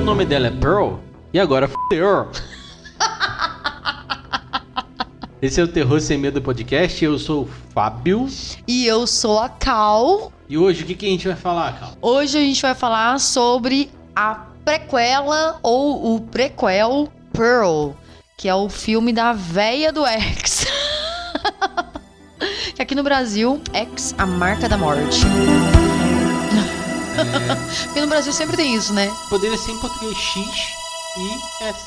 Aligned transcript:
O 0.00 0.04
nome 0.04 0.24
dela 0.24 0.48
é 0.48 0.50
Pearl 0.50 0.94
e 1.32 1.38
agora 1.38 1.68
fudeu. 1.68 2.28
Esse 5.40 5.60
é 5.60 5.64
o 5.64 5.68
Terror 5.68 6.00
Sem 6.00 6.18
Medo 6.18 6.42
Podcast. 6.42 7.04
Eu 7.04 7.18
sou 7.18 7.44
o 7.44 7.48
Fábio. 7.72 8.28
E 8.66 8.86
eu 8.86 9.06
sou 9.06 9.38
a 9.38 9.48
Cal. 9.48 10.32
E 10.48 10.58
hoje 10.58 10.82
o 10.82 10.86
que, 10.86 10.94
que 10.94 11.06
a 11.06 11.08
gente 11.08 11.28
vai 11.28 11.36
falar, 11.36 11.78
Cal? 11.78 11.92
Hoje 12.02 12.38
a 12.38 12.40
gente 12.40 12.60
vai 12.60 12.74
falar 12.74 13.20
sobre 13.20 13.90
a 14.14 14.34
prequela 14.64 15.58
ou 15.62 16.16
o 16.16 16.20
prequel 16.20 17.08
Pearl, 17.32 17.90
que 18.36 18.48
é 18.48 18.54
o 18.54 18.68
filme 18.68 19.12
da 19.12 19.32
véia 19.32 19.92
do 19.92 20.04
X. 20.06 20.66
que 22.74 22.82
aqui 22.82 22.94
no 22.94 23.02
Brasil, 23.02 23.60
X, 23.72 24.14
a 24.18 24.26
marca 24.26 24.68
da 24.68 24.76
morte. 24.76 25.20
Porque 27.84 28.00
no 28.00 28.06
Brasil 28.06 28.32
sempre 28.32 28.56
tem 28.56 28.74
isso, 28.74 28.92
né? 28.92 29.10
Poderia 29.28 29.56
ser 29.56 29.72
em 29.72 29.78
português 29.78 30.16
X 30.16 30.46
e 31.18 31.64
S. 31.64 31.78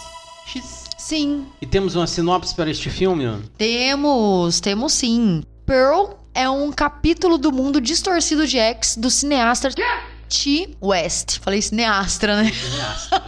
X. 0.48 0.86
Sim, 0.98 1.46
E 1.62 1.68
temos 1.68 1.96
uma 1.96 2.08
sinopse 2.08 2.56
para 2.56 2.70
este 2.70 2.90
filme? 2.90 3.44
temos, 3.58 4.60
temos 4.60 4.94
sim. 4.94 5.44
Pearl 5.66 6.14
é 6.34 6.50
um 6.50 6.72
capítulo 6.72 7.38
do 7.38 7.52
mundo 7.52 7.80
distorcido 7.80 8.48
de 8.48 8.58
X 8.58 8.98
do 8.98 9.12
cineasta 9.12 9.70
T. 9.72 10.76
West. 10.82 11.40
Falei 11.42 11.62
cineastra, 11.62 12.42
né? 12.42 12.52
Cineasta. 12.52 13.24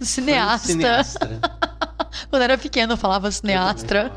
Cineasta. 0.00 0.66
Cineastra. 0.66 1.40
Quando 2.30 2.42
era 2.42 2.58
pequeno 2.58 2.94
eu 2.94 2.96
falava 2.96 3.30
cineastra. 3.30 4.12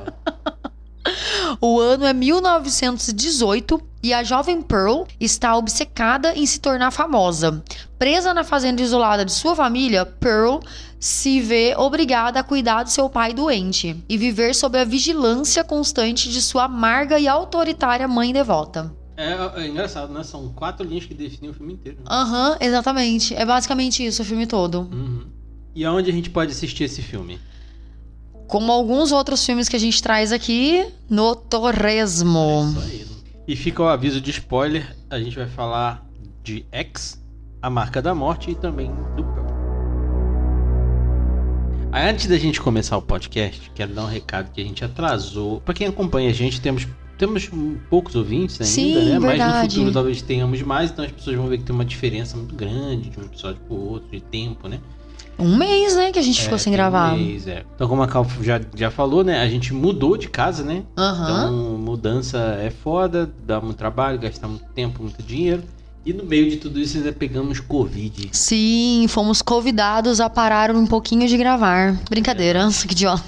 O 1.59 1.79
ano 1.79 2.05
é 2.05 2.13
1918 2.13 3.81
e 4.03 4.13
a 4.13 4.23
jovem 4.23 4.61
Pearl 4.61 5.03
está 5.19 5.55
obcecada 5.55 6.33
em 6.35 6.45
se 6.45 6.59
tornar 6.59 6.91
famosa. 6.91 7.63
Presa 7.99 8.33
na 8.33 8.43
fazenda 8.43 8.81
isolada 8.81 9.23
de 9.23 9.31
sua 9.31 9.55
família, 9.55 10.05
Pearl 10.05 10.59
se 10.99 11.41
vê 11.41 11.75
obrigada 11.77 12.39
a 12.39 12.43
cuidar 12.43 12.83
do 12.83 12.89
seu 12.89 13.09
pai 13.09 13.33
doente 13.33 14.03
e 14.07 14.17
viver 14.17 14.53
sob 14.53 14.77
a 14.77 14.85
vigilância 14.85 15.63
constante 15.63 16.29
de 16.29 16.41
sua 16.41 16.65
amarga 16.65 17.19
e 17.19 17.27
autoritária 17.27 18.07
mãe 18.07 18.31
devota. 18.31 18.93
É, 19.17 19.61
é 19.61 19.67
engraçado, 19.67 20.11
né? 20.11 20.23
São 20.23 20.49
quatro 20.49 20.85
linhas 20.85 21.05
que 21.05 21.13
definem 21.13 21.51
o 21.51 21.53
filme 21.53 21.73
inteiro. 21.73 21.99
né? 21.99 22.05
Aham, 22.09 22.57
exatamente. 22.59 23.35
É 23.35 23.45
basicamente 23.45 24.05
isso 24.05 24.21
o 24.23 24.25
filme 24.25 24.47
todo. 24.47 24.81
Uhum. 24.91 25.25
E 25.75 25.85
aonde 25.85 26.09
a 26.09 26.13
gente 26.13 26.29
pode 26.29 26.51
assistir 26.51 26.85
esse 26.85 27.01
filme? 27.01 27.39
Como 28.51 28.69
alguns 28.69 29.13
outros 29.13 29.45
filmes 29.45 29.69
que 29.69 29.77
a 29.77 29.79
gente 29.79 30.03
traz 30.03 30.33
aqui 30.33 30.85
no 31.09 31.33
Torresmo. 31.37 32.65
Isso 32.69 32.79
aí. 32.81 33.07
E 33.47 33.55
fica 33.55 33.81
o 33.81 33.87
aviso 33.87 34.19
de 34.19 34.29
spoiler: 34.29 34.93
a 35.09 35.17
gente 35.17 35.37
vai 35.37 35.47
falar 35.47 36.05
de 36.43 36.65
X, 36.69 37.17
a 37.61 37.69
marca 37.69 38.01
da 38.01 38.13
morte, 38.13 38.51
e 38.51 38.55
também 38.55 38.91
do 39.15 39.23
Pearl. 39.23 39.47
Antes 41.93 42.27
da 42.27 42.37
gente 42.37 42.59
começar 42.59 42.97
o 42.97 43.01
podcast, 43.01 43.71
quero 43.73 43.93
dar 43.93 44.03
um 44.03 44.07
recado 44.07 44.51
que 44.51 44.59
a 44.59 44.65
gente 44.65 44.83
atrasou. 44.83 45.61
Pra 45.61 45.73
quem 45.73 45.87
acompanha 45.87 46.29
a 46.29 46.33
gente, 46.33 46.59
temos, 46.59 46.85
temos 47.17 47.49
poucos 47.89 48.17
ouvintes 48.17 48.59
ainda, 48.59 48.73
Sim, 48.73 48.95
né? 48.95 49.17
Mas 49.17 49.21
no 49.21 49.27
verdade. 49.27 49.75
futuro 49.75 49.93
talvez 49.93 50.21
tenhamos 50.21 50.61
mais, 50.61 50.91
então 50.91 51.05
as 51.05 51.11
pessoas 51.11 51.37
vão 51.37 51.47
ver 51.47 51.59
que 51.59 51.63
tem 51.63 51.73
uma 51.73 51.85
diferença 51.85 52.35
muito 52.35 52.53
grande 52.53 53.11
de 53.11 53.17
um 53.17 53.23
episódio 53.23 53.61
pro 53.61 53.75
outro, 53.75 54.11
de 54.11 54.19
tempo, 54.19 54.67
né? 54.67 54.81
Um 55.41 55.57
mês, 55.57 55.95
né, 55.95 56.11
que 56.11 56.19
a 56.19 56.21
gente 56.21 56.41
ficou 56.41 56.55
É, 56.55 56.59
sem 56.59 56.71
tem 56.71 56.73
um 56.73 56.77
gravar. 56.83 57.15
mês, 57.17 57.47
é. 57.47 57.63
Então, 57.75 57.87
como 57.87 58.01
a 58.03 58.07
Cal 58.07 58.25
já, 58.41 58.61
já 58.75 58.91
falou, 58.91 59.23
né? 59.23 59.41
A 59.41 59.47
gente 59.49 59.73
mudou 59.73 60.15
de 60.17 60.29
casa, 60.29 60.63
né? 60.63 60.83
Aham. 60.97 61.23
Então, 61.23 61.77
mudança 61.77 62.37
é 62.61 62.69
foda, 62.69 63.29
dá 63.45 63.59
muito 63.59 63.77
trabalho, 63.77 64.19
gasta 64.19 64.47
muito 64.47 64.65
tempo, 64.73 65.01
muito 65.01 65.21
dinheiro. 65.23 65.63
E 66.05 66.13
no 66.13 66.23
meio 66.25 66.49
de 66.49 66.57
tudo 66.57 66.79
isso 66.79 66.97
ainda 66.97 67.11
pegamos 67.13 67.59
Covid. 67.59 68.29
Sim, 68.31 69.05
fomos 69.07 69.41
convidados 69.41 70.19
a 70.19 70.29
parar 70.29 70.71
um 70.75 70.87
pouquinho 70.87 71.27
de 71.27 71.37
gravar. 71.37 71.95
Brincadeira, 72.09 72.67
que 72.87 72.93
idiota. 72.93 73.23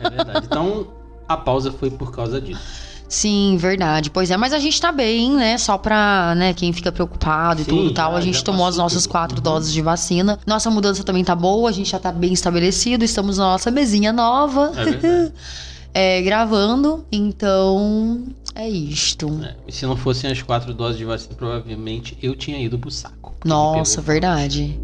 É 0.00 0.10
verdade. 0.10 0.46
Então, 0.46 0.88
a 1.28 1.36
pausa 1.36 1.70
foi 1.70 1.90
por 1.90 2.10
causa 2.10 2.40
disso. 2.40 2.60
Sim, 3.08 3.56
verdade. 3.58 4.10
Pois 4.10 4.30
é, 4.30 4.36
mas 4.36 4.52
a 4.52 4.58
gente 4.58 4.78
tá 4.80 4.92
bem, 4.92 5.30
né? 5.34 5.56
Só 5.56 5.78
pra, 5.78 6.34
né, 6.36 6.52
quem 6.52 6.72
fica 6.74 6.92
preocupado 6.92 7.62
e 7.62 7.64
Sim, 7.64 7.70
tudo 7.70 7.90
e 7.90 7.94
tal. 7.94 8.14
A 8.14 8.20
gente 8.20 8.36
já 8.38 8.42
tomou 8.44 8.66
as 8.66 8.76
nossas 8.76 9.04
tudo. 9.04 9.12
quatro 9.12 9.36
Uhum. 9.38 9.42
doses 9.42 9.72
de 9.72 9.80
vacina. 9.80 10.38
Nossa 10.46 10.70
mudança 10.70 11.02
também 11.02 11.24
tá 11.24 11.34
boa, 11.34 11.70
a 11.70 11.72
gente 11.72 11.90
já 11.90 11.98
tá 11.98 12.12
bem 12.12 12.32
estabelecido. 12.34 13.04
Estamos 13.04 13.38
na 13.38 13.44
nossa 13.44 13.70
mesinha 13.70 14.12
nova, 14.12 14.72
É 14.76 14.84
verdade. 14.84 15.32
é, 15.94 16.20
gravando. 16.22 17.06
Então, 17.10 18.24
é 18.54 18.68
isto. 18.68 19.40
É, 19.42 19.54
e 19.66 19.72
se 19.72 19.86
não 19.86 19.96
fossem 19.96 20.30
as 20.30 20.42
quatro 20.42 20.74
doses 20.74 20.98
de 20.98 21.04
vacina, 21.06 21.34
provavelmente 21.34 22.18
eu 22.22 22.36
tinha 22.36 22.58
ido 22.60 22.78
pro 22.78 22.90
saco. 22.90 23.34
Nossa, 23.42 24.02
verdade. 24.02 24.78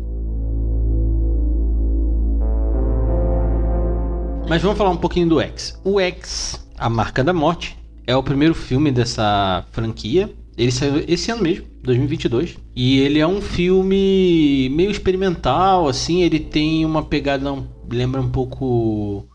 Mas 4.49 4.61
vamos 4.63 4.77
falar 4.77 4.91
um 4.91 4.97
pouquinho 4.97 5.29
do 5.29 5.41
X. 5.41 5.79
O 5.85 5.99
X, 5.99 6.61
A 6.79 6.89
Marca 6.89 7.25
da 7.25 7.33
Morte, 7.33 7.77
é 8.07 8.17
o 8.17 8.23
primeiro 8.23 8.55
filme 8.55 8.91
dessa 8.91 9.65
franquia. 9.73 10.31
Ele 10.57 10.71
saiu 10.71 11.05
esse 11.09 11.31
ano 11.33 11.43
mesmo, 11.43 11.67
2022. 11.83 12.57
E 12.77 13.01
ele 13.01 13.19
é 13.19 13.27
um 13.27 13.41
filme 13.41 14.69
meio 14.73 14.91
experimental, 14.91 15.89
assim. 15.89 16.23
Ele 16.23 16.39
tem 16.39 16.85
uma 16.85 17.03
pegada, 17.03 17.53
lembra 17.91 18.21
um 18.21 18.31
pouco 18.31 19.27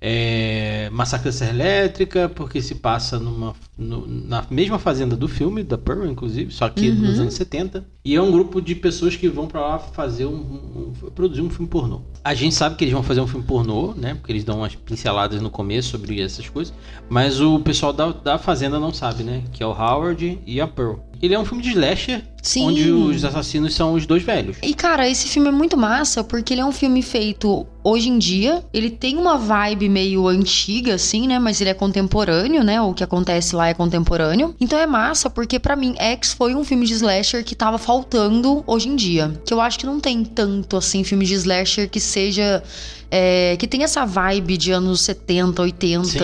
é, 0.00 0.90
Massacre 0.92 1.26
da 1.26 1.32
Serra 1.32 1.50
Elétrica, 1.52 2.28
porque 2.28 2.60
se 2.60 2.74
passa 2.76 3.18
numa, 3.18 3.54
no- 3.78 4.06
na 4.06 4.44
mesma 4.50 4.78
fazenda 4.78 5.16
do 5.16 5.26
filme, 5.28 5.62
da 5.62 5.78
Pearl, 5.78 6.06
inclusive, 6.06 6.52
só 6.52 6.68
que 6.68 6.90
Uhum. 6.90 6.94
nos 6.96 7.18
anos 7.20 7.34
70. 7.34 7.84
E 8.04 8.14
é 8.14 8.22
um 8.22 8.30
grupo 8.30 8.60
de 8.60 8.74
pessoas 8.74 9.16
que 9.16 9.28
vão 9.28 9.46
pra 9.46 9.60
lá 9.60 9.78
fazer 9.78 10.26
um, 10.26 10.34
um- 10.34 10.92
um- 11.06 11.10
produzir 11.10 11.40
um 11.42 11.50
filme 11.50 11.66
pornô. 11.68 12.02
A 12.22 12.34
gente 12.34 12.54
sabe 12.54 12.76
que 12.76 12.84
eles 12.84 12.94
vão 12.94 13.02
fazer 13.02 13.20
um 13.20 13.26
filme 13.26 13.44
pornô, 13.44 13.94
né? 13.96 14.14
Porque 14.14 14.30
eles 14.32 14.44
dão 14.44 14.58
umas 14.58 14.74
pinceladas 14.74 15.40
no 15.40 15.50
começo 15.50 15.90
sobre 15.90 16.20
essas 16.20 16.48
coisas. 16.48 16.72
Mas 17.08 17.40
o 17.40 17.58
pessoal 17.60 17.92
da, 17.92 18.12
da 18.12 18.38
fazenda 18.38 18.78
não 18.78 18.92
sabe, 18.92 19.24
né? 19.24 19.42
Que 19.52 19.62
é 19.62 19.66
o 19.66 19.70
Howard 19.72 20.38
e 20.46 20.60
a 20.60 20.68
Pearl. 20.68 20.96
Ele 21.20 21.34
é 21.34 21.38
um 21.38 21.44
filme 21.44 21.62
de 21.62 21.70
slasher, 21.70 22.22
Sim. 22.46 22.66
onde 22.68 22.90
os 22.92 23.24
assassinos 23.24 23.74
são 23.74 23.94
os 23.94 24.06
dois 24.06 24.22
velhos. 24.22 24.56
E 24.62 24.72
cara, 24.72 25.08
esse 25.08 25.26
filme 25.26 25.48
é 25.48 25.52
muito 25.52 25.76
massa 25.76 26.22
porque 26.22 26.54
ele 26.54 26.60
é 26.60 26.64
um 26.64 26.70
filme 26.70 27.02
feito 27.02 27.66
hoje 27.82 28.08
em 28.08 28.18
dia. 28.18 28.64
Ele 28.72 28.88
tem 28.88 29.16
uma 29.16 29.36
vibe 29.36 29.88
meio 29.88 30.28
antiga, 30.28 30.94
assim, 30.94 31.26
né? 31.26 31.40
Mas 31.40 31.60
ele 31.60 31.70
é 31.70 31.74
contemporâneo, 31.74 32.62
né? 32.62 32.80
O 32.80 32.94
que 32.94 33.02
acontece 33.02 33.56
lá 33.56 33.68
é 33.68 33.74
contemporâneo. 33.74 34.54
Então 34.60 34.78
é 34.78 34.86
massa 34.86 35.28
porque 35.28 35.58
pra 35.58 35.74
mim 35.74 35.94
X 35.98 36.32
foi 36.32 36.54
um 36.54 36.62
filme 36.62 36.86
de 36.86 36.94
slasher 36.94 37.44
que 37.44 37.56
tava 37.56 37.78
faltando 37.78 38.62
hoje 38.64 38.88
em 38.88 38.94
dia. 38.94 39.40
Que 39.44 39.52
eu 39.52 39.60
acho 39.60 39.78
que 39.78 39.86
não 39.86 39.98
tem 39.98 40.24
tanto 40.24 40.76
assim 40.76 41.02
filme 41.02 41.24
de 41.24 41.34
slasher 41.34 41.90
que 41.90 41.98
seja 41.98 42.62
é, 43.10 43.56
que 43.56 43.68
tem 43.68 43.84
essa 43.84 44.04
vibe 44.04 44.56
de 44.56 44.72
anos 44.72 45.02
70, 45.02 45.62
80 45.62 46.04
Sim, 46.04 46.18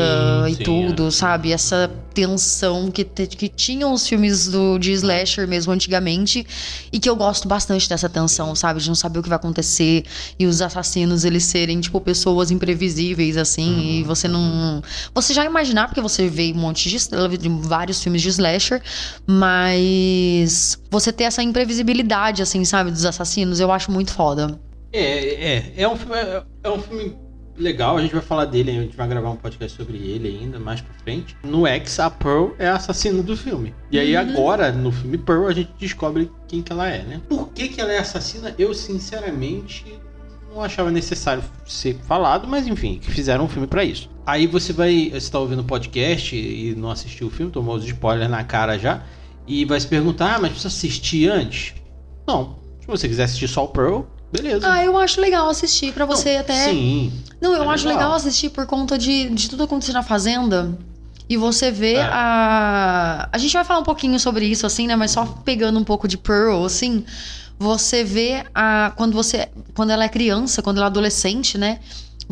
e 0.49 0.55
sim, 0.55 0.63
tudo, 0.65 1.09
é. 1.09 1.11
sabe? 1.11 1.53
Essa 1.53 1.91
tensão 2.13 2.91
que, 2.91 3.05
que 3.05 3.49
tinham 3.49 3.93
os 3.93 4.07
filmes 4.07 4.49
do, 4.49 4.79
de 4.79 4.93
slasher 4.93 5.47
mesmo 5.47 5.73
antigamente. 5.73 6.12
E 6.93 6.99
que 6.99 7.09
eu 7.09 7.17
gosto 7.17 7.49
bastante 7.49 7.89
dessa 7.89 8.09
tensão, 8.09 8.55
sabe? 8.55 8.81
De 8.81 8.89
não 8.89 8.95
saber 8.95 9.19
o 9.19 9.23
que 9.23 9.29
vai 9.29 9.37
acontecer. 9.37 10.05
E 10.39 10.47
os 10.47 10.61
assassinos, 10.61 11.25
eles 11.25 11.45
serem, 11.45 11.81
tipo, 11.81 12.01
pessoas 12.01 12.51
imprevisíveis, 12.51 13.37
assim. 13.37 13.73
Uhum. 13.73 13.81
E 13.81 14.03
você 14.05 14.29
não. 14.29 14.83
Você 15.15 15.33
já 15.33 15.45
imaginar, 15.45 15.87
porque 15.89 16.01
você 16.01 16.29
vê 16.29 16.53
um 16.55 16.59
monte 16.59 16.89
de, 16.89 16.99
de 17.39 17.49
vários 17.49 18.03
filmes 18.03 18.23
de 18.23 18.29
slasher. 18.29 18.83
Mas. 19.27 20.79
Você 20.91 21.13
ter 21.13 21.25
essa 21.25 21.43
imprevisibilidade, 21.43 22.43
assim, 22.43 22.65
sabe? 22.65 22.91
Dos 22.91 23.05
assassinos, 23.05 23.61
eu 23.61 23.73
acho 23.73 23.91
muito 23.91 24.13
foda. 24.13 24.61
É, 24.93 25.55
é, 25.57 25.73
é 25.77 25.89
um 25.89 25.97
filme, 25.97 26.15
é, 26.17 26.43
é 26.65 26.71
um 26.71 26.83
filme 26.83 27.17
legal, 27.63 27.97
a 27.97 28.03
gente 28.03 28.13
vai 28.13 28.23
falar 28.23 28.45
dele, 28.47 28.71
a 28.71 28.75
gente 28.75 28.97
vai 28.97 29.09
gravar 29.09 29.31
um 29.31 29.37
podcast 29.37 29.77
sobre 29.77 29.97
ele 29.97 30.29
ainda 30.29 30.59
mais 30.59 30.81
pra 30.81 30.93
frente. 31.03 31.37
No 31.45 31.67
X, 31.67 31.99
a 32.01 32.11
Pearl 32.11 32.51
é 32.59 32.69
a 32.69 32.77
assassina 32.77 33.23
do 33.23 33.37
filme. 33.37 33.75
E 33.91 33.99
aí 33.99 34.15
Uhum. 34.15 34.21
agora, 34.21 34.71
no 34.73 34.91
filme 34.93 35.17
Pearl, 35.17 35.47
a 35.47 35.53
gente 35.53 35.71
descobre 35.79 36.31
quem 36.49 36.61
que 36.63 36.73
ela 36.73 36.89
é, 36.89 37.03
né? 37.03 37.21
Por 37.29 37.49
que 37.51 37.69
que 37.69 37.81
ela 37.81 37.93
é 37.93 37.99
assassina? 37.99 38.55
Eu, 38.59 38.75
sinceramente, 38.75 39.85
não 40.55 40.63
achava 40.63 40.91
necessário 40.91 41.43
ser 41.67 41.95
falado, 42.07 42.47
mas 42.47 42.67
enfim, 42.67 42.99
que 42.99 43.11
fizeram 43.11 43.45
um 43.45 43.49
filme 43.49 43.67
pra 43.67 43.85
isso. 43.85 44.11
Aí 44.27 44.47
você 44.47 44.73
vai, 44.73 45.11
você 45.13 45.31
tá 45.31 45.39
ouvindo 45.39 45.61
o 45.61 45.65
podcast 45.65 46.37
e 46.37 46.75
não 46.77 46.91
assistiu 46.91 47.29
o 47.29 47.31
filme, 47.31 47.51
tomou 47.51 47.75
os 47.77 47.85
spoilers 47.85 48.31
na 48.31 48.45
cara 48.45 48.79
já, 48.79 49.03
e 49.47 49.65
vai 49.65 49.81
se 49.81 49.87
perguntar, 49.87 50.35
ah, 50.35 50.39
mas 50.39 50.51
precisa 50.51 50.69
assistir 50.69 51.29
antes? 51.31 51.75
Não. 52.27 52.61
Se 52.81 52.87
você 52.87 53.09
quiser 53.09 53.25
assistir 53.25 53.49
só 53.49 53.65
o 53.65 53.69
Pearl, 53.69 54.03
beleza. 54.33 54.73
Ah, 54.73 54.83
eu 54.85 54.97
acho 54.99 55.21
legal 55.21 55.49
assistir 55.49 55.93
pra 55.93 56.05
você 56.07 56.35
Não, 56.35 56.41
até. 56.41 56.65
Sim. 56.71 57.13
Não, 57.41 57.53
eu 57.55 57.63
É 57.65 57.75
acho 57.75 57.87
legal. 57.87 58.03
legal 58.03 58.15
assistir 58.17 58.51
por 58.51 58.67
conta 58.67 58.97
de, 58.99 59.29
de 59.31 59.51
tudo 59.51 59.65
acontecer 59.65 59.93
na 59.93 60.03
Fazenda. 60.03 60.77
E 61.29 61.37
você 61.37 61.71
vê 61.71 61.95
É. 61.95 62.03
a. 62.03 63.29
A 63.33 63.39
gente 63.39 63.53
vai 63.53 63.65
falar 63.65 63.81
um 63.81 63.85
pouquinho 63.85 64.19
sobre 64.19 64.45
isso, 64.47 64.67
assim, 64.67 64.87
né? 64.87 64.97
Mas 64.97 65.13
só 65.13 65.25
pegando 65.45 65.79
um 65.79 65.85
pouco 65.85 66.07
de 66.09 66.17
Pearl, 66.19 66.65
assim. 66.65 67.05
Você 67.59 68.03
vê 68.05 68.45
a. 68.55 68.93
Quando 68.97 69.13
você. 69.15 69.49
Quando 69.75 69.91
ela 69.91 70.05
é 70.05 70.09
criança, 70.09 70.61
quando 70.63 70.79
ela 70.79 70.87
é 70.87 70.89
adolescente, 70.89 71.57
né? 71.57 71.79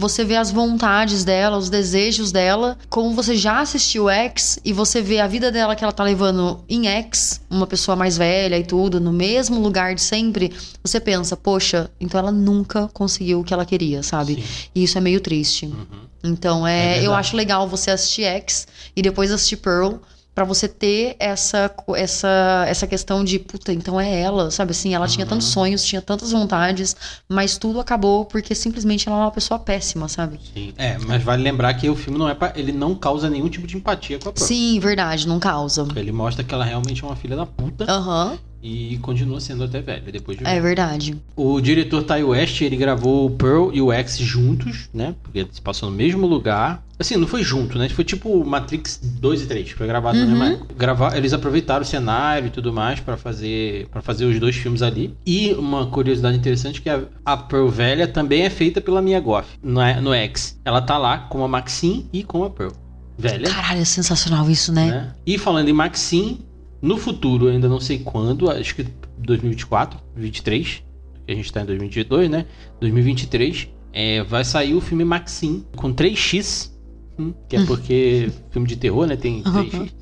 Você 0.00 0.24
vê 0.24 0.34
as 0.36 0.50
vontades 0.50 1.24
dela, 1.24 1.58
os 1.58 1.68
desejos 1.68 2.32
dela, 2.32 2.78
como 2.88 3.14
você 3.14 3.36
já 3.36 3.60
assistiu 3.60 4.08
X 4.08 4.58
e 4.64 4.72
você 4.72 5.02
vê 5.02 5.20
a 5.20 5.26
vida 5.26 5.52
dela 5.52 5.76
que 5.76 5.84
ela 5.84 5.92
tá 5.92 6.02
levando 6.02 6.64
em 6.66 6.88
X, 6.88 7.42
uma 7.50 7.66
pessoa 7.66 7.94
mais 7.94 8.16
velha 8.16 8.58
e 8.58 8.64
tudo, 8.64 8.98
no 8.98 9.12
mesmo 9.12 9.60
lugar 9.60 9.94
de 9.94 10.00
sempre, 10.00 10.52
você 10.82 10.98
pensa, 10.98 11.36
poxa, 11.36 11.90
então 12.00 12.18
ela 12.18 12.32
nunca 12.32 12.88
conseguiu 12.94 13.40
o 13.40 13.44
que 13.44 13.52
ela 13.52 13.66
queria, 13.66 14.02
sabe? 14.02 14.36
Sim. 14.36 14.42
E 14.74 14.84
isso 14.84 14.96
é 14.96 15.00
meio 15.02 15.20
triste. 15.20 15.66
Uhum. 15.66 16.08
Então 16.24 16.66
É 16.66 16.98
é, 16.98 17.06
eu 17.06 17.14
acho 17.14 17.36
legal 17.36 17.68
você 17.68 17.90
assistir 17.90 18.24
X 18.24 18.66
e 18.96 19.02
depois 19.02 19.30
assistir 19.30 19.58
Pearl 19.58 19.96
pra 20.34 20.44
você 20.44 20.68
ter 20.68 21.16
essa 21.18 21.70
essa 21.96 22.64
essa 22.66 22.86
questão 22.86 23.22
de 23.24 23.38
puta, 23.38 23.72
então 23.72 24.00
é 24.00 24.20
ela, 24.20 24.50
sabe 24.50 24.70
assim, 24.70 24.94
ela 24.94 25.06
tinha 25.06 25.24
Uhum. 25.24 25.30
tantos 25.30 25.48
sonhos, 25.48 25.84
tinha 25.84 26.00
tantas 26.00 26.32
vontades, 26.32 26.96
mas 27.28 27.58
tudo 27.58 27.80
acabou 27.80 28.24
porque 28.24 28.54
simplesmente 28.54 29.08
ela 29.08 29.18
é 29.18 29.20
uma 29.22 29.30
pessoa 29.30 29.58
péssima, 29.58 30.08
sabe? 30.08 30.38
Sim. 30.54 30.72
É, 30.78 30.96
mas 30.98 31.22
vale 31.22 31.42
lembrar 31.42 31.74
que 31.74 31.88
o 31.88 31.96
filme 31.96 32.18
não 32.18 32.28
é 32.28 32.34
pra, 32.34 32.52
ele 32.56 32.72
não 32.72 32.94
causa 32.94 33.28
nenhum 33.28 33.48
tipo 33.48 33.66
de 33.66 33.76
empatia 33.76 34.18
com 34.18 34.28
a 34.28 34.32
Pearl. 34.32 34.46
Sim, 34.46 34.78
verdade, 34.80 35.26
não 35.28 35.38
causa. 35.40 35.86
Ele 35.96 36.12
mostra 36.12 36.42
que 36.44 36.54
ela 36.54 36.64
realmente 36.64 37.02
é 37.02 37.06
uma 37.06 37.16
filha 37.16 37.36
da 37.36 37.44
puta 37.46 37.84
Aham, 37.90 38.38
e 38.62 38.98
continua 38.98 39.40
sendo 39.40 39.64
até 39.64 39.80
velha 39.80 40.12
depois 40.12 40.36
de 40.36 40.44
é 40.44 40.48
velha. 40.48 40.60
verdade. 40.62 41.16
O 41.34 41.60
diretor 41.60 42.02
Ty 42.04 42.22
West, 42.22 42.60
ele 42.60 42.76
gravou 42.76 43.26
o 43.26 43.30
Pearl 43.30 43.70
e 43.72 43.80
o 43.80 43.92
X 43.92 44.18
juntos, 44.18 44.88
né? 44.92 45.14
Porque 45.22 45.46
se 45.50 45.60
passou 45.60 45.90
no 45.90 45.96
mesmo 45.96 46.26
lugar. 46.26 46.82
Assim, 46.98 47.16
não 47.16 47.26
foi 47.26 47.42
junto, 47.42 47.78
né? 47.78 47.88
Foi 47.88 48.04
tipo 48.04 48.44
Matrix 48.44 49.00
2 49.02 49.42
e 49.42 49.46
3, 49.46 49.70
foi 49.70 49.86
gravado 49.86 50.18
Uhum. 50.18 50.44
época. 50.44 50.74
Gravar, 50.76 51.16
eles 51.16 51.32
aproveitaram 51.32 51.80
o 51.82 51.84
cenário 51.86 52.48
e 52.48 52.50
tudo 52.50 52.72
mais 52.72 53.00
pra 53.00 53.16
fazer 53.16 53.86
para 53.88 54.02
fazer 54.02 54.26
os 54.26 54.38
dois 54.38 54.54
filmes 54.56 54.82
ali. 54.82 55.14
E 55.24 55.52
uma 55.54 55.86
curiosidade 55.86 56.36
interessante 56.36 56.80
é 56.80 56.82
que 56.82 56.90
a, 56.90 57.02
a 57.24 57.36
Pearl 57.38 57.68
velha 57.68 58.06
também 58.06 58.42
é 58.42 58.50
feita 58.50 58.80
pela 58.82 59.00
Mia 59.00 59.18
Goth 59.18 59.46
no, 59.62 59.80
no 60.02 60.12
X. 60.12 60.60
Ela 60.64 60.82
tá 60.82 60.98
lá 60.98 61.16
com 61.18 61.42
a 61.42 61.48
Maxine 61.48 62.06
e 62.12 62.22
com 62.22 62.44
a 62.44 62.50
Pearl. 62.50 62.72
Velha. 63.16 63.50
Caralho, 63.50 63.80
é 63.80 63.84
sensacional 63.84 64.48
isso, 64.50 64.72
né? 64.72 64.86
né? 64.86 65.12
E 65.26 65.36
falando 65.36 65.68
em 65.68 65.72
Maxine, 65.74 66.40
no 66.82 66.96
futuro, 66.96 67.48
ainda 67.48 67.68
não 67.68 67.80
sei 67.80 67.98
quando, 67.98 68.50
acho 68.50 68.74
que 68.74 68.86
2024, 69.18 69.98
23, 70.16 70.82
que 71.26 71.32
a 71.32 71.34
gente 71.34 71.52
tá 71.52 71.62
em 71.62 71.66
2022, 71.66 72.30
né? 72.30 72.46
2023, 72.80 73.68
é, 73.92 74.22
vai 74.22 74.44
sair 74.44 74.74
o 74.74 74.80
filme 74.80 75.04
Maxine 75.04 75.66
com 75.76 75.92
3x, 75.92 76.70
hum, 77.18 77.32
que 77.48 77.56
é 77.56 77.64
porque 77.66 78.30
filme 78.50 78.66
de 78.66 78.76
terror, 78.76 79.06
né? 79.06 79.16
Tem 79.16 79.42
3x. 79.42 79.92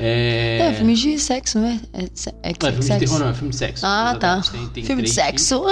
É, 0.00 0.58
É, 0.60 0.74
filme 0.74 0.94
de 0.94 1.18
sexo, 1.18 1.58
né? 1.58 1.80
É, 1.92 2.02
é, 2.02 2.52
é 2.52 2.72
filme 2.72 2.80
de 2.80 2.98
terror, 2.98 3.18
não, 3.18 3.28
é 3.28 3.34
filme 3.34 3.50
de 3.50 3.56
sexo. 3.56 3.84
Ah, 3.84 4.16
tá. 4.18 4.40
Tem, 4.42 4.68
tem 4.68 4.84
filme 4.84 5.02
de 5.02 5.10
3x. 5.10 5.14
sexo. 5.14 5.64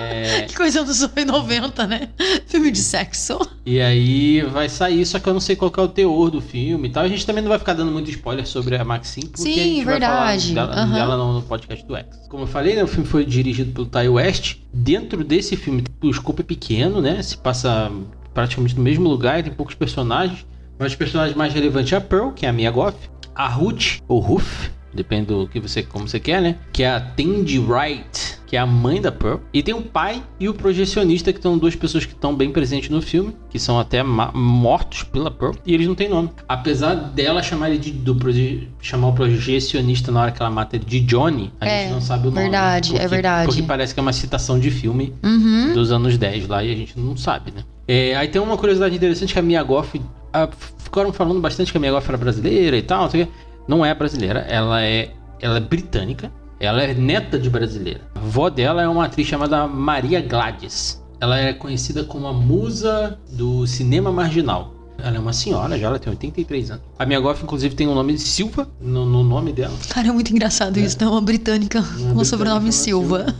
É, 0.00 0.42
que 0.42 0.54
coisa 0.56 0.84
dos 0.84 1.02
anos 1.02 1.24
90, 1.24 1.86
né? 1.86 2.08
Filme 2.46 2.70
de 2.70 2.78
sexo. 2.78 3.38
E 3.64 3.80
aí 3.80 4.42
vai 4.42 4.68
sair, 4.68 5.04
só 5.06 5.18
que 5.18 5.28
eu 5.28 5.32
não 5.32 5.40
sei 5.40 5.56
qual 5.56 5.72
é 5.76 5.80
o 5.80 5.88
teor 5.88 6.30
do 6.30 6.40
filme 6.40 6.88
e 6.88 6.90
tal. 6.90 7.04
A 7.04 7.08
gente 7.08 7.24
também 7.24 7.42
não 7.42 7.48
vai 7.48 7.58
ficar 7.58 7.72
dando 7.74 7.92
muito 7.92 8.10
spoiler 8.10 8.46
sobre 8.46 8.76
a 8.76 8.84
Maxine, 8.84 9.28
porque 9.28 9.42
Sim, 9.42 9.52
a 9.60 9.62
gente 9.62 9.84
verdade. 9.84 10.54
vai 10.54 10.66
falar 10.66 10.66
dela, 10.74 10.82
Aham. 10.82 10.94
dela 10.94 11.16
no, 11.16 11.32
no 11.34 11.42
podcast 11.42 11.86
do 11.86 11.96
X. 11.96 12.26
Como 12.28 12.42
eu 12.42 12.46
falei, 12.46 12.74
né, 12.74 12.82
o 12.82 12.86
filme 12.86 13.06
foi 13.06 13.24
dirigido 13.24 13.72
pelo 13.72 13.86
Ty 13.86 14.08
West. 14.08 14.56
Dentro 14.72 15.22
desse 15.24 15.56
filme, 15.56 15.84
o 16.02 16.10
escopo 16.10 16.42
é 16.42 16.44
pequeno, 16.44 17.00
né? 17.00 17.22
Se 17.22 17.36
passa 17.36 17.90
praticamente 18.32 18.76
no 18.76 18.82
mesmo 18.82 19.08
lugar, 19.08 19.42
tem 19.42 19.52
poucos 19.52 19.74
personagens. 19.74 20.44
Mas 20.78 20.92
os 20.92 20.96
personagens 20.96 21.36
mais 21.36 21.54
relevantes 21.54 21.92
é 21.92 21.96
a 21.96 22.00
Pearl, 22.00 22.30
que 22.30 22.44
é 22.44 22.48
a 22.48 22.52
Mia 22.52 22.70
Goth, 22.70 22.96
a 23.34 23.46
Ruth, 23.48 23.98
ou 24.08 24.18
Ruth, 24.18 24.70
depende 24.94 25.26
do 25.26 25.46
que 25.48 25.58
você, 25.60 25.82
como 25.82 26.06
você 26.08 26.20
quer, 26.20 26.40
né? 26.40 26.56
Que 26.72 26.82
é 26.82 26.90
a 26.90 27.00
Tandy 27.00 27.58
Wright, 27.58 28.38
que 28.46 28.56
é 28.56 28.60
a 28.60 28.66
mãe 28.66 29.00
da 29.00 29.10
Pearl. 29.12 29.38
E 29.52 29.62
tem 29.62 29.74
o 29.74 29.82
pai 29.82 30.22
e 30.38 30.48
o 30.48 30.54
projecionista, 30.54 31.32
que 31.32 31.42
são 31.42 31.58
duas 31.58 31.74
pessoas 31.74 32.04
que 32.06 32.12
estão 32.12 32.34
bem 32.34 32.50
presentes 32.50 32.88
no 32.90 33.02
filme, 33.02 33.34
que 33.50 33.58
são 33.58 33.78
até 33.78 34.02
mortos 34.02 35.02
pela 35.02 35.30
Pearl, 35.30 35.54
e 35.66 35.74
eles 35.74 35.86
não 35.86 35.94
têm 35.94 36.08
nome. 36.08 36.30
Apesar 36.48 36.94
dela 36.94 37.42
chamar 37.42 37.70
ele 37.70 37.78
de 37.78 37.90
do 37.92 38.14
proje- 38.14 38.68
chamar 38.80 39.08
o 39.08 39.12
projecionista 39.12 40.10
na 40.12 40.22
hora 40.22 40.32
que 40.32 40.40
ela 40.42 40.50
mata 40.50 40.76
ele 40.76 40.84
de 40.84 41.00
Johnny, 41.00 41.52
a 41.60 41.66
É, 41.68 41.82
gente 41.84 41.92
não 41.92 42.00
sabe 42.00 42.28
o 42.28 42.30
nome. 42.30 42.42
verdade, 42.42 42.90
é 42.90 42.92
porque- 42.92 43.08
verdade. 43.08 43.46
Porque 43.46 43.62
parece 43.62 43.94
que 43.94 44.00
é 44.00 44.02
uma 44.02 44.12
citação 44.12 44.58
de 44.58 44.70
filme 44.70 45.12
Uhum. 45.22 45.72
dos 45.74 45.90
anos 45.92 46.16
10 46.18 46.46
lá 46.48 46.62
e 46.62 46.72
a 46.72 46.76
gente 46.76 46.98
não 46.98 47.16
sabe, 47.16 47.50
né? 47.50 47.62
É, 47.86 48.14
aí 48.16 48.28
tem 48.28 48.40
uma 48.40 48.56
curiosidade 48.56 48.94
interessante 48.96 49.32
que 49.32 49.38
a 49.38 49.42
Mia 49.42 49.62
Goff. 49.62 50.00
ah, 50.36 50.48
ficaram 50.78 51.12
falando 51.12 51.40
bastante 51.40 51.70
que 51.70 51.78
a 51.78 51.80
Mia 51.80 51.92
Goff 51.92 52.08
era 52.08 52.18
brasileira 52.18 52.76
e 52.76 52.82
tal, 52.82 53.02
não 53.04 53.10
sei 53.10 53.22
o 53.22 53.26
quê. 53.26 53.32
Não 53.66 53.84
é 53.84 53.94
brasileira, 53.94 54.40
ela 54.40 54.82
é, 54.82 55.12
ela 55.40 55.56
é 55.56 55.60
britânica, 55.60 56.30
ela 56.60 56.82
é 56.82 56.92
neta 56.94 57.38
de 57.38 57.48
brasileira. 57.50 58.00
A 58.14 58.18
avó 58.18 58.48
dela 58.50 58.82
é 58.82 58.88
uma 58.88 59.04
atriz 59.06 59.26
chamada 59.26 59.66
Maria 59.66 60.20
Gladys. 60.20 61.02
Ela 61.20 61.38
é 61.38 61.52
conhecida 61.52 62.04
como 62.04 62.26
a 62.26 62.32
musa 62.32 63.18
do 63.30 63.66
cinema 63.66 64.12
marginal. 64.12 64.72
Ela 65.02 65.16
é 65.16 65.18
uma 65.18 65.32
senhora 65.32 65.78
já, 65.78 65.86
ela 65.88 65.98
tem 65.98 66.10
83 66.10 66.70
anos. 66.70 66.84
A 66.98 67.04
Mia 67.04 67.18
Goff, 67.18 67.42
inclusive, 67.42 67.74
tem 67.74 67.88
o 67.88 67.94
nome 67.94 68.12
de 68.14 68.20
Silva 68.20 68.68
no, 68.80 69.04
no 69.04 69.24
nome 69.24 69.52
dela. 69.52 69.74
Cara, 69.88 70.08
é 70.08 70.12
muito 70.12 70.30
engraçado 70.32 70.78
isso, 70.78 70.96
né? 71.00 71.06
Uma 71.08 71.20
britânica 71.20 71.80
Uma 71.98 72.14
com 72.14 72.20
o 72.20 72.24
sobrenome 72.24 72.66
britânica 72.70 72.84
Silva. 72.84 73.34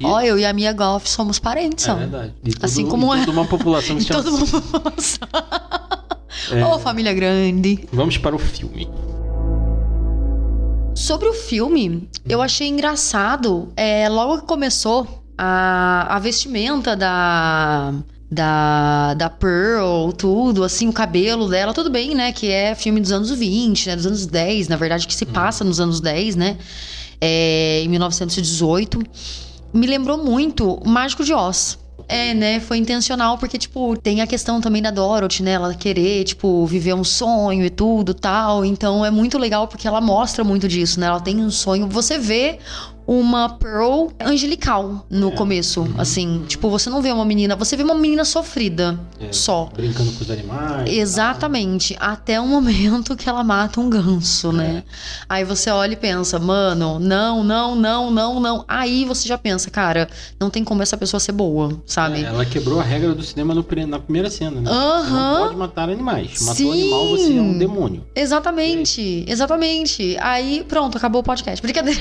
E- 0.00 0.04
Ó, 0.06 0.20
eu 0.20 0.38
e 0.38 0.44
a 0.44 0.52
Mia 0.52 0.72
Goff 0.72 1.08
somos 1.08 1.38
parentes, 1.38 1.86
É 1.86 1.92
ó. 1.92 1.96
verdade. 1.96 2.32
E 2.44 2.50
tudo- 2.50 2.64
Assim 2.64 2.86
como 2.86 3.12
é. 3.14 3.18
toda 3.24 3.32
uma 3.32 3.44
população 3.46 3.96
que 3.96 4.02
E 4.02 4.06
se 4.06 4.08
chama 4.08 4.22
todo 4.22 4.38
mundo. 4.38 4.62
Ô, 6.74 6.78
família 6.78 7.12
grande. 7.12 7.86
Vamos 7.92 8.16
para 8.18 8.34
o 8.34 8.38
filme. 8.38 8.88
Sobre 11.06 11.28
o 11.28 11.32
filme, 11.32 12.08
eu 12.28 12.42
achei 12.42 12.66
engraçado. 12.66 13.72
É, 13.76 14.08
logo 14.08 14.40
que 14.40 14.46
começou, 14.48 15.22
a, 15.38 16.16
a 16.16 16.18
vestimenta 16.18 16.96
da. 16.96 17.94
Da, 18.28 19.14
da 19.14 19.30
Pearl, 19.30 20.10
tudo, 20.10 20.64
assim, 20.64 20.88
o 20.88 20.92
cabelo 20.92 21.48
dela, 21.48 21.72
tudo 21.72 21.88
bem, 21.88 22.12
né? 22.12 22.32
Que 22.32 22.50
é 22.50 22.74
filme 22.74 23.00
dos 23.00 23.12
anos 23.12 23.30
20, 23.30 23.86
né? 23.86 23.94
Dos 23.94 24.04
anos 24.04 24.26
10, 24.26 24.66
na 24.66 24.74
verdade, 24.74 25.06
que 25.06 25.14
se 25.14 25.24
passa 25.24 25.62
nos 25.62 25.78
anos 25.78 26.00
10, 26.00 26.34
né? 26.34 26.58
É, 27.20 27.82
em 27.84 27.88
1918. 27.88 29.00
Me 29.72 29.86
lembrou 29.86 30.18
muito 30.18 30.82
Mágico 30.84 31.22
de 31.22 31.32
Oz. 31.32 31.78
É, 32.08 32.32
né? 32.34 32.60
Foi 32.60 32.78
intencional, 32.78 33.36
porque, 33.36 33.58
tipo, 33.58 33.96
tem 33.96 34.20
a 34.20 34.26
questão 34.26 34.60
também 34.60 34.80
da 34.80 34.92
Dorothy, 34.92 35.42
né? 35.42 35.52
Ela 35.52 35.74
querer, 35.74 36.22
tipo, 36.24 36.64
viver 36.64 36.94
um 36.94 37.02
sonho 37.02 37.64
e 37.64 37.70
tudo 37.70 38.14
tal. 38.14 38.64
Então 38.64 39.04
é 39.04 39.10
muito 39.10 39.36
legal 39.38 39.66
porque 39.66 39.88
ela 39.88 40.00
mostra 40.00 40.44
muito 40.44 40.68
disso, 40.68 41.00
né? 41.00 41.06
Ela 41.06 41.20
tem 41.20 41.40
um 41.40 41.50
sonho. 41.50 41.88
Você 41.88 42.16
vê 42.16 42.60
uma 43.06 43.48
Pearl 43.50 44.08
angelical 44.20 45.06
no 45.08 45.30
começo, 45.32 45.86
assim. 45.96 46.44
Tipo, 46.48 46.68
você 46.68 46.90
não 46.90 47.00
vê 47.00 47.12
uma 47.12 47.24
menina, 47.24 47.54
você 47.54 47.76
vê 47.76 47.82
uma 47.82 47.94
menina 47.94 48.24
sofrida 48.24 48.98
É, 49.20 49.32
só. 49.32 49.70
Brincando 49.74 50.10
com 50.12 50.24
os 50.24 50.30
animais. 50.30 50.90
Exatamente, 50.92 51.96
até 52.00 52.40
o 52.40 52.46
momento 52.46 53.16
que 53.16 53.28
ela 53.28 53.44
mata 53.44 53.80
um 53.80 53.88
ganso, 53.88 54.50
né? 54.52 54.82
Aí 55.28 55.44
você 55.44 55.70
olha 55.70 55.92
e 55.92 55.96
pensa, 55.96 56.38
mano, 56.38 56.98
não, 56.98 57.44
não, 57.44 57.74
não, 57.76 58.10
não, 58.10 58.40
não. 58.40 58.64
Aí 58.66 59.04
você 59.04 59.28
já 59.28 59.38
pensa, 59.38 59.70
cara, 59.70 60.08
não 60.40 60.50
tem 60.50 60.64
como 60.64 60.82
essa 60.82 60.96
pessoa 60.96 61.20
ser 61.20 61.32
boa, 61.32 61.80
sabe? 61.86 62.22
É, 62.22 62.26
ela 62.26 62.44
quebrou 62.44 62.80
a 62.80 62.82
regra 62.82 63.14
do 63.14 63.22
cinema 63.22 63.54
no 63.54 63.64
na 63.86 63.98
primeira 63.98 64.30
cena, 64.30 64.60
né? 64.60 64.70
Aham. 64.70 65.32
Não 65.32 65.46
pode 65.46 65.56
matar 65.56 65.90
animais. 65.90 66.40
Matou 66.40 66.54
Sim. 66.54 66.72
animal, 66.72 67.08
você 67.08 67.36
é 67.36 67.40
um 67.40 67.58
demônio. 67.58 68.04
Exatamente, 68.14 69.24
exatamente. 69.28 70.16
Aí 70.20 70.64
pronto, 70.66 70.96
acabou 70.96 71.20
o 71.20 71.24
podcast. 71.24 71.60
Brincadeira. 71.62 72.00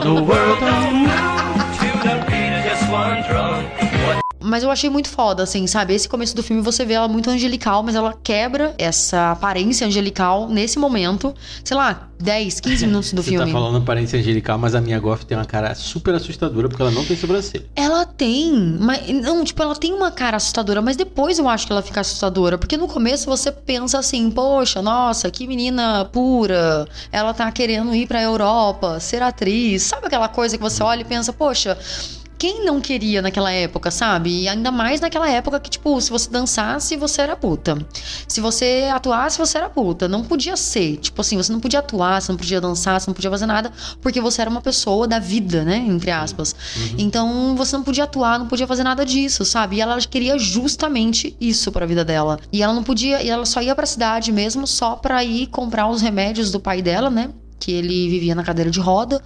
The 0.00 0.08
world 0.08 0.24
to 0.24 1.88
the 2.02 2.24
beat 2.26 2.52
of 2.56 2.64
just 2.64 2.90
one 2.90 3.22
drum. 3.28 3.41
Mas 4.52 4.62
eu 4.62 4.70
achei 4.70 4.90
muito 4.90 5.08
foda, 5.08 5.42
assim, 5.44 5.66
sabe? 5.66 5.94
Esse 5.94 6.06
começo 6.06 6.36
do 6.36 6.42
filme 6.42 6.60
você 6.60 6.84
vê 6.84 6.92
ela 6.92 7.08
muito 7.08 7.30
angelical, 7.30 7.82
mas 7.82 7.94
ela 7.94 8.14
quebra 8.22 8.74
essa 8.76 9.30
aparência 9.32 9.86
angelical 9.86 10.46
nesse 10.46 10.78
momento, 10.78 11.34
sei 11.64 11.74
lá, 11.74 12.10
10, 12.20 12.60
15 12.60 12.84
minutos 12.86 13.12
do 13.14 13.22
Você 13.22 13.30
filme. 13.30 13.46
tá 13.46 13.50
falando 13.50 13.78
aparência 13.78 14.18
angelical, 14.18 14.58
mas 14.58 14.74
a 14.74 14.80
minha 14.82 15.00
Goff 15.00 15.24
tem 15.24 15.38
uma 15.38 15.46
cara 15.46 15.74
super 15.74 16.14
assustadora 16.14 16.68
porque 16.68 16.82
ela 16.82 16.90
não 16.90 17.02
tem 17.02 17.16
sobrancelha. 17.16 17.64
Ela 17.74 18.04
tem, 18.04 18.52
mas 18.78 19.08
não, 19.08 19.42
tipo, 19.42 19.62
ela 19.62 19.74
tem 19.74 19.90
uma 19.94 20.10
cara 20.10 20.36
assustadora, 20.36 20.82
mas 20.82 20.98
depois 20.98 21.38
eu 21.38 21.48
acho 21.48 21.66
que 21.66 21.72
ela 21.72 21.80
fica 21.80 22.02
assustadora, 22.02 22.58
porque 22.58 22.76
no 22.76 22.86
começo 22.86 23.24
você 23.24 23.50
pensa 23.50 23.98
assim, 24.00 24.30
poxa, 24.30 24.82
nossa, 24.82 25.30
que 25.30 25.46
menina 25.46 26.04
pura, 26.12 26.86
ela 27.10 27.32
tá 27.32 27.50
querendo 27.50 27.94
ir 27.94 28.06
pra 28.06 28.20
Europa, 28.20 29.00
ser 29.00 29.22
atriz, 29.22 29.84
sabe 29.84 30.08
aquela 30.08 30.28
coisa 30.28 30.58
que 30.58 30.62
você 30.62 30.82
olha 30.82 31.00
e 31.00 31.04
pensa, 31.06 31.32
poxa, 31.32 31.78
quem 32.42 32.64
não 32.64 32.80
queria 32.80 33.22
naquela 33.22 33.52
época, 33.52 33.88
sabe? 33.88 34.42
E 34.42 34.48
ainda 34.48 34.72
mais 34.72 35.00
naquela 35.00 35.30
época 35.30 35.60
que, 35.60 35.70
tipo, 35.70 36.00
se 36.00 36.10
você 36.10 36.28
dançasse, 36.28 36.96
você 36.96 37.22
era 37.22 37.36
puta. 37.36 37.78
Se 38.26 38.40
você 38.40 38.90
atuasse, 38.92 39.38
você 39.38 39.58
era 39.58 39.70
puta. 39.70 40.08
Não 40.08 40.24
podia 40.24 40.56
ser. 40.56 40.96
Tipo 40.96 41.20
assim, 41.20 41.36
você 41.36 41.52
não 41.52 41.60
podia 41.60 41.78
atuar, 41.78 42.20
você 42.20 42.32
não 42.32 42.36
podia 42.36 42.60
dançar, 42.60 43.00
você 43.00 43.08
não 43.08 43.14
podia 43.14 43.30
fazer 43.30 43.46
nada, 43.46 43.70
porque 44.00 44.20
você 44.20 44.40
era 44.40 44.50
uma 44.50 44.60
pessoa 44.60 45.06
da 45.06 45.20
vida, 45.20 45.62
né? 45.62 45.76
Entre 45.86 46.10
aspas. 46.10 46.52
Então, 46.98 47.54
você 47.54 47.76
não 47.76 47.84
podia 47.84 48.02
atuar, 48.02 48.40
não 48.40 48.48
podia 48.48 48.66
fazer 48.66 48.82
nada 48.82 49.06
disso, 49.06 49.44
sabe? 49.44 49.76
E 49.76 49.80
ela 49.80 49.96
queria 50.00 50.36
justamente 50.36 51.36
isso 51.40 51.70
pra 51.70 51.86
vida 51.86 52.04
dela. 52.04 52.40
E 52.52 52.60
ela 52.60 52.74
não 52.74 52.82
podia, 52.82 53.22
e 53.22 53.30
ela 53.30 53.46
só 53.46 53.62
ia 53.62 53.72
pra 53.76 53.86
cidade 53.86 54.32
mesmo 54.32 54.66
só 54.66 54.96
pra 54.96 55.22
ir 55.22 55.46
comprar 55.46 55.86
os 55.88 56.02
remédios 56.02 56.50
do 56.50 56.58
pai 56.58 56.82
dela, 56.82 57.08
né? 57.08 57.30
Que 57.62 57.70
ele 57.72 58.08
vivia 58.08 58.34
na 58.34 58.42
cadeira 58.42 58.70
de 58.70 58.80
roda. 58.80 59.22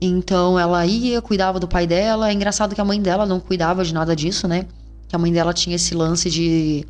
Então 0.00 0.58
ela 0.58 0.84
ia, 0.84 1.22
cuidava 1.22 1.60
do 1.60 1.68
pai 1.68 1.86
dela. 1.86 2.28
É 2.28 2.32
engraçado 2.32 2.74
que 2.74 2.80
a 2.80 2.84
mãe 2.84 3.00
dela 3.00 3.24
não 3.24 3.38
cuidava 3.38 3.84
de 3.84 3.94
nada 3.94 4.14
disso, 4.16 4.48
né? 4.48 4.66
Que 5.08 5.14
a 5.14 5.18
mãe 5.18 5.32
dela 5.32 5.52
tinha 5.54 5.76
esse 5.76 5.94
lance 5.94 6.28
de 6.28 6.84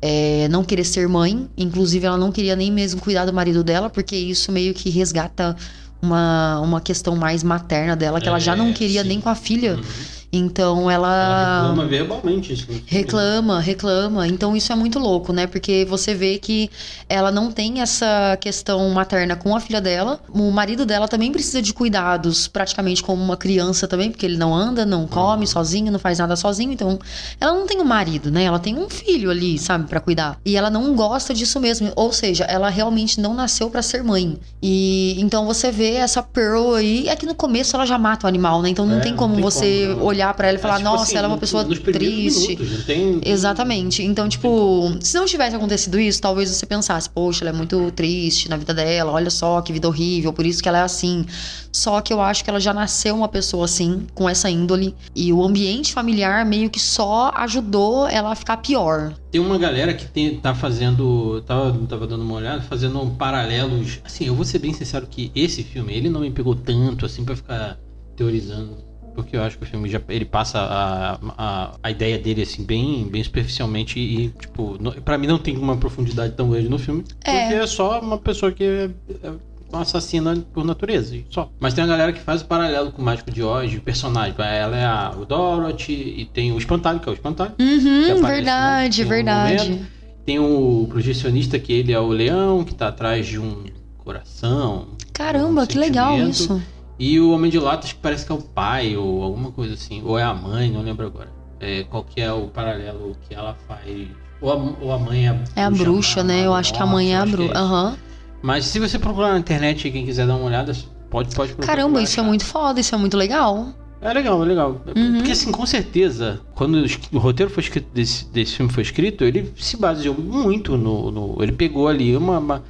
é, 0.00 0.48
não 0.48 0.64
querer 0.64 0.84
ser 0.84 1.06
mãe. 1.06 1.48
Inclusive, 1.56 2.06
ela 2.06 2.16
não 2.16 2.32
queria 2.32 2.56
nem 2.56 2.72
mesmo 2.72 3.00
cuidar 3.00 3.26
do 3.26 3.32
marido 3.32 3.62
dela, 3.62 3.90
porque 3.90 4.16
isso 4.16 4.50
meio 4.50 4.72
que 4.72 4.88
resgata 4.90 5.54
uma, 6.00 6.60
uma 6.60 6.80
questão 6.80 7.14
mais 7.14 7.42
materna 7.42 7.94
dela, 7.94 8.20
que 8.20 8.28
ela 8.28 8.38
já 8.38 8.56
não 8.56 8.70
É, 8.70 8.72
queria 8.72 9.02
sim. 9.02 9.08
nem 9.08 9.20
com 9.20 9.28
a 9.28 9.34
filha. 9.34 9.74
Uhum. 9.74 9.82
Então 10.32 10.90
Ela 10.90 11.08
ela. 11.08 11.60
reclama 11.68 11.86
verbalmente 11.86 12.52
isso. 12.52 12.66
né? 12.70 12.80
Reclama, 12.86 13.60
reclama. 13.60 14.26
Então 14.26 14.54
isso 14.56 14.72
é 14.72 14.76
muito 14.76 14.98
louco, 14.98 15.32
né? 15.32 15.46
Porque 15.46 15.86
você 15.88 16.14
vê 16.14 16.38
que 16.38 16.68
ela 17.08 17.30
não 17.30 17.50
tem 17.50 17.80
essa 17.80 18.36
questão 18.40 18.88
materna 18.90 19.36
com 19.36 19.54
a 19.56 19.60
filha 19.60 19.80
dela. 19.80 20.20
O 20.28 20.50
marido 20.50 20.84
dela 20.84 21.08
também 21.08 21.32
precisa 21.32 21.62
de 21.62 21.72
cuidados, 21.72 22.46
praticamente 22.48 23.02
como 23.02 23.22
uma 23.22 23.36
criança 23.36 23.86
também, 23.88 24.10
porque 24.10 24.26
ele 24.26 24.36
não 24.36 24.54
anda, 24.54 24.84
não 24.84 25.06
come 25.06 25.46
sozinho, 25.46 25.90
não 25.90 25.98
faz 25.98 26.18
nada 26.18 26.36
sozinho. 26.36 26.72
Então 26.72 26.98
ela 27.40 27.54
não 27.54 27.66
tem 27.66 27.80
um 27.80 27.84
marido, 27.84 28.30
né? 28.30 28.44
Ela 28.44 28.58
tem 28.58 28.76
um 28.76 28.88
filho 28.90 29.30
ali, 29.30 29.58
sabe, 29.58 29.88
Pra 29.88 30.00
cuidar. 30.00 30.38
E 30.44 30.56
ela 30.56 30.68
não 30.68 30.94
gosta 30.94 31.32
disso 31.32 31.58
mesmo. 31.60 31.90
Ou 31.96 32.12
seja, 32.12 32.44
ela 32.44 32.68
realmente 32.68 33.20
não 33.20 33.32
nasceu 33.32 33.70
pra 33.70 33.80
ser 33.80 34.02
mãe. 34.02 34.38
E 34.62 35.16
então 35.18 35.46
você 35.46 35.70
vê 35.70 35.94
essa 35.94 36.22
Pearl 36.22 36.74
aí. 36.74 37.08
É 37.08 37.16
que 37.16 37.24
no 37.24 37.34
começo 37.34 37.74
ela 37.76 37.86
já 37.86 37.96
mata 37.96 38.26
o 38.26 38.28
animal, 38.28 38.60
né? 38.60 38.68
Então 38.68 38.84
não 38.84 38.98
É, 38.98 39.00
tem 39.00 39.12
não 39.12 39.18
como 39.18 39.34
tem 39.34 39.42
você 39.42 39.86
como, 39.88 39.98
não. 40.00 40.06
Olhar 40.18 40.34
pra 40.34 40.48
ela 40.48 40.58
e 40.58 40.60
falar, 40.60 40.74
É, 40.74 40.78
tipo 40.78 40.90
nossa, 40.90 41.02
assim, 41.04 41.16
ela 41.16 41.26
é 41.26 41.30
uma 41.30 41.38
pessoa 41.38 41.64
triste. 41.64 42.56
minutos, 42.56 42.84
tem- 42.84 43.20
Exatamente. 43.24 44.02
Então, 44.02 44.28
tipo, 44.28 44.92
se 45.00 45.16
não 45.16 45.26
tivesse 45.26 45.54
acontecido 45.54 45.98
isso, 46.00 46.20
talvez 46.20 46.50
você 46.50 46.66
pensasse, 46.66 47.08
poxa, 47.08 47.44
ela 47.44 47.50
é 47.50 47.56
muito 47.56 47.90
triste 47.92 48.48
na 48.48 48.56
vida 48.56 48.74
dela, 48.74 49.12
olha 49.12 49.30
só 49.30 49.60
que 49.62 49.72
vida 49.72 49.86
horrível, 49.86 50.32
por 50.32 50.44
isso 50.44 50.62
que 50.62 50.68
ela 50.68 50.78
é 50.78 50.82
assim. 50.82 51.24
Só 51.72 52.00
que 52.00 52.12
eu 52.12 52.20
acho 52.20 52.42
que 52.42 52.50
ela 52.50 52.58
já 52.58 52.74
nasceu 52.74 53.14
uma 53.14 53.28
pessoa 53.28 53.64
assim, 53.66 54.06
com 54.14 54.28
essa 54.28 54.50
índole, 54.50 54.94
e 55.14 55.32
o 55.32 55.42
ambiente 55.44 55.92
familiar 55.92 56.44
meio 56.44 56.68
que 56.68 56.80
só 56.80 57.30
ajudou 57.36 58.08
ela 58.08 58.32
a 58.32 58.34
ficar 58.34 58.56
pior. 58.56 59.12
Tem 59.30 59.40
uma 59.40 59.58
galera 59.58 59.92
que 59.94 60.06
tem, 60.06 60.36
tá 60.40 60.54
fazendo. 60.54 61.42
Tava, 61.46 61.78
tava 61.86 62.06
dando 62.06 62.22
uma 62.24 62.34
olhada, 62.34 62.62
fazendo 62.62 62.98
paralelos. 63.18 64.00
Assim, 64.04 64.24
eu 64.26 64.34
vou 64.34 64.44
ser 64.44 64.58
bem 64.58 64.72
sincero 64.72 65.06
que 65.08 65.30
esse 65.34 65.62
filme, 65.62 65.92
ele 65.92 66.08
não 66.08 66.20
me 66.20 66.30
pegou 66.30 66.54
tanto 66.54 67.04
assim 67.04 67.24
pra 67.24 67.36
ficar 67.36 67.78
teorizando. 68.16 68.87
Porque 69.18 69.36
eu 69.36 69.42
acho 69.42 69.58
que 69.58 69.64
o 69.64 69.66
filme 69.66 69.88
já 69.88 70.00
ele 70.08 70.24
passa 70.24 70.60
a, 70.60 71.18
a, 71.36 71.74
a 71.82 71.90
ideia 71.90 72.16
dele 72.16 72.42
assim 72.42 72.64
bem, 72.64 73.08
bem 73.08 73.24
superficialmente 73.24 73.98
e, 73.98 74.28
tipo, 74.28 74.78
pra 75.04 75.18
mim 75.18 75.26
não 75.26 75.40
tem 75.40 75.56
uma 75.56 75.76
profundidade 75.76 76.34
tão 76.34 76.48
grande 76.50 76.68
no 76.68 76.78
filme. 76.78 77.04
É. 77.24 77.40
Porque 77.40 77.54
é 77.56 77.66
só 77.66 78.00
uma 78.00 78.16
pessoa 78.16 78.52
que 78.52 78.62
é, 78.62 78.90
é 79.24 79.32
uma 79.72 79.82
assassina 79.82 80.36
por 80.54 80.64
natureza, 80.64 81.16
só. 81.30 81.50
Mas 81.58 81.74
tem 81.74 81.82
a 81.82 81.86
galera 81.88 82.12
que 82.12 82.20
faz 82.20 82.42
o 82.42 82.44
paralelo 82.44 82.92
com 82.92 83.02
o 83.02 83.04
Mágico 83.04 83.32
de 83.32 83.42
Oz, 83.42 83.74
o 83.74 83.80
personagem. 83.80 84.36
Ela 84.38 84.76
é 84.76 84.84
a 84.84 85.10
o 85.10 85.26
Dorothy 85.26 85.94
e 85.94 86.24
tem 86.24 86.52
o 86.52 86.58
Espantalho, 86.58 87.00
que 87.00 87.08
é 87.08 87.12
o 87.12 87.14
Espantalho. 87.14 87.54
Uhum, 87.58 88.18
aparece, 88.18 88.22
verdade, 88.22 88.98
né, 88.98 89.02
em 89.02 89.04
um 89.04 89.08
verdade. 89.08 89.64
momento. 89.64 89.86
Tem 90.24 90.38
o 90.38 90.86
projecionista 90.88 91.58
que 91.58 91.72
ele 91.72 91.92
é 91.92 91.98
o 91.98 92.06
leão, 92.06 92.62
que 92.62 92.72
tá 92.72 92.86
atrás 92.86 93.26
de 93.26 93.40
um 93.40 93.64
coração. 93.96 94.90
Caramba, 95.12 95.64
um 95.64 95.66
que 95.66 95.76
legal 95.76 96.16
isso. 96.20 96.62
E 96.98 97.20
o 97.20 97.30
Homem 97.32 97.50
de 97.50 97.58
Latas 97.58 97.92
que 97.92 97.98
parece 98.00 98.26
que 98.26 98.32
é 98.32 98.34
o 98.34 98.42
pai 98.42 98.96
ou 98.96 99.22
alguma 99.22 99.52
coisa 99.52 99.74
assim. 99.74 100.02
Ou 100.04 100.18
é 100.18 100.22
a 100.22 100.34
mãe, 100.34 100.70
não 100.70 100.82
lembro 100.82 101.06
agora. 101.06 101.28
É, 101.60 101.84
qual 101.84 102.02
que 102.04 102.20
é 102.20 102.32
o 102.32 102.48
paralelo 102.48 103.16
que 103.28 103.34
ela 103.34 103.56
faz. 103.66 104.08
Ou 104.40 104.52
a, 104.52 104.54
ou 104.80 104.92
a 104.92 104.98
mãe 104.98 105.26
é 105.26 105.30
a 105.30 105.38
É 105.56 105.62
a 105.64 105.70
bruxa, 105.70 106.22
né? 106.24 106.44
Eu 106.46 106.54
acho 106.54 106.72
que 106.74 106.82
a 106.82 106.86
mãe 106.86 107.14
é 107.14 107.16
a 107.18 107.26
bruxa. 107.26 107.52
é. 107.52 107.56
Aham. 107.58 107.96
Mas 108.42 108.66
se 108.66 108.78
você 108.78 108.98
procurar 108.98 109.32
na 109.32 109.38
internet, 109.38 109.90
quem 109.90 110.04
quiser 110.06 110.26
dar 110.26 110.36
uma 110.36 110.44
olhada, 110.46 110.72
pode, 111.10 111.34
pode 111.34 111.52
procurar. 111.54 111.66
Caramba, 111.66 112.00
isso 112.02 112.18
é 112.20 112.22
muito 112.22 112.44
foda, 112.44 112.78
isso 112.80 112.94
é 112.94 112.98
muito 112.98 113.16
legal. 113.16 113.68
É 114.00 114.12
legal, 114.12 114.40
é 114.42 114.46
legal. 114.46 114.80
Uhum. 114.96 115.16
Porque 115.16 115.32
assim, 115.32 115.50
com 115.50 115.66
certeza, 115.66 116.40
quando 116.54 116.84
o 117.12 117.18
roteiro 117.18 117.50
foi 117.50 117.64
escrito 117.64 117.88
desse, 117.92 118.24
desse 118.26 118.54
filme 118.54 118.70
foi 118.72 118.84
escrito, 118.84 119.24
ele 119.24 119.52
se 119.56 119.76
baseou 119.76 120.14
muito 120.16 120.76
no. 120.76 121.10
no- 121.10 121.42
ele 121.42 121.50
pegou 121.50 121.88
ali 121.88 122.16
uma, 122.16 122.38
uma, 122.38 122.62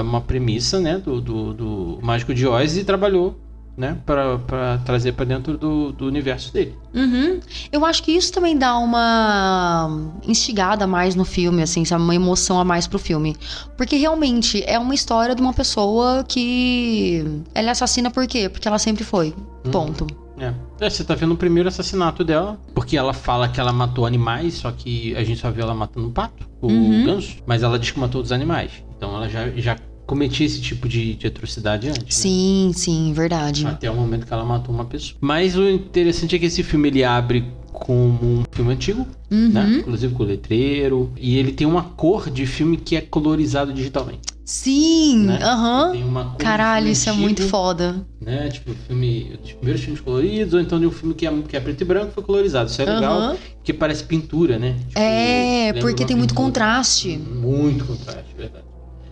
uma 0.00 0.20
premissa, 0.20 0.78
né, 0.78 0.96
do, 0.98 1.20
do, 1.20 1.52
do 1.54 1.98
Mágico 2.02 2.32
de 2.32 2.46
Oz 2.46 2.76
e 2.76 2.84
trabalhou, 2.84 3.36
né, 3.76 3.96
pra, 4.04 4.38
pra 4.38 4.78
trazer 4.78 5.12
pra 5.12 5.24
dentro 5.24 5.56
do, 5.56 5.92
do 5.92 6.06
universo 6.06 6.52
dele. 6.52 6.76
Uhum. 6.94 7.40
Eu 7.72 7.84
acho 7.84 8.02
que 8.02 8.12
isso 8.12 8.32
também 8.32 8.56
dá 8.58 8.76
uma 8.76 10.10
instigada 10.26 10.84
a 10.84 10.86
mais 10.86 11.14
no 11.14 11.24
filme, 11.24 11.62
assim, 11.62 11.84
sabe? 11.84 12.02
Uma 12.02 12.14
emoção 12.14 12.60
a 12.60 12.64
mais 12.64 12.86
pro 12.86 12.98
filme. 12.98 13.36
Porque 13.76 13.96
realmente 13.96 14.62
é 14.66 14.78
uma 14.78 14.94
história 14.94 15.34
de 15.34 15.40
uma 15.40 15.52
pessoa 15.52 16.24
que. 16.26 17.24
Ela 17.54 17.68
é 17.68 17.70
assassina 17.70 18.10
por 18.10 18.26
quê? 18.26 18.48
Porque 18.48 18.68
ela 18.68 18.78
sempre 18.78 19.04
foi. 19.04 19.34
Ponto. 19.70 20.06
É. 20.38 20.52
É, 20.80 20.88
você 20.88 21.04
tá 21.04 21.14
vendo 21.14 21.34
o 21.34 21.36
primeiro 21.36 21.68
assassinato 21.68 22.24
dela, 22.24 22.58
porque 22.74 22.96
ela 22.96 23.12
fala 23.12 23.46
que 23.48 23.60
ela 23.60 23.72
matou 23.74 24.06
animais, 24.06 24.54
só 24.54 24.72
que 24.72 25.14
a 25.14 25.22
gente 25.22 25.38
só 25.40 25.50
viu 25.50 25.64
ela 25.64 25.74
matando 25.74 26.06
um 26.06 26.10
pato, 26.10 26.48
o 26.62 26.66
Uhum. 26.68 27.04
ganso, 27.04 27.36
mas 27.46 27.62
ela 27.62 27.78
diz 27.78 27.90
que 27.90 28.00
matou 28.00 28.22
os 28.22 28.32
animais. 28.32 28.70
Então 28.96 29.14
ela 29.14 29.28
já, 29.28 29.50
já 29.50 29.76
cometia 30.10 30.44
esse 30.44 30.60
tipo 30.60 30.88
de, 30.88 31.14
de 31.14 31.28
atrocidade 31.28 31.88
antes. 31.88 32.00
né? 32.02 32.06
Sim, 32.08 32.72
sim, 32.74 33.12
verdade. 33.12 33.64
Até 33.64 33.88
o 33.88 33.94
momento 33.94 34.26
que 34.26 34.32
ela 34.32 34.44
matou 34.44 34.74
uma 34.74 34.84
pessoa. 34.84 35.16
Mas 35.20 35.56
o 35.56 35.62
interessante 35.70 36.34
é 36.34 36.38
que 36.40 36.46
esse 36.46 36.64
filme 36.64 36.88
ele 36.88 37.04
abre 37.04 37.44
como 37.72 38.18
um 38.40 38.42
filme 38.50 38.72
antigo, 38.72 39.06
né? 39.30 39.64
Uhum. 39.64 39.74
Inclusive 39.78 40.12
com 40.12 40.24
letreiro. 40.24 41.12
E 41.16 41.36
ele 41.38 41.52
tem 41.52 41.64
uma 41.64 41.84
cor 41.84 42.28
de 42.28 42.44
filme 42.44 42.76
que 42.76 42.96
é 42.96 43.00
colorizado 43.00 43.72
digitalmente. 43.72 44.22
Sim, 44.44 45.26
Né? 45.26 45.38
aham. 45.44 45.92
Cor 45.92 46.36
de 46.38 46.42
Caralho, 46.44 46.88
isso 46.88 47.08
é 47.08 47.12
antigo, 47.12 47.24
muito 47.24 47.42
foda. 47.44 48.04
Né? 48.20 48.48
Tipo, 48.48 48.72
filme. 48.88 49.38
Os 49.44 49.52
primeiros 49.52 49.80
filmes 49.82 50.00
coloridos, 50.00 50.54
ou 50.54 50.60
então 50.60 50.80
de 50.80 50.86
um 50.86 50.90
filme 50.90 51.14
que 51.14 51.24
é, 51.24 51.32
que 51.48 51.56
é 51.56 51.60
preto 51.60 51.82
e 51.82 51.84
branco 51.84 52.10
foi 52.12 52.24
colorizado. 52.24 52.68
Isso 52.68 52.82
é 52.82 52.84
legal, 52.84 53.16
Aham. 53.16 53.36
porque 53.58 53.72
parece 53.72 54.02
pintura, 54.02 54.58
né? 54.58 54.74
Tipo, 54.88 54.98
É, 54.98 55.72
porque 55.74 56.04
tem 56.04 56.16
muito 56.16 56.34
contraste. 56.34 57.16
Muito 57.16 57.84
contraste, 57.84 58.34
verdade. 58.36 58.64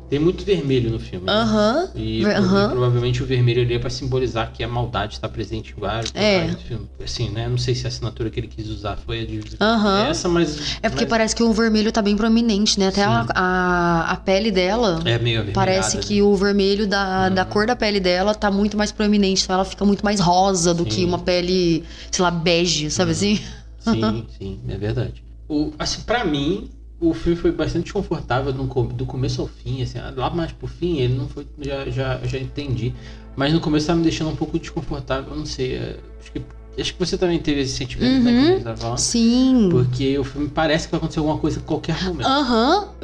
Tem 0.09 0.19
muito 0.19 0.43
vermelho 0.45 0.91
no 0.91 0.99
filme. 0.99 1.27
né? 1.27 1.33
Aham. 1.33 1.89
E, 1.95 2.25
Ver- 2.25 2.39
e 2.39 2.69
provavelmente 2.71 3.23
o 3.23 3.27
vermelho 3.27 3.61
ali 3.63 3.75
é 3.75 3.79
pra 3.79 3.91
simbolizar 3.91 4.51
que 4.53 4.65
a 4.65 4.69
maldade 4.69 5.15
está 5.15 5.29
presente 5.29 5.75
em 5.77 5.81
vários 5.81 6.11
É. 6.15 6.39
locais 6.39 6.57
do 6.57 6.63
filme. 6.63 6.89
Assim, 7.05 7.29
né? 7.29 7.47
Não 7.49 7.59
sei 7.59 7.75
se 7.75 7.85
a 7.85 7.89
assinatura 7.89 8.31
que 8.31 8.41
ele 8.41 8.47
quis 8.49 8.69
usar 8.69 8.97
foi 8.97 9.21
a 9.21 9.27
de 9.27 9.41
Aham. 9.61 10.07
essa, 10.09 10.27
mas. 10.29 10.79
É 10.83 10.89
porque 10.89 11.05
mas 11.05 11.11
parece 11.11 11.37
que 11.37 11.43
o 11.43 11.53
vermelho 11.53 11.93
tá 11.93 12.01
bem 12.01 12.17
proeminente, 12.17 12.79
né? 12.81 12.89
Até 12.89 13.05
a, 13.05 13.27
a, 13.35 14.13
a 14.13 14.17
pele 14.17 14.51
dela. 14.51 15.01
É 15.05 15.19
meio 15.19 15.53
Parece 15.53 15.97
né? 15.99 16.03
que 16.03 16.23
o 16.23 16.35
vermelho 16.35 16.87
da, 16.87 17.27
Uhum. 17.29 17.35
da 17.35 17.45
cor 17.45 17.67
da 17.67 17.77
pele 17.77 18.01
dela 18.01 18.35
tá 18.35 18.51
muito 18.51 18.77
mais 18.79 18.91
proeminente, 18.91 19.45
então 19.45 19.55
ela 19.55 19.65
fica 19.65 19.85
muito 19.85 20.03
mais 20.05 20.21
rosa 20.21 20.73
do 20.73 20.85
Sim. 20.85 20.89
que 20.89 21.05
uma 21.05 21.19
pele, 21.19 21.85
sei 22.11 22.23
lá, 22.23 22.31
bege, 22.31 22.91
sabe 22.91 23.11
Uhum. 23.11 23.17
assim? 23.17 23.41
Sim, 23.81 24.27
sim, 24.39 24.61
é 24.69 24.77
verdade. 24.77 25.23
O, 25.49 25.73
assim, 25.79 26.01
pra 26.03 26.25
mim, 26.25 26.71
o 27.01 27.15
filme 27.15 27.37
foi 27.39 27.53
bastante 27.53 27.85
desconfortável 27.85 28.53
do 28.53 29.07
começo 29.07 29.41
ao 29.41 29.47
fim. 29.49 29.83
Assim, 29.83 29.99
ah, 29.99 30.13
lá 30.17 30.31
mais 30.31 30.53
pro 30.53 30.67
fim, 30.67 30.99
ele 30.99 31.15
não 31.15 31.29
foi. 31.29 31.47
Já, 31.61 31.89
já, 31.89 32.21
já 32.25 32.39
entendi. 32.39 32.93
Mas 33.37 33.53
no 33.53 33.61
começo 33.61 33.87
tava 33.87 33.99
me 33.99 34.03
deixando 34.03 34.31
um 34.31 34.37
pouco 34.37 34.59
desconfortável. 34.59 35.31
Eu 35.33 35.37
não 35.39 35.47
sei. 35.47 35.75
é, 35.77 35.97
Acho 36.21 36.33
que, 36.33 36.43
acho 36.81 36.93
que 36.95 36.99
você 36.99 37.17
também 37.17 37.39
teve 37.39 37.61
esse 37.61 37.73
sentimento, 37.77 38.25
né? 38.25 38.31
Uhum. 38.33 38.41
Que 38.43 38.49
a 38.49 38.53
gente 38.55 38.65
tava 38.65 38.77
falando. 38.77 38.99
Sim. 38.99 39.69
Porque 39.71 40.19
o 40.19 40.25
filme 40.25 40.49
parece 40.49 40.87
que 40.87 40.91
vai 40.91 40.99
acontecer 40.99 41.21
alguma 41.21 41.39
coisa 41.39 41.61
a 41.61 41.63
qualquer 41.63 42.03
momento. 42.05 42.27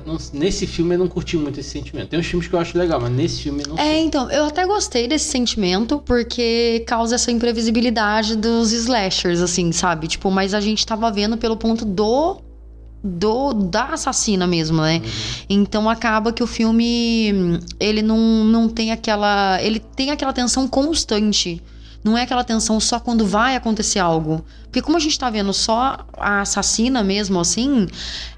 Não- 0.05 0.19
nesse 0.33 0.67
filme 0.67 0.97
eu 0.97 0.99
não 0.99 1.09
curti 1.09 1.37
muito 1.37 1.61
esse 1.61 1.71
sentimento. 1.71 2.09
Tem 2.09 2.19
uns 2.19 2.27
filmes 2.27 2.49
que 2.49 2.55
eu 2.55 2.59
acho 2.59 2.77
legal, 2.77 3.01
mas 3.01 3.13
nesse 3.13 3.43
filme 3.43 3.63
eu 3.63 3.69
não 3.71 3.79
É, 3.79 3.83
sei. 3.95 4.01
então, 4.05 4.29
eu 4.31 4.45
até 4.45 4.67
gostei 4.67 5.07
desse 5.07 5.27
sentimento, 5.27 6.01
porque 6.05 6.85
causa 6.87 7.15
essa 7.15 7.31
imprevisibilidade 7.31 8.37
dos 8.37 8.73
slashers, 8.73 9.41
assim, 9.41 9.71
sabe? 9.73 10.09
Tipo, 10.09 10.31
mas 10.33 10.53
a 10.53 10.61
gente 10.61 10.85
tava 10.85 11.11
vendo 11.13 11.37
pelo 11.39 11.57
ponto 11.57 11.85
do. 11.85 12.39
Do, 13.07 13.53
da 13.53 13.89
assassina 13.91 14.47
mesmo, 14.47 14.81
né? 14.81 15.03
Uhum. 15.05 15.11
Então 15.51 15.91
acaba 15.91 16.33
que 16.33 16.43
o 16.43 16.47
filme 16.47 17.61
ele 17.79 18.01
não, 18.01 18.19
não 18.45 18.67
tem 18.67 18.93
aquela. 18.93 19.63
Ele 19.63 19.79
tem 19.79 20.11
aquela 20.11 20.33
tensão 20.33 20.67
constante. 20.67 21.63
Não 22.05 22.19
é 22.19 22.23
aquela 22.23 22.45
tensão 22.45 22.79
só 22.79 23.01
quando 23.01 23.27
vai 23.27 23.57
acontecer 23.57 23.99
algo. 23.99 24.45
Porque 24.65 24.83
como 24.83 24.99
a 24.99 25.01
gente 25.01 25.19
tá 25.19 25.31
vendo 25.31 25.55
só 25.55 26.05
a 26.13 26.43
assassina 26.43 27.03
mesmo, 27.03 27.41
assim, 27.41 27.87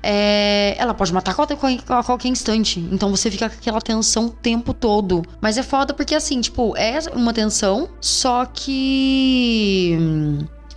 é, 0.00 0.76
ela 0.78 0.94
pode 0.94 1.12
matar 1.12 1.34
qualquer, 1.34 1.58
a 1.88 2.02
qualquer 2.04 2.28
instante. 2.28 2.78
Então 2.92 3.10
você 3.10 3.28
fica 3.28 3.50
com 3.50 3.56
aquela 3.56 3.80
tensão 3.80 4.26
o 4.26 4.30
tempo 4.30 4.72
todo. 4.72 5.24
Mas 5.40 5.58
é 5.58 5.64
foda 5.64 5.92
porque, 5.92 6.14
assim, 6.14 6.40
tipo, 6.40 6.76
é 6.76 7.00
uma 7.12 7.32
tensão, 7.32 7.88
só 8.00 8.44
que. 8.46 9.98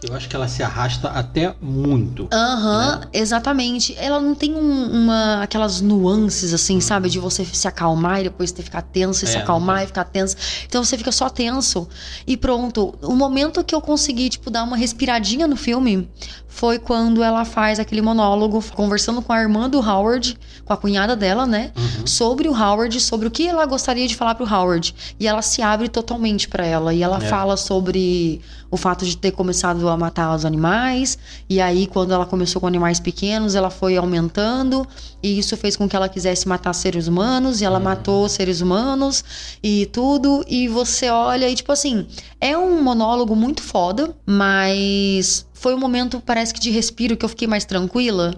Eu 0.02 0.16
acho 0.16 0.30
que 0.30 0.36
ela 0.36 0.48
se 0.48 0.64
arrasta 0.64 1.10
até 1.10 1.54
muito. 1.62 2.28
Aham, 2.32 3.00
Né? 3.02 3.08
exatamente. 3.12 3.96
Ela 3.98 4.20
não 4.20 4.34
tem 4.34 4.56
um- 4.56 4.92
uma 5.04 5.44
aquelas 5.44 5.82
nuances 5.82 6.54
assim, 6.54 6.80
sabe, 6.80 7.10
de 7.10 7.20
você 7.20 7.44
se 7.44 7.68
acalmar 7.68 8.22
e 8.22 8.24
depois 8.24 8.52
ter 8.52 8.64
ficar 8.64 8.82
tenso 8.82 9.26
e 9.26 9.28
se 9.28 9.36
É, 9.38 9.42
acalmar 9.42 9.78
não 9.78 9.84
e 9.84 9.88
ficar 9.88 10.06
tenso. 10.06 10.36
Então 10.66 10.84
você 10.84 10.98
fica 10.98 11.12
só 11.12 11.30
tenso. 11.30 11.88
E 12.26 12.38
pronto. 12.38 12.96
O 13.02 13.14
momento 13.16 13.64
que 13.64 13.76
eu 13.76 13.82
consegui 13.82 14.30
tipo 14.30 14.50
dar 14.50 14.64
uma 14.64 14.78
respiradinha 14.78 15.48
no 15.48 15.58
filme 15.58 16.10
foi 16.48 16.80
quando 16.80 17.22
ela 17.22 17.44
faz 17.46 17.78
aquele 17.80 18.02
monólogo 18.02 18.64
conversando 18.74 19.22
com 19.22 19.32
a 19.34 19.42
irmã 19.42 19.70
do 19.70 19.80
Howard, 19.80 20.38
com 20.66 20.74
a 20.74 20.78
cunhada 20.78 21.16
dela, 21.16 21.46
né? 21.46 21.72
Uhum. 21.78 22.08
Sobre 22.08 22.48
o 22.48 22.54
Howard, 22.54 23.00
sobre 23.02 23.28
o 23.28 23.32
que 23.32 23.48
ela 23.48 23.66
gostaria 23.66 24.08
de 24.08 24.16
falar 24.16 24.36
pro 24.36 24.46
Howard. 24.52 24.96
E 25.20 25.28
ela 25.28 25.42
se 25.42 25.62
abre 25.62 25.90
totalmente 25.90 26.48
pra 26.48 26.66
ela. 26.66 26.94
E 26.94 27.04
ela 27.04 27.18
É. 27.18 27.22
fala 27.28 27.58
sobre 27.58 28.42
o 28.72 28.78
fato 28.78 29.04
de 29.06 29.18
ter 29.18 29.32
começado 29.32 29.89
a 29.92 29.98
matar 29.98 30.36
os 30.36 30.46
animais. 30.46 31.18
E 31.50 31.60
aí, 31.60 31.88
quando 31.88 32.14
ela 32.14 32.26
começou 32.26 32.60
com 32.60 32.68
animais 32.68 33.00
pequenos, 33.00 33.56
ela 33.56 33.70
foi 33.70 33.98
aumentando. 33.98 34.88
E 35.22 35.38
isso 35.38 35.56
fez 35.58 35.76
com 35.76 35.88
que 35.88 35.96
ela 35.96 36.10
quisesse 36.10 36.48
matar 36.48 36.74
seres 36.74 37.08
humanos. 37.08 37.62
E 37.62 37.66
ela 37.66 37.80
matou 37.80 38.28
seres 38.30 38.62
humanos 38.62 39.24
e 39.64 39.86
tudo. 39.88 40.44
E 40.48 40.68
você 40.68 41.10
olha 41.10 41.50
e, 41.50 41.56
tipo 41.56 41.72
assim, 41.72 42.08
é 42.40 42.58
um 42.58 42.82
monólogo 42.82 43.36
muito 43.36 43.62
foda, 43.62 44.16
mas 44.26 45.46
foi 45.54 45.76
um 45.76 45.80
momento, 45.80 46.22
parece 46.26 46.54
que 46.54 46.60
de 46.60 46.72
respiro, 46.72 47.18
que 47.18 47.26
eu 47.26 47.30
fiquei 47.30 47.48
mais 47.48 47.66
tranquila. 47.66 48.34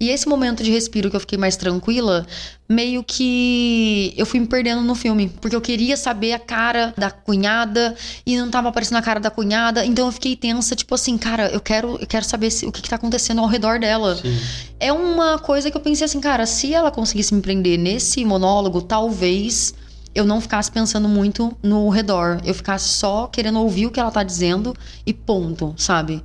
E 0.00 0.08
esse 0.08 0.26
momento 0.26 0.64
de 0.64 0.70
respiro 0.70 1.10
que 1.10 1.16
eu 1.16 1.20
fiquei 1.20 1.36
mais 1.36 1.56
tranquila, 1.56 2.26
meio 2.66 3.04
que 3.04 4.14
eu 4.16 4.24
fui 4.24 4.40
me 4.40 4.46
perdendo 4.46 4.80
no 4.80 4.94
filme. 4.94 5.28
Porque 5.42 5.54
eu 5.54 5.60
queria 5.60 5.94
saber 5.94 6.32
a 6.32 6.38
cara 6.38 6.94
da 6.96 7.10
cunhada 7.10 7.94
e 8.24 8.34
não 8.38 8.48
tava 8.50 8.70
aparecendo 8.70 8.96
a 8.96 9.02
cara 9.02 9.20
da 9.20 9.30
cunhada. 9.30 9.84
Então 9.84 10.06
eu 10.06 10.12
fiquei 10.12 10.34
tensa, 10.34 10.74
tipo 10.74 10.94
assim, 10.94 11.18
cara, 11.18 11.48
eu 11.50 11.60
quero, 11.60 11.98
eu 12.00 12.06
quero 12.06 12.24
saber 12.24 12.50
se- 12.50 12.64
o 12.64 12.72
que, 12.72 12.80
que 12.80 12.88
tá 12.88 12.96
acontecendo 12.96 13.42
ao 13.42 13.46
redor 13.46 13.78
dela. 13.78 14.16
Sim. 14.16 14.34
É 14.80 14.90
uma 14.90 15.38
coisa 15.38 15.70
que 15.70 15.76
eu 15.76 15.80
pensei 15.82 16.06
assim, 16.06 16.18
cara, 16.20 16.46
se 16.46 16.72
ela 16.72 16.90
conseguisse 16.90 17.34
me 17.34 17.42
prender 17.42 17.78
nesse 17.78 18.24
monólogo, 18.24 18.80
talvez 18.80 19.74
eu 20.14 20.24
não 20.24 20.40
ficasse 20.40 20.72
pensando 20.72 21.10
muito 21.10 21.54
no 21.62 21.90
redor. 21.90 22.40
Eu 22.44 22.54
ficasse 22.54 22.88
só 22.88 23.26
querendo 23.26 23.60
ouvir 23.60 23.84
o 23.84 23.90
que 23.90 24.00
ela 24.00 24.10
tá 24.10 24.22
dizendo 24.22 24.74
e 25.04 25.12
ponto, 25.12 25.74
sabe? 25.76 26.24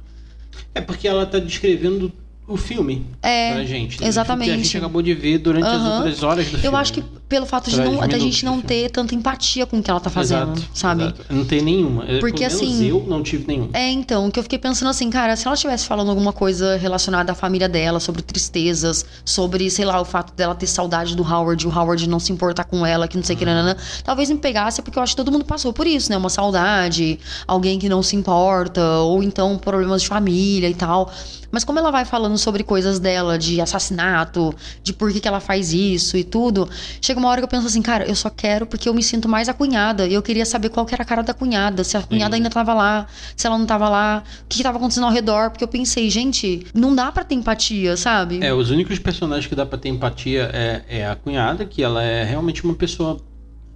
É 0.74 0.80
porque 0.80 1.08
ela 1.10 1.26
tá 1.26 1.40
descrevendo 1.40 2.10
o 2.48 2.58
filme 2.58 3.06
É, 3.22 3.54
pra 3.54 3.64
gente. 3.66 4.00
né? 4.02 4.08
exatamente. 4.08 4.48
Que 4.50 4.54
a 4.54 4.58
gente 4.58 4.78
acabou 4.78 5.02
de 5.02 5.14
ver 5.14 5.38
durante 5.40 5.66
as 5.68 5.74
Aham. 5.74 5.96
outras 5.98 6.24
horas 6.24 6.46
do 6.46 6.52
filme. 6.60 6.66
Eu 6.66 6.76
acho 6.76 6.94
que 6.94 7.04
pelo 7.28 7.46
fato 7.46 7.70
de 7.72 7.82
não, 7.82 8.08
da 8.08 8.20
gente 8.20 8.46
não 8.46 8.62
ter 8.62 8.92
tanta 8.92 9.16
empatia 9.16 9.66
com 9.66 9.80
o 9.80 9.84
que 9.84 9.90
ela 9.90 10.00
tá 10.00 10.10
fazendo, 10.10 10.54
Exato, 10.54 10.70
sabe? 10.74 11.04
exato. 11.04 11.26
Não 11.30 11.44
tem 11.44 11.62
nenhuma. 11.62 12.04
Eu, 12.06 12.20
Porque, 12.20 12.42
menos 12.42 12.56
assim, 12.56 12.86
eu 12.86 13.04
não 13.08 13.24
tive 13.24 13.48
nenhuma. 13.48 13.70
É, 13.74 13.90
então, 13.92 14.30
que 14.30 14.38
eu 14.38 14.44
fiquei 14.44 14.60
pensando 14.60 14.90
assim, 14.90 15.10
cara, 15.10 15.36
se 15.36 15.48
ela 15.48 15.56
estivesse 15.56 15.88
falando 15.88 16.10
alguma 16.10 16.32
coisa 16.32 16.78
relacionada 16.78 17.32
à 17.32 17.36
família 17.36 17.68
dela, 17.68 18.00
sobre 18.00 18.22
tristezas, 18.22 19.06
sobre, 19.24 19.70
sei 19.72 19.86
lá, 19.86 20.00
o 20.00 20.06
fato 20.06 20.34
dela 20.34 20.54
ter 20.54 20.68
saudade 20.68 21.16
do 21.16 21.24
Howard, 21.24 21.68
o 21.68 21.72
Howard 21.76 22.08
não 22.08 22.20
se 22.20 22.32
importar 22.32 22.66
com 22.66 22.86
ela, 22.86 23.08
que 23.08 23.18
não 23.18 23.24
sei 23.24 23.36
o 23.36 23.40
que, 23.40 23.46
nanana, 23.46 23.76
talvez 24.04 24.30
me 24.30 24.38
pegasse, 24.38 24.82
porque 24.82 25.00
eu 25.00 25.04
acho 25.04 25.14
que 25.14 25.18
todo 25.18 25.32
mundo 25.32 25.46
passou 25.46 25.74
por 25.74 25.88
isso, 25.88 26.12
né? 26.12 26.18
Uma 26.18 26.30
saudade, 26.30 27.20
alguém 27.48 27.80
que 27.80 27.90
não 27.90 28.04
se 28.04 28.16
importa, 28.16 28.82
ou 29.00 29.24
então 29.24 29.58
problemas 29.58 30.04
de 30.04 30.08
família 30.08 30.70
e 30.70 30.76
tal. 30.76 31.12
Mas 31.52 31.64
como 31.64 31.80
ela 31.80 31.90
vai 31.90 32.04
falando 32.04 32.38
sobre 32.38 32.64
coisas 32.64 33.00
dela, 33.00 33.40
de 33.40 33.62
assassinato, 33.62 34.54
de 34.84 34.92
por 34.92 35.12
que, 35.14 35.22
que 35.22 35.28
ela 35.28 35.40
faz 35.40 35.72
isso 35.74 36.18
e 36.18 36.24
tudo, 36.24 36.70
chega 37.00 37.15
uma 37.18 37.30
hora 37.30 37.42
que 37.42 37.46
eu 37.46 37.50
penso 37.50 37.68
assim, 37.68 37.82
cara, 37.82 38.06
eu 38.06 38.16
só 38.16 38.30
quero 38.30 38.66
porque 38.66 38.88
eu 38.88 38.94
me 38.94 39.04
sinto 39.04 39.28
mais 39.28 39.50
a 39.50 39.54
cunhada. 39.54 40.08
E 40.08 40.14
eu 40.14 40.22
queria 40.22 40.46
saber 40.46 40.70
qual 40.70 40.86
que 40.86 40.94
era 40.94 41.04
a 41.04 41.06
cara 41.06 41.24
da 41.24 41.34
cunhada, 41.34 41.84
se 41.84 41.98
a 41.98 42.02
cunhada 42.02 42.36
ainda 42.36 42.50
tava 42.50 42.74
lá, 42.74 43.08
se 43.36 43.46
ela 43.48 43.58
não 43.58 43.66
tava 43.66 43.90
lá, 43.90 44.24
o 44.44 44.48
que, 44.48 44.58
que 44.58 44.64
tava 44.64 44.78
acontecendo 44.78 45.06
ao 45.06 45.12
redor. 45.12 45.50
Porque 45.50 45.64
eu 45.64 45.68
pensei, 45.68 46.10
gente, 46.10 46.66
não 46.74 46.96
dá 46.96 47.12
pra 47.12 47.24
ter 47.24 47.36
empatia, 47.36 47.98
sabe? 47.98 48.40
É, 48.44 48.54
os 48.54 48.70
únicos 48.72 49.00
personagens 49.00 49.48
que 49.48 49.56
dá 49.56 49.66
pra 49.66 49.78
ter 49.78 49.90
empatia 49.90 50.50
é, 50.54 50.84
é 50.88 51.08
a 51.08 51.16
cunhada, 51.16 51.66
que 51.66 51.84
ela 51.84 52.04
é 52.04 52.24
realmente 52.24 52.64
uma 52.64 52.74
pessoa. 52.74 53.18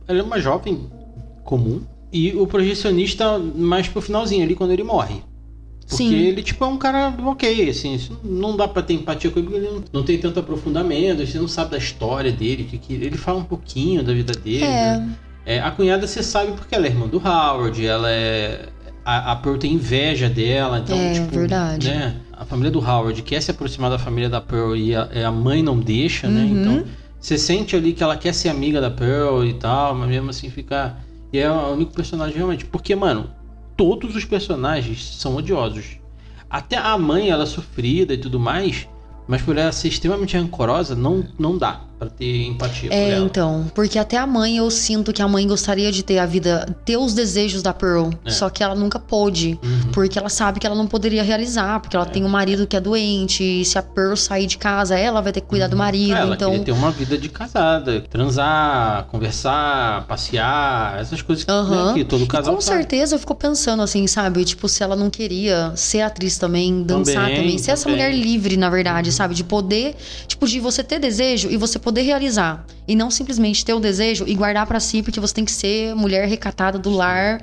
Ela 0.08 0.19
é 0.19 0.24
uma 0.24 0.39
jovem 0.39 0.89
comum. 1.43 1.81
E 2.12 2.34
o 2.36 2.48
projecionista 2.48 3.38
mais 3.38 3.88
pro 3.88 4.01
finalzinho 4.01 4.43
ali, 4.43 4.55
quando 4.55 4.72
ele 4.72 4.84
morre. 4.84 5.22
Porque 5.89 6.03
Sim. 6.03 6.13
ele, 6.13 6.43
tipo, 6.43 6.63
é 6.63 6.67
um 6.67 6.77
cara 6.77 7.12
ok, 7.25 7.67
assim, 7.67 8.00
não 8.24 8.55
dá 8.55 8.67
pra 8.67 8.84
ter 8.84 8.93
empatia 8.93 9.31
com 9.31 9.39
ele, 9.39 9.48
porque 9.50 9.65
ele 9.65 9.74
não, 9.74 9.84
não 9.91 10.03
tem 10.03 10.19
tanto 10.19 10.39
aprofundamento, 10.39 11.25
você 11.25 11.39
não 11.39 11.48
sabe 11.48 11.72
da 11.72 11.79
história 11.79 12.31
dele, 12.31 12.63
que, 12.65 12.77
que 12.77 12.93
ele 12.93 13.17
fala 13.17 13.39
um 13.39 13.43
pouquinho 13.43 14.03
da 14.03 14.13
vida 14.13 14.31
dele. 14.34 14.65
É. 14.65 14.98
né? 14.98 15.10
É, 15.48 15.60
a 15.60 15.72
cunhada 15.72 16.05
você 16.05 16.22
sabe 16.22 16.51
porque 16.51 16.75
ela 16.75 16.86
é 16.86 16.89
irmã 16.89 17.08
do 17.08 17.17
Howard, 17.17 17.84
ela 17.84 18.08
é. 18.12 18.69
A, 19.03 19.31
a 19.31 19.36
Pearl 19.38 19.58
tem 19.58 19.74
inveja 19.74 20.29
dela, 20.29 20.77
então, 20.77 20.96
É, 20.96 21.13
tipo. 21.13 21.36
verdade. 21.36 21.88
Né, 21.88 22.17
a 22.34 22.46
família 22.46 22.69
do 22.69 22.79
Howard 22.79 23.19
quer 23.24 23.41
se 23.41 23.50
aproximar 23.50 23.89
da 23.89 23.98
família 23.98 24.29
da 24.29 24.39
Pearl 24.39 24.75
e 24.75 24.96
a, 24.96 25.10
e 25.12 25.24
a 25.24 25.31
mãe 25.31 25.63
não 25.63 25.79
deixa, 25.79 26.27
né? 26.27 26.43
Uhum. 26.43 26.62
Então, 26.62 26.84
você 27.19 27.36
sente 27.36 27.75
ali 27.75 27.93
que 27.93 28.03
ela 28.03 28.15
quer 28.15 28.34
ser 28.34 28.50
amiga 28.50 28.79
da 28.79 28.91
Pearl 28.91 29.43
e 29.43 29.53
tal, 29.55 29.96
mas 29.96 30.08
mesmo 30.08 30.29
assim 30.29 30.51
fica. 30.51 30.96
E 31.34 31.39
é 31.39 31.50
o 31.50 31.74
único 31.74 31.93
personagem 31.93 32.36
realmente. 32.36 32.65
Porque, 32.65 32.96
mano, 32.96 33.27
todos 33.79 34.13
os 34.13 34.25
personagens 34.25 35.15
são 35.15 35.37
odiosos. 35.37 36.01
Até 36.50 36.75
a 36.75 36.98
mãe, 36.98 37.29
ela 37.29 37.44
é 37.44 37.46
sofrida 37.46 38.13
e 38.13 38.18
tudo 38.18 38.37
mais, 38.37 38.89
mas 39.25 39.42
por 39.42 39.57
ela 39.57 39.72
ser 39.72 39.87
extremamente 39.87 40.35
rancorosa, 40.35 40.96
não, 40.96 41.25
não 41.39 41.57
dá 41.57 41.89
pra 42.00 42.07
ter 42.09 42.46
empatia 42.48 42.90
por 42.90 42.96
É, 42.96 43.09
ela. 43.12 43.25
então, 43.25 43.70
porque 43.75 44.00
até 44.00 44.16
a 44.18 44.25
mãe 44.25 44.55
eu 44.57 44.72
sinto 44.72 45.12
que 45.12 45.22
a 45.22 45.27
mãe 45.27 45.46
gostaria 45.46 45.92
de 45.92 46.01
ter 46.01 46.18
a 46.18 46.25
vida, 46.25 46.66
ter 46.85 46.96
os 46.96 47.14
desejos 47.14 47.62
da 47.62 47.74
Pearl, 47.74 48.09
É. 48.24 48.31
só 48.31 48.50
que 48.50 48.64
ela 48.64 48.74
nunca 48.74 48.98
pôde, 48.98 49.59
Uhum. 49.62 49.92
porque 49.92 50.18
ela 50.18 50.29
sabe 50.29 50.59
que 50.62 50.66
ela 50.66 50.75
não 50.75 50.88
poderia 50.88 51.22
realizar, 51.22 51.79
porque 51.81 51.98
ela 51.98 52.05
tem 52.05 52.24
um 52.24 52.29
marido 52.29 52.66
que 52.66 52.77
é 52.77 52.79
doente, 52.79 53.44
e 53.44 53.66
se 53.66 53.77
a 53.77 53.83
Pearl 53.83 54.16
sair 54.16 54.48
de 54.48 54.57
casa, 54.57 54.98
ela 54.98 55.20
vai 55.22 55.33
ter 55.33 55.42
que 55.42 55.48
cuidar 55.48 55.68
do 55.68 55.75
marido, 55.75 56.14
ela 56.16 56.35
então 56.35 56.51
queria 56.51 56.66
ter 56.66 56.72
uma 56.72 56.90
vida 56.90 57.18
de 57.18 57.27
casada, 57.27 58.01
transar, 58.09 59.03
conversar, 59.05 60.05
passear, 60.07 61.00
essas 61.01 61.22
coisas 61.22 61.44
que, 61.44 61.51
Aham. 61.51 61.88
né, 61.88 61.94
que 61.96 62.05
todo 62.05 62.24
E 62.24 62.27
casal 62.27 62.55
com 62.55 62.62
faz. 62.62 62.77
certeza 62.77 63.16
eu 63.16 63.20
fico 63.20 63.35
pensando 63.35 63.81
assim, 63.83 64.07
sabe? 64.07 64.46
Tipo, 64.46 64.70
se 64.70 64.81
ela 64.83 64.96
não 64.96 65.09
queria 65.09 65.74
ser 65.75 66.01
atriz 66.01 66.38
também, 66.38 66.81
dançar 66.83 67.24
Também, 67.24 67.35
também, 67.35 67.57
ser 67.57 67.72
essa 67.72 67.83
também. 67.90 67.98
mulher 68.05 68.16
livre, 68.18 68.55
na 68.55 68.70
verdade, 68.70 69.12
sabe? 69.12 69.35
De 69.35 69.44
poder, 69.44 69.96
tipo, 70.27 70.48
de 70.48 70.59
você 70.62 70.81
ter 70.81 70.98
desejo 71.00 71.50
e 71.51 71.57
você 71.57 71.77
poder 71.77 71.89
realizar. 71.98 72.66
E 72.88 72.96
não 72.96 73.10
simplesmente 73.12 73.64
ter 73.66 73.74
o 73.74 73.80
desejo 73.80 74.25
e 74.28 74.34
guardar 74.36 74.66
pra 74.68 74.80
si, 74.80 75.02
porque 75.04 75.20
você 75.20 75.34
tem 75.34 75.46
que 75.46 75.52
ser 75.52 75.96
mulher 75.96 76.28
recatada 76.28 76.78
do 76.80 76.90
lar 76.90 77.42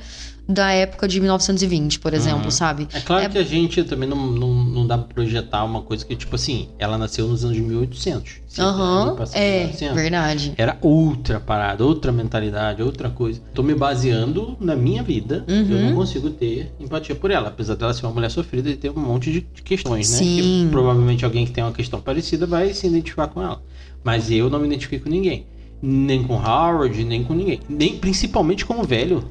da 0.49 0.71
época 0.71 1.09
de 1.09 1.19
1920, 1.21 1.99
por 1.99 2.15
exemplo, 2.15 2.45
Uhum. 2.45 2.51
sabe? 2.53 2.87
É 2.93 3.01
claro 3.01 3.25
É- 3.25 3.29
que 3.29 3.37
a 3.37 3.43
gente 3.43 3.83
também 3.83 4.09
não, 4.09 4.29
não, 4.29 4.55
não 4.55 4.87
dá 4.87 4.97
pra 4.97 5.13
projetar 5.13 5.65
uma 5.65 5.83
coisa 5.83 6.05
que, 6.05 6.15
tipo 6.15 6.37
assim, 6.37 6.69
ela 6.79 6.97
nasceu 6.97 7.27
nos 7.27 7.45
anos 7.45 7.59
1800. 7.59 8.35
Se 8.47 8.61
Aham, 8.61 9.17
passa 9.17 9.37
é, 9.37 9.59
1900. 9.65 9.95
verdade. 9.97 10.55
Era 10.57 10.79
outra 10.81 11.41
parada, 11.41 11.85
outra 11.85 12.13
mentalidade, 12.13 12.81
outra 12.81 13.11
coisa. 13.11 13.41
Tô 13.53 13.61
me 13.65 13.75
baseando 13.75 14.57
na 14.61 14.77
minha 14.77 15.03
vida. 15.03 15.45
Eu 15.49 15.55
Uhum. 15.57 15.87
não 15.91 15.97
consigo 15.97 16.31
ter 16.31 16.73
empatia 16.79 17.17
por 17.17 17.33
ela. 17.33 17.49
Apesar 17.49 17.75
dela 17.75 17.93
ser 17.93 18.07
uma 18.07 18.13
mulher 18.13 18.31
sofrida 18.31 18.71
e 18.71 18.77
ter 18.77 18.91
um 18.91 19.01
monte 19.01 19.33
de 19.33 19.41
de 19.53 19.63
questões, 19.63 20.11
né? 20.13 20.19
Sim. 20.19 20.37
Que 20.65 20.69
provavelmente 20.71 21.25
alguém 21.25 21.45
que 21.45 21.51
tem 21.51 21.65
uma 21.65 21.73
questão 21.73 22.01
parecida 22.01 22.47
vai 22.47 22.73
se 22.73 22.87
identificar 22.87 23.27
com 23.27 23.43
ela. 23.43 23.61
Mas 24.07 24.31
eu 24.31 24.49
não 24.49 24.61
me 24.61 24.67
identifico 24.69 25.03
com 25.03 25.11
ninguém. 25.11 25.49
Nem 25.83 26.23
com 26.23 26.35
Howard, 26.35 27.03
nem 27.03 27.25
com 27.25 27.35
ninguém. 27.35 27.59
Nem 27.69 27.99
principalmente 27.99 28.65
com 28.65 28.75
o 28.75 28.85
velho. 28.85 29.25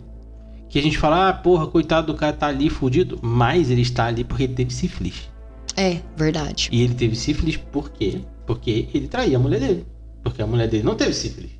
Que 0.67 0.77
a 0.77 0.81
gente 0.81 0.97
fala, 0.97 1.29
ah, 1.29 1.33
porra, 1.33 1.65
coitado 1.65 2.07
do 2.07 2.19
cara 2.19 2.33
tá 2.33 2.47
ali 2.47 2.69
fudido. 2.69 3.17
Mas 3.21 3.71
ele 3.71 3.83
está 3.83 4.07
ali 4.07 4.25
porque 4.25 4.43
ele 4.43 4.53
teve 4.53 4.73
sífilis. 4.73 5.29
É, 5.77 6.01
verdade. 6.17 6.67
E 6.73 6.83
ele 6.83 6.93
teve 6.93 7.15
sífilis 7.15 7.55
por 7.55 7.89
quê? 7.89 8.19
Porque 8.45 8.89
ele 8.93 9.07
traía 9.07 9.37
a 9.37 9.39
mulher 9.39 9.61
dele. 9.61 9.85
Porque 10.21 10.41
a 10.41 10.47
mulher 10.47 10.67
dele 10.67 10.83
não 10.83 10.95
teve 10.95 11.13
sífilis. 11.13 11.51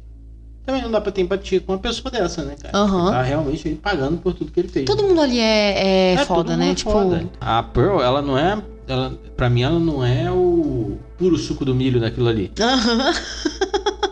Também 0.65 0.82
não 0.82 0.89
dá 0.89 0.99
pra 0.99 1.12
ter 1.12 1.21
empatia 1.21 1.62
com 1.62 1.73
uma 1.73 1.78
pessoa 1.80 2.10
dessa, 2.10 2.43
né, 2.43 2.56
cara? 2.60 2.75
Aham. 2.75 3.12
Tá 3.12 3.21
realmente 3.21 3.75
pagando 3.82 4.17
por 4.17 4.34
tudo 4.34 4.51
que 4.51 4.60
ele 4.60 4.67
fez. 4.67 4.86
Todo 4.86 5.04
mundo 5.04 5.21
ali 5.21 5.39
é, 5.39 6.13
é, 6.13 6.13
É, 6.13 6.25
foda, 6.25 6.58
né? 6.58 6.71
é 6.71 6.75
tipo, 6.75 6.91
foda. 6.91 7.30
A 7.39 7.62
Pearl, 7.62 8.01
ela 8.01 8.21
não 8.21 8.38
é. 8.38 8.62
Ela, 8.88 9.17
pra 9.36 9.49
mim, 9.49 9.63
ela 9.63 9.80
não 9.80 10.04
é 10.04 10.32
o 10.32 10.97
puro 11.17 11.38
suco 11.38 11.63
do 11.65 11.73
milho 11.75 11.99
daquilo 11.99 12.28
ali. 12.28 12.51
Aham. 12.60 13.13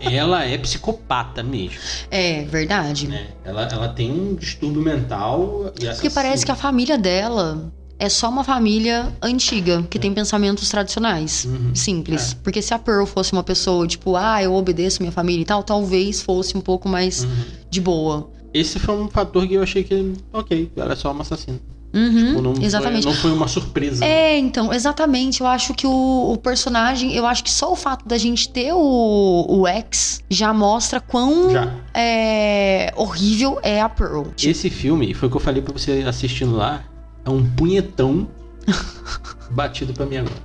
ela 0.11 0.43
é 0.45 0.57
psicopata 0.57 1.41
mesmo. 1.41 1.79
É, 2.11 2.43
verdade. 2.43 3.07
Né? 3.07 3.27
Ela, 3.43 3.67
ela 3.71 3.89
tem 3.89 4.11
um 4.11 4.35
distúrbio 4.35 4.81
mental. 4.81 5.71
E 5.79 5.87
Porque 5.87 6.09
parece 6.09 6.45
que 6.45 6.51
a 6.51 6.55
família 6.55 6.97
dela 6.97 7.71
é 8.03 8.09
só 8.09 8.29
uma 8.29 8.43
família 8.43 9.11
antiga, 9.21 9.83
que 9.89 9.97
tem 9.97 10.13
pensamentos 10.13 10.69
tradicionais. 10.69 11.45
Uhum. 11.45 11.73
Simples. 11.73 12.33
Porque 12.43 12.61
se 12.61 12.73
a 12.73 12.79
Pearl 12.79 13.05
fosse 13.05 13.31
uma 13.33 13.43
pessoa, 13.43 13.87
tipo, 13.87 14.15
ah, 14.15 14.41
eu 14.43 14.53
obedeço 14.53 15.01
minha 15.01 15.11
família 15.11 15.41
e 15.41 15.45
tal, 15.45 15.63
talvez 15.63 16.21
fosse 16.21 16.57
um 16.57 16.61
pouco 16.61 16.87
mais 16.89 17.23
Uhum. 17.23 17.29
de 17.69 17.79
boa. 17.81 18.29
Esse 18.53 18.77
foi 18.79 18.95
um 18.95 19.07
fator 19.09 19.47
que 19.47 19.53
eu 19.55 19.63
achei 19.63 19.83
que, 19.83 20.13
ok, 20.31 20.71
ela 20.75 20.93
é 20.93 20.95
só 20.95 21.11
uma 21.11 21.21
assassina. 21.21 21.59
Uhum, 21.95 22.27
Tipo, 22.29 22.41
não 22.41 22.53
exatamente. 22.61 23.03
Foi, 23.03 23.11
não 23.13 23.19
foi 23.21 23.31
uma 23.31 23.47
surpresa. 23.47 24.03
É, 24.03 24.35
então, 24.37 24.73
exatamente. 24.73 25.41
Eu 25.41 25.47
acho 25.47 25.75
que 25.75 25.85
o, 25.85 26.31
o 26.33 26.37
personagem, 26.37 27.13
eu 27.13 27.23
acho 27.25 27.43
que 27.43 27.51
só 27.51 27.71
o 27.71 27.75
fato 27.75 28.07
da 28.07 28.17
gente 28.17 28.49
ter 28.49 28.73
o, 28.73 29.45
o 29.47 29.67
X 29.67 30.21
já 30.27 30.51
mostra 30.51 30.99
quão 30.99 31.51
Já. 31.51 31.71
é, 31.93 32.91
horrível 32.95 33.59
é 33.61 33.79
a 33.79 33.87
Pearl. 33.87 34.23
Tipo, 34.35 34.51
Esse 34.51 34.69
filme, 34.71 35.13
foi 35.13 35.27
o 35.27 35.31
que 35.31 35.37
eu 35.37 35.41
falei 35.41 35.61
pra 35.61 35.71
você 35.71 36.03
assistindo 36.07 36.55
lá, 36.55 36.83
é 37.25 37.29
um 37.29 37.43
punhetão 37.51 38.27
batido 39.51 39.93
pra 39.93 40.05
minha 40.05 40.23
voz. 40.23 40.35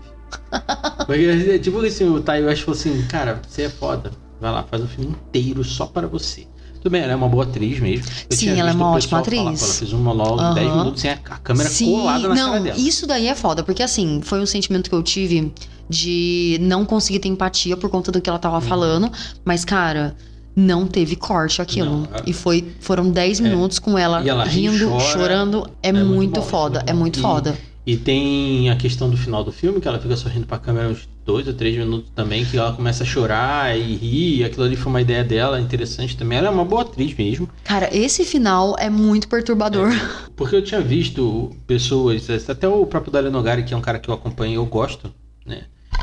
Porque, 1.07 1.59
tipo 1.59 1.81
assim, 1.85 2.09
o 2.09 2.21
Ty 2.21 2.43
West 2.43 2.65
falou 2.65 2.79
assim, 2.79 3.03
cara, 3.07 3.41
você 3.47 3.63
é 3.63 3.69
foda. 3.69 4.11
Vai 4.41 4.53
lá, 4.53 4.63
faz 4.63 4.83
um 4.83 4.87
filme 4.87 5.11
inteiro 5.11 5.65
só 5.65 5.87
para 5.87 6.07
você. 6.07 6.47
Tudo 6.81 6.93
bem, 6.93 7.03
ela 7.03 7.13
é 7.13 7.17
uma 7.17 7.29
boa 7.29 7.43
atriz 7.43 7.81
mesmo. 7.81 8.07
Eu 8.31 8.37
Sim, 8.37 8.51
ela 8.59 8.71
é 8.71 8.73
uma 8.73 8.93
ótima 8.93 9.11
falar 9.11 9.23
atriz. 9.23 9.41
com 9.61 9.65
Ela 9.67 9.75
fez 9.75 9.93
um 9.93 9.99
monólogo 9.99 10.43
em 10.43 10.55
10 10.55 10.67
Aham. 10.69 10.79
minutos 10.79 11.01
sem 11.01 11.11
a, 11.11 11.17
câmera 11.17 11.69
colada 11.71 12.29
na 12.29 12.35
não, 12.37 12.51
cara 12.53 12.61
dela. 12.61 12.79
isso 12.79 13.07
daí 13.07 13.27
é 13.27 13.35
foda, 13.35 13.65
porque 13.65 13.83
assim, 13.83 14.21
foi 14.23 14.41
um 14.41 14.47
sentimento 14.47 14.89
que 14.89 14.95
eu 14.95 15.03
tive 15.03 15.53
de 15.89 16.57
não 16.61 16.85
conseguir 16.85 17.19
ter 17.19 17.29
empatia 17.29 17.77
por 17.77 17.91
conta 17.91 18.13
do 18.13 18.21
que 18.21 18.29
ela 18.31 18.39
tava 18.39 18.61
falando, 18.61 19.11
mas 19.45 19.65
cara, 19.65 20.15
não 20.59 20.87
teve 20.87 21.15
corte 21.15 21.63
aquilo. 21.63 21.99
Não, 22.01 22.05
é- 22.17 22.23
E 22.27 22.33
foi, 22.33 22.73
foram 22.81 23.11
10 23.11 23.39
minutos 23.39 23.79
com 23.79 23.97
ela, 23.97 24.27
ela 24.27 24.45
ri, 24.45 24.69
rindo, 24.69 24.89
chora. 24.89 25.05
chorando, 25.05 25.71
é, 25.83 25.93
muito 25.93 26.09
muito, 26.13 26.41
bom, 26.41 26.47
foda, 26.47 26.79
muito 26.81 26.91
é 26.91 26.93
muito 26.93 27.21
foda. 27.21 27.57
E 27.87 27.97
tem 27.97 28.69
a 28.69 28.77
questão 28.77 29.09
do 29.09 29.17
final 29.17 29.43
do 29.43 29.51
filme, 29.53 29.81
que 29.81 29.89
ela 29.89 29.99
fica 29.99 30.15
sorrindo 30.15 30.47
pra 30.47 30.59
câmera 30.59 30.89
uns 30.89 31.09
dois 31.25 31.47
ou 31.47 31.55
três 31.55 31.75
minutos 31.77 32.11
também, 32.15 32.45
que 32.45 32.59
ela 32.59 32.73
começa 32.73 33.03
a 33.03 33.07
chorar 33.07 33.79
e 33.79 33.95
rir. 33.95 34.45
Aquilo 34.45 34.65
ali 34.65 34.77
foi 34.77 34.91
uma 34.91 35.01
ideia 35.01 35.25
dela, 35.25 35.59
interessante 35.61 36.15
também. 36.17 36.37
Ela 36.39 36.49
é 36.49 36.51
uma 36.51 36.65
boa 36.67 36.83
atriz 36.83 37.17
mesmo. 37.17 37.49
Cara, 37.65 37.89
esse 37.97 38.25
final 38.25 38.77
é 38.79 38.91
muito 38.91 39.27
perturbador. 39.29 39.89
Porque 40.37 40.57
eu 40.57 40.63
tinha 40.63 40.83
visto 40.83 41.51
pessoas, 41.67 42.29
até 42.51 42.69
o 42.69 42.85
próprio 42.85 43.11
Dario 43.13 43.31
Nogari, 43.31 43.63
que 43.63 43.73
é 43.73 43.77
um 43.77 43.81
cara 43.81 43.99
que 43.99 44.11
eu 44.11 44.15
acompanho 44.15 44.53
e 44.53 44.57
eu 44.57 44.67
gosto, 44.67 45.11
né? 45.47 45.63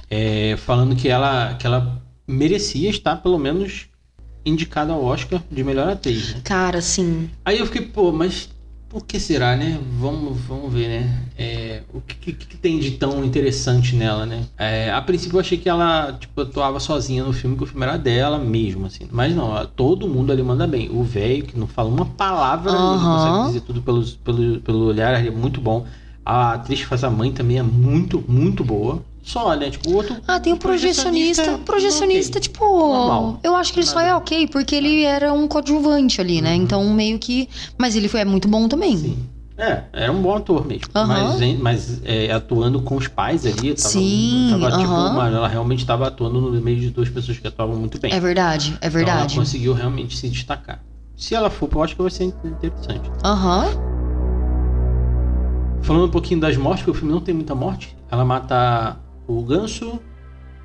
é, 0.09 0.55
falando 0.57 0.95
que 0.95 1.07
ela, 1.07 1.53
que 1.55 1.67
ela 1.67 2.01
merecia 2.27 2.89
estar, 2.89 3.17
pelo 3.17 3.37
menos, 3.37 3.87
indicada 4.45 4.93
ao 4.93 5.03
Oscar 5.03 5.41
de 5.51 5.63
melhor 5.63 5.89
atriz. 5.89 6.35
né? 6.35 6.41
Cara, 6.43 6.77
assim. 6.79 7.29
Aí 7.43 7.59
eu 7.59 7.65
fiquei, 7.65 7.81
pô, 7.81 8.11
mas 8.11 8.49
por 8.87 9.05
que 9.05 9.19
será, 9.19 9.55
né? 9.57 9.77
Vamos, 9.99 10.39
vamos 10.41 10.71
ver, 10.71 10.87
né? 10.87 11.19
É, 11.37 11.81
o 11.93 11.99
que, 11.99 12.15
que, 12.31 12.45
que 12.45 12.55
tem 12.57 12.79
de 12.79 12.91
tão 12.91 13.25
interessante 13.25 13.95
nela, 13.95 14.25
né? 14.25 14.43
É, 14.57 14.89
a 14.91 15.01
princípio 15.01 15.35
eu 15.35 15.41
achei 15.41 15.57
que 15.57 15.67
ela, 15.67 16.13
tipo, 16.13 16.39
atuava 16.41 16.79
sozinha 16.79 17.23
no 17.23 17.33
filme, 17.33 17.57
que 17.57 17.63
o 17.63 17.67
filme 17.67 17.83
era 17.85 17.97
dela 17.97 18.37
mesmo, 18.39 18.85
assim. 18.85 19.07
Mas 19.11 19.35
não, 19.35 19.65
todo 19.65 20.07
mundo 20.07 20.31
ali 20.31 20.41
manda 20.43 20.65
bem. 20.65 20.89
O 20.91 21.03
velho, 21.03 21.43
que 21.43 21.57
não 21.59 21.67
fala 21.67 21.89
uma 21.89 22.05
palavra, 22.05 22.71
ele 22.77 22.93
Aham. 22.95 23.11
consegue 23.11 23.39
dizer 23.39 23.61
tudo 23.61 23.81
pelos, 23.81 24.13
pelo, 24.15 24.61
pelo 24.61 24.85
olhar, 24.85 25.19
ele 25.19 25.27
é 25.27 25.31
muito 25.31 25.59
bom. 25.59 25.85
A 26.25 26.53
atriz 26.53 26.79
que 26.79 26.85
faz 26.87 27.03
a 27.03 27.09
mãe 27.09 27.31
também 27.31 27.59
é 27.59 27.63
muito, 27.63 28.23
muito 28.27 28.63
boa. 28.63 29.01
Só, 29.21 29.55
né? 29.55 29.69
Tipo, 29.71 29.89
o 29.89 29.95
outro. 29.95 30.15
Ah, 30.27 30.39
tem 30.39 30.53
o 30.53 30.57
projecionista. 30.57 31.57
Projecionista, 31.65 32.37
ok. 32.37 32.41
tipo. 32.41 32.63
Normal. 32.63 33.39
Eu 33.43 33.55
acho 33.55 33.73
que 33.73 33.79
ele 33.79 33.87
só 33.87 33.99
é 33.99 34.13
ok, 34.15 34.47
porque 34.47 34.75
ele 34.75 35.03
era 35.03 35.33
um 35.33 35.47
coadjuvante 35.47 36.21
ali, 36.21 36.41
né? 36.41 36.55
Então, 36.55 36.83
meio 36.93 37.17
que. 37.19 37.49
Mas 37.77 37.95
ele 37.95 38.07
foi 38.07 38.19
é 38.21 38.25
muito 38.25 38.47
bom 38.47 38.67
também. 38.67 38.95
Uhum. 38.95 39.01
Sim. 39.01 39.17
É, 39.57 39.83
era 39.93 40.11
um 40.11 40.21
bom 40.21 40.35
ator 40.35 40.67
mesmo. 40.67 40.87
Aham. 40.93 41.07
Mas, 41.39 41.59
mas 41.59 42.01
é, 42.03 42.29
atuando 42.31 42.81
com 42.81 42.97
os 42.97 43.07
pais 43.07 43.45
ali, 43.45 43.73
tava, 43.73 43.89
Sim, 43.89 44.47
tava 44.51 44.77
tipo, 44.77 44.91
aham. 44.91 45.11
uma- 45.13 45.27
ela 45.27 45.47
realmente 45.47 45.79
estava 45.79 46.07
atuando 46.07 46.41
no 46.41 46.61
meio 46.61 46.77
de 46.79 46.89
duas 46.89 47.07
pessoas 47.09 47.39
que 47.39 47.47
atuavam 47.47 47.77
muito 47.77 47.97
bem. 47.99 48.11
É 48.13 48.19
verdade, 48.19 48.73
é 48.81 48.87
Então 48.87 48.91
verdade. 48.91 49.33
ela 49.33 49.43
conseguiu 49.45 49.73
realmente 49.73 50.17
se 50.17 50.27
destacar. 50.27 50.83
Se 51.15 51.33
ela 51.33 51.49
for, 51.49 51.69
eu 51.73 51.83
acho 51.83 51.95
que 51.95 52.01
vai 52.01 52.11
ser 52.11 52.25
interessante. 52.25 53.09
Aham. 53.23 53.94
Falando 55.85 56.05
um 56.05 56.11
pouquinho 56.11 56.39
das 56.39 56.57
mortes, 56.57 56.83
porque 56.83 56.97
o 56.97 56.99
filme 56.99 57.13
não 57.13 57.21
tem 57.21 57.33
muita 57.33 57.53
morte. 57.53 57.95
Ela 58.09 58.25
mata 58.25 58.97
o 59.27 59.41
ganso, 59.43 59.99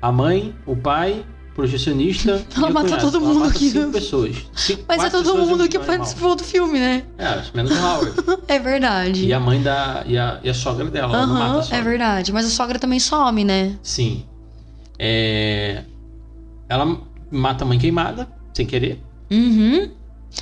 a 0.01 0.11
mãe, 0.11 0.55
o 0.65 0.75
pai, 0.75 1.23
o 1.51 1.53
projecionista. 1.53 2.43
Ela 2.57 2.69
mata 2.71 2.87
cunhado. 2.87 3.01
todo 3.11 3.17
Ela 3.17 3.27
mundo 3.27 3.39
mata 3.41 3.51
aqui. 3.51 3.69
Cinco 3.69 3.91
pessoas. 3.91 4.35
Cinco, 4.55 4.83
Mas 4.87 5.03
é 5.03 5.09
todo 5.11 5.37
mundo 5.37 5.67
que 5.69 5.77
participou 5.77 6.35
do 6.35 6.43
filme, 6.43 6.79
né? 6.79 7.03
É, 7.19 7.43
menos 7.53 7.71
o 7.71 7.75
Howard. 7.75 8.13
É 8.47 8.57
verdade. 8.59 9.25
e 9.25 9.31
a 9.33 9.39
mãe 9.39 9.61
da. 9.61 10.03
E 10.07 10.17
a, 10.17 10.39
e 10.43 10.49
a 10.49 10.53
sogra 10.53 10.85
dela. 10.85 11.15
Ela 11.15 11.27
mata 11.27 11.43
a 11.43 11.47
Aham, 11.47 11.61
sogra. 11.61 11.77
é 11.77 11.81
verdade. 11.81 12.33
Mas 12.33 12.45
a 12.45 12.49
sogra 12.49 12.79
também 12.79 12.99
some, 12.99 13.43
né? 13.43 13.77
Sim. 13.83 14.25
É... 14.97 15.83
Ela 16.67 16.97
mata 17.31 17.63
a 17.63 17.67
mãe 17.67 17.77
queimada, 17.77 18.27
sem 18.53 18.65
querer. 18.65 19.03
Uhum. 19.29 19.83
e 19.83 19.91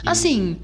Assim, 0.05 0.57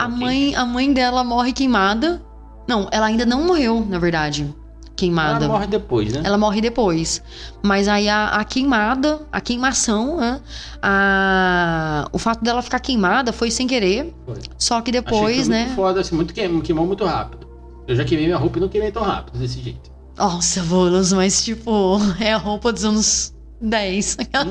A 0.00 0.08
mãe, 0.08 0.54
a 0.54 0.64
mãe 0.64 0.92
dela 0.92 1.22
morre 1.22 1.52
queimada. 1.52 2.22
Não, 2.68 2.86
ela 2.92 3.06
ainda 3.06 3.24
não 3.24 3.46
morreu, 3.46 3.84
na 3.88 3.98
verdade. 3.98 4.54
Queimada. 4.94 5.44
Ela 5.44 5.54
morre 5.54 5.66
depois, 5.68 6.12
né? 6.12 6.22
Ela 6.24 6.36
morre 6.36 6.60
depois. 6.60 7.22
Mas 7.62 7.88
aí 7.88 8.08
a, 8.08 8.30
a 8.30 8.44
queimada, 8.44 9.20
a 9.32 9.40
queimação, 9.40 10.18
né? 10.18 10.40
A, 10.82 12.08
o 12.12 12.18
fato 12.18 12.42
dela 12.44 12.60
ficar 12.60 12.80
queimada 12.80 13.32
foi 13.32 13.50
sem 13.50 13.66
querer. 13.66 14.12
Foi. 14.26 14.36
Só 14.58 14.80
que 14.82 14.90
depois, 14.90 15.44
que 15.44 15.50
né? 15.50 15.64
Muito 15.64 15.76
foda, 15.76 16.00
assim, 16.00 16.14
muito 16.14 16.34
queimou, 16.34 16.60
queimou 16.60 16.86
muito 16.86 17.04
rápido. 17.04 17.46
Eu 17.86 17.96
já 17.96 18.04
queimei 18.04 18.26
minha 18.26 18.36
roupa 18.36 18.58
e 18.58 18.60
não 18.60 18.68
queimei 18.68 18.92
tão 18.92 19.02
rápido 19.02 19.38
desse 19.38 19.60
jeito. 19.60 19.90
Nossa, 20.16 20.62
Boulos, 20.64 21.12
mas 21.12 21.44
tipo, 21.44 21.98
é 22.20 22.32
a 22.32 22.36
roupa 22.36 22.72
dos 22.72 22.84
anos 22.84 23.34
10. 23.62 24.16
Então, 24.20 24.44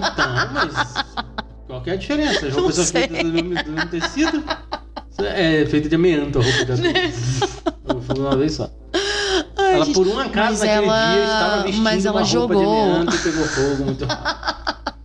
mas. 0.54 1.06
Qual 1.68 1.82
que 1.82 1.90
é 1.90 1.94
a 1.94 1.98
diferença? 1.98 2.48
As 2.48 2.54
roupas 2.56 2.76
são 2.76 2.86
feitas 2.86 3.22
do 3.22 3.32
mesmo, 3.32 3.64
do 3.64 3.72
mesmo 3.72 3.90
tecido? 3.90 4.44
É 5.20 5.66
feita 5.66 5.90
de 5.90 5.96
amianto 5.96 6.40
a 6.40 6.44
roupa 6.44 7.94
Eu 7.94 8.02
fui 8.02 8.20
uma 8.20 8.36
vez 8.36 8.54
só. 8.54 8.70
Ai, 9.58 9.74
ela, 9.76 9.86
gente, 9.86 9.96
por 9.96 10.08
um 10.08 10.20
acaso, 10.20 10.64
naquele 10.64 10.86
ela- 10.86 11.14
dia, 11.14 11.24
estava 11.24 11.64
vestindo 11.64 11.84
mas 11.84 12.06
ela 12.06 12.22
uma 12.22 12.28
roupa 12.28 12.54
jogou. 12.54 12.60
de 12.60 12.66
amianto 12.92 13.16
e 13.16 13.20
pegou 13.20 13.46
fogo 13.46 13.86
muito 13.86 14.06
rápido. 14.06 14.78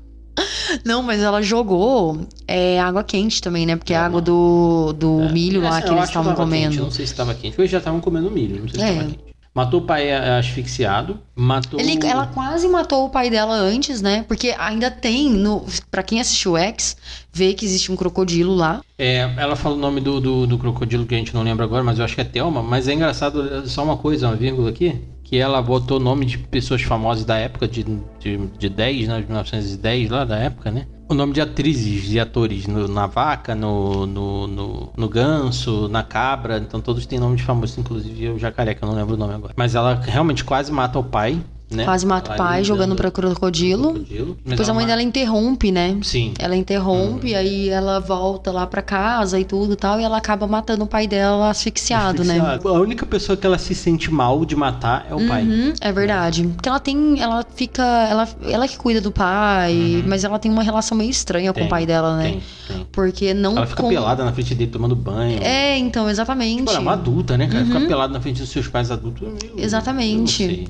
Não, 0.84 1.02
mas 1.02 1.20
ela 1.20 1.42
jogou 1.42 2.20
é, 2.48 2.80
água 2.80 3.04
quente 3.04 3.42
também, 3.42 3.66
né? 3.66 3.76
Porque 3.76 3.92
É, 3.92 3.96
a 3.96 4.06
água 4.06 4.20
não. 4.20 4.24
do, 4.24 4.92
do 4.94 5.12
milho 5.30 5.60
lá 5.60 5.82
que 5.82 5.90
eles 5.90 6.04
estavam 6.04 6.34
tava 6.34 6.48
quente, 6.50 6.64
comendo. 6.66 6.82
não 6.84 6.90
sei 6.90 7.06
se 7.06 7.12
estava 7.12 7.34
quente. 7.34 7.60
Hoje 7.60 7.70
já 7.72 7.78
estavam 7.78 8.00
comendo 8.00 8.30
milho, 8.30 8.60
não 8.62 8.68
sei 8.68 8.80
se 8.80 8.84
É. 8.86 8.90
estava 8.92 9.10
quente. 9.10 9.31
Matou 9.54 9.80
o 9.80 9.84
pai 9.84 10.08
é, 10.08 10.38
asfixiado. 10.38 11.20
Matou. 11.36 11.78
Ele- 11.78 11.98
ela 12.06 12.26
quase 12.26 12.66
matou 12.68 13.04
o 13.04 13.10
pai 13.10 13.28
dela 13.28 13.54
antes, 13.54 14.00
né? 14.00 14.24
Porque 14.26 14.54
ainda 14.58 14.90
tem, 14.90 15.28
no, 15.30 15.66
pra 15.90 16.02
quem 16.02 16.20
assistiu 16.20 16.56
X, 16.56 16.96
vê 17.32 17.52
que 17.52 17.64
existe 17.66 17.92
um 17.92 17.96
crocodilo 17.96 18.54
lá. 18.54 18.80
É, 18.98 19.30
ela 19.36 19.54
fala 19.54 19.74
o 19.74 19.78
nome 19.78 20.00
do, 20.00 20.20
do, 20.20 20.46
do 20.46 20.58
crocodilo 20.58 21.04
que 21.04 21.14
a 21.14 21.18
gente 21.18 21.34
não 21.34 21.42
lembra 21.42 21.64
agora, 21.64 21.84
mas 21.84 21.98
eu 21.98 22.04
acho 22.04 22.14
que 22.14 22.20
é 22.22 22.24
Thelma. 22.24 22.62
Mas 22.62 22.88
é 22.88 22.94
engraçado, 22.94 23.68
só 23.68 23.84
uma 23.84 23.96
coisa, 23.96 24.28
uma 24.28 24.36
vírgula 24.36 24.70
aqui. 24.70 25.00
Que 25.22 25.38
ela 25.38 25.62
botou 25.62 25.96
o 25.98 26.00
nome 26.00 26.26
de 26.26 26.36
pessoas 26.38 26.82
famosas 26.82 27.24
da 27.24 27.36
época, 27.38 27.66
de, 27.66 27.84
de, 28.18 28.36
de 28.58 28.68
10, 28.68 29.08
né? 29.08 29.20
De 29.20 29.26
1910 29.26 30.10
lá 30.10 30.24
da 30.24 30.36
época, 30.38 30.70
né? 30.70 30.86
O 31.08 31.14
nome 31.14 31.34
de 31.34 31.40
atrizes 31.42 32.10
e 32.12 32.18
atores 32.18 32.66
no- 32.66 32.88
na 32.88 33.06
vaca, 33.06 33.54
no, 33.54 34.06
no, 34.06 34.46
no, 34.46 34.92
no 34.96 35.08
ganso, 35.08 35.86
na 35.88 36.02
cabra. 36.02 36.58
Então 36.58 36.80
todos 36.80 37.04
têm 37.06 37.18
nome 37.18 37.36
de 37.36 37.42
famosos, 37.42 37.76
inclusive 37.76 38.30
o 38.30 38.38
jacaré, 38.38 38.74
que 38.74 38.82
eu 38.82 38.88
não 38.88 38.94
lembro 38.96 39.14
o 39.14 39.18
nome 39.18 39.34
agora. 39.34 39.52
Mas 39.56 39.74
ela 39.74 39.94
realmente 39.94 40.42
quase 40.42 40.72
mata 40.72 40.98
o 40.98 41.04
pai, 41.04 41.44
né? 41.76 41.84
Quase 41.84 42.06
mata 42.06 42.32
o 42.32 42.36
pai 42.36 42.62
jogando 42.64 42.94
pra 42.94 43.10
crocodilo. 43.10 43.92
crocodilo. 43.94 44.36
Depois 44.44 44.68
a 44.68 44.74
mãe 44.74 44.86
dela 44.86 45.02
interrompe, 45.02 45.70
né? 45.72 45.98
Sim. 46.02 46.32
Ela 46.38 46.56
interrompe, 46.56 47.34
aí 47.34 47.68
ela 47.68 47.98
volta 48.00 48.50
lá 48.52 48.66
pra 48.66 48.82
casa 48.82 49.38
e 49.38 49.44
tudo 49.44 49.72
e 49.72 49.76
tal, 49.76 50.00
e 50.00 50.04
ela 50.04 50.16
acaba 50.18 50.46
matando 50.46 50.84
o 50.84 50.86
pai 50.86 51.06
dela 51.06 51.50
asfixiado, 51.50 52.24
né? 52.24 52.34
Asfixiado. 52.38 52.68
A 52.68 52.72
única 52.80 53.06
pessoa 53.06 53.36
que 53.36 53.46
ela 53.46 53.58
se 53.58 53.74
sente 53.74 54.10
mal 54.12 54.44
de 54.44 54.54
matar 54.56 55.06
é 55.10 55.14
o 55.14 55.26
pai. 55.26 55.42
Uhum, 55.44 55.72
é 55.80 55.92
verdade. 55.92 56.44
Porque 56.46 56.68
ela 56.68 56.80
tem. 56.80 57.20
Ela 57.20 57.44
fica. 57.54 57.82
Ela, 57.82 58.28
ela 58.44 58.68
que 58.68 58.76
cuida 58.76 59.00
do 59.00 59.10
pai, 59.12 59.72
Uhum. 60.02 60.04
mas 60.08 60.24
ela 60.24 60.38
tem 60.38 60.50
uma 60.50 60.62
relação 60.62 60.96
meio 60.96 61.10
estranha 61.10 61.52
com 61.52 61.58
Tem, 61.58 61.66
o 61.66 61.70
pai 61.70 61.86
dela, 61.86 62.16
né? 62.16 62.24
Tem, 62.30 62.42
tem. 62.68 62.86
Porque 62.92 63.34
não. 63.34 63.56
Ela 63.56 63.66
fica 63.66 63.82
com- 63.82 63.88
pelada 63.88 64.24
na 64.24 64.32
frente 64.32 64.54
dele 64.54 64.70
tomando 64.70 64.94
banho. 64.96 65.42
É, 65.42 65.76
então, 65.78 66.08
exatamente. 66.08 66.64
Pô, 66.64 66.70
ela 66.70 66.78
é 66.78 66.82
uma 66.82 66.92
adulta, 66.92 67.36
né, 67.36 67.46
cara? 67.46 67.60
Uhum. 67.64 67.66
Ficar 67.72 67.86
pelada 67.86 68.12
na 68.12 68.20
frente 68.20 68.40
dos 68.40 68.50
seus 68.50 68.68
pais 68.68 68.90
adultos. 68.90 69.22
meio- 69.22 69.54
Exatamente. 69.56 70.68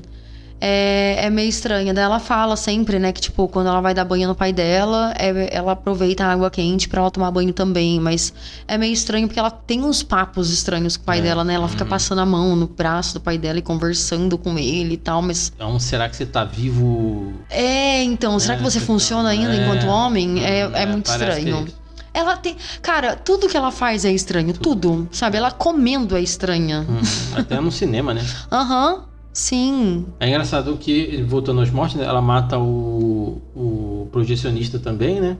É, 0.65 1.25
é 1.25 1.29
meio 1.29 1.49
estranha. 1.49 1.93
Daí 1.93 2.05
ela 2.05 2.19
fala 2.21 2.55
sempre, 2.55 2.97
né, 2.97 3.11
que 3.11 3.19
tipo, 3.19 3.49
quando 3.49 3.67
ela 3.67 3.81
vai 3.81 3.93
dar 3.93 4.05
banho 4.05 4.29
no 4.29 4.33
pai 4.35 4.53
dela, 4.53 5.13
é- 5.19 5.49
ela 5.53 5.73
aproveita 5.73 6.23
a 6.23 6.31
água 6.31 6.49
quente 6.49 6.87
pra 6.87 7.01
ela 7.01 7.11
tomar 7.11 7.29
banho 7.31 7.51
também. 7.51 7.99
Mas 7.99 8.33
é 8.65 8.77
meio 8.77 8.93
estranho 8.93 9.27
porque 9.27 9.39
ela 9.39 9.51
tem 9.51 9.83
uns 9.83 10.01
papos 10.01 10.49
estranhos 10.53 10.95
com 10.95 11.03
o 11.03 11.05
pai 11.05 11.19
É. 11.19 11.21
dela, 11.21 11.43
né? 11.43 11.55
Ela 11.55 11.67
fica 11.67 11.83
Uhum. 11.83 11.89
passando 11.89 12.19
a 12.19 12.25
mão 12.25 12.55
no 12.55 12.65
braço 12.67 13.15
do 13.15 13.19
pai 13.19 13.37
dela 13.37 13.59
e 13.59 13.61
conversando 13.61 14.37
com 14.37 14.57
ele 14.57 14.93
e 14.93 14.97
tal, 14.97 15.21
mas. 15.21 15.51
Então, 15.53 15.77
será 15.79 16.07
que 16.07 16.15
você 16.15 16.25
tá 16.25 16.45
vivo? 16.45 17.33
É, 17.49 18.01
então, 18.03 18.39
será 18.39 18.53
É, 18.53 18.57
que 18.57 18.63
você 18.63 18.77
então, 18.77 18.87
funciona 18.87 19.27
ainda 19.29 19.53
é. 19.53 19.65
enquanto 19.65 19.85
homem? 19.87 20.45
É, 20.45 20.59
é 20.61 20.85
muito 20.85 21.07
parece 21.11 21.39
estranho. 21.39 21.65
que 21.65 21.71
é. 21.71 21.83
Ela 22.21 22.37
tem. 22.37 22.55
Cara, 22.81 23.15
tudo 23.17 23.49
que 23.49 23.57
ela 23.57 23.71
faz 23.71 24.05
é 24.05 24.11
estranho. 24.11 24.53
Tudo. 24.53 25.09
Sabe? 25.11 25.35
Ela 25.35 25.51
comendo 25.51 26.15
é 26.15 26.21
estranha. 26.21 26.85
Hum, 26.87 27.01
até 27.35 27.59
no 27.59 27.71
cinema, 27.71 28.13
né? 28.13 28.23
Aham. 28.51 29.05
Sim. 29.33 30.05
É 30.19 30.27
engraçado 30.27 30.77
que, 30.77 31.23
voltando 31.27 31.61
às 31.61 31.71
mortes, 31.71 31.97
né, 31.97 32.05
ela 32.05 32.21
mata 32.21 32.57
o, 32.59 33.41
o 33.55 34.07
projecionista 34.11 34.77
também, 34.77 35.19
né? 35.19 35.37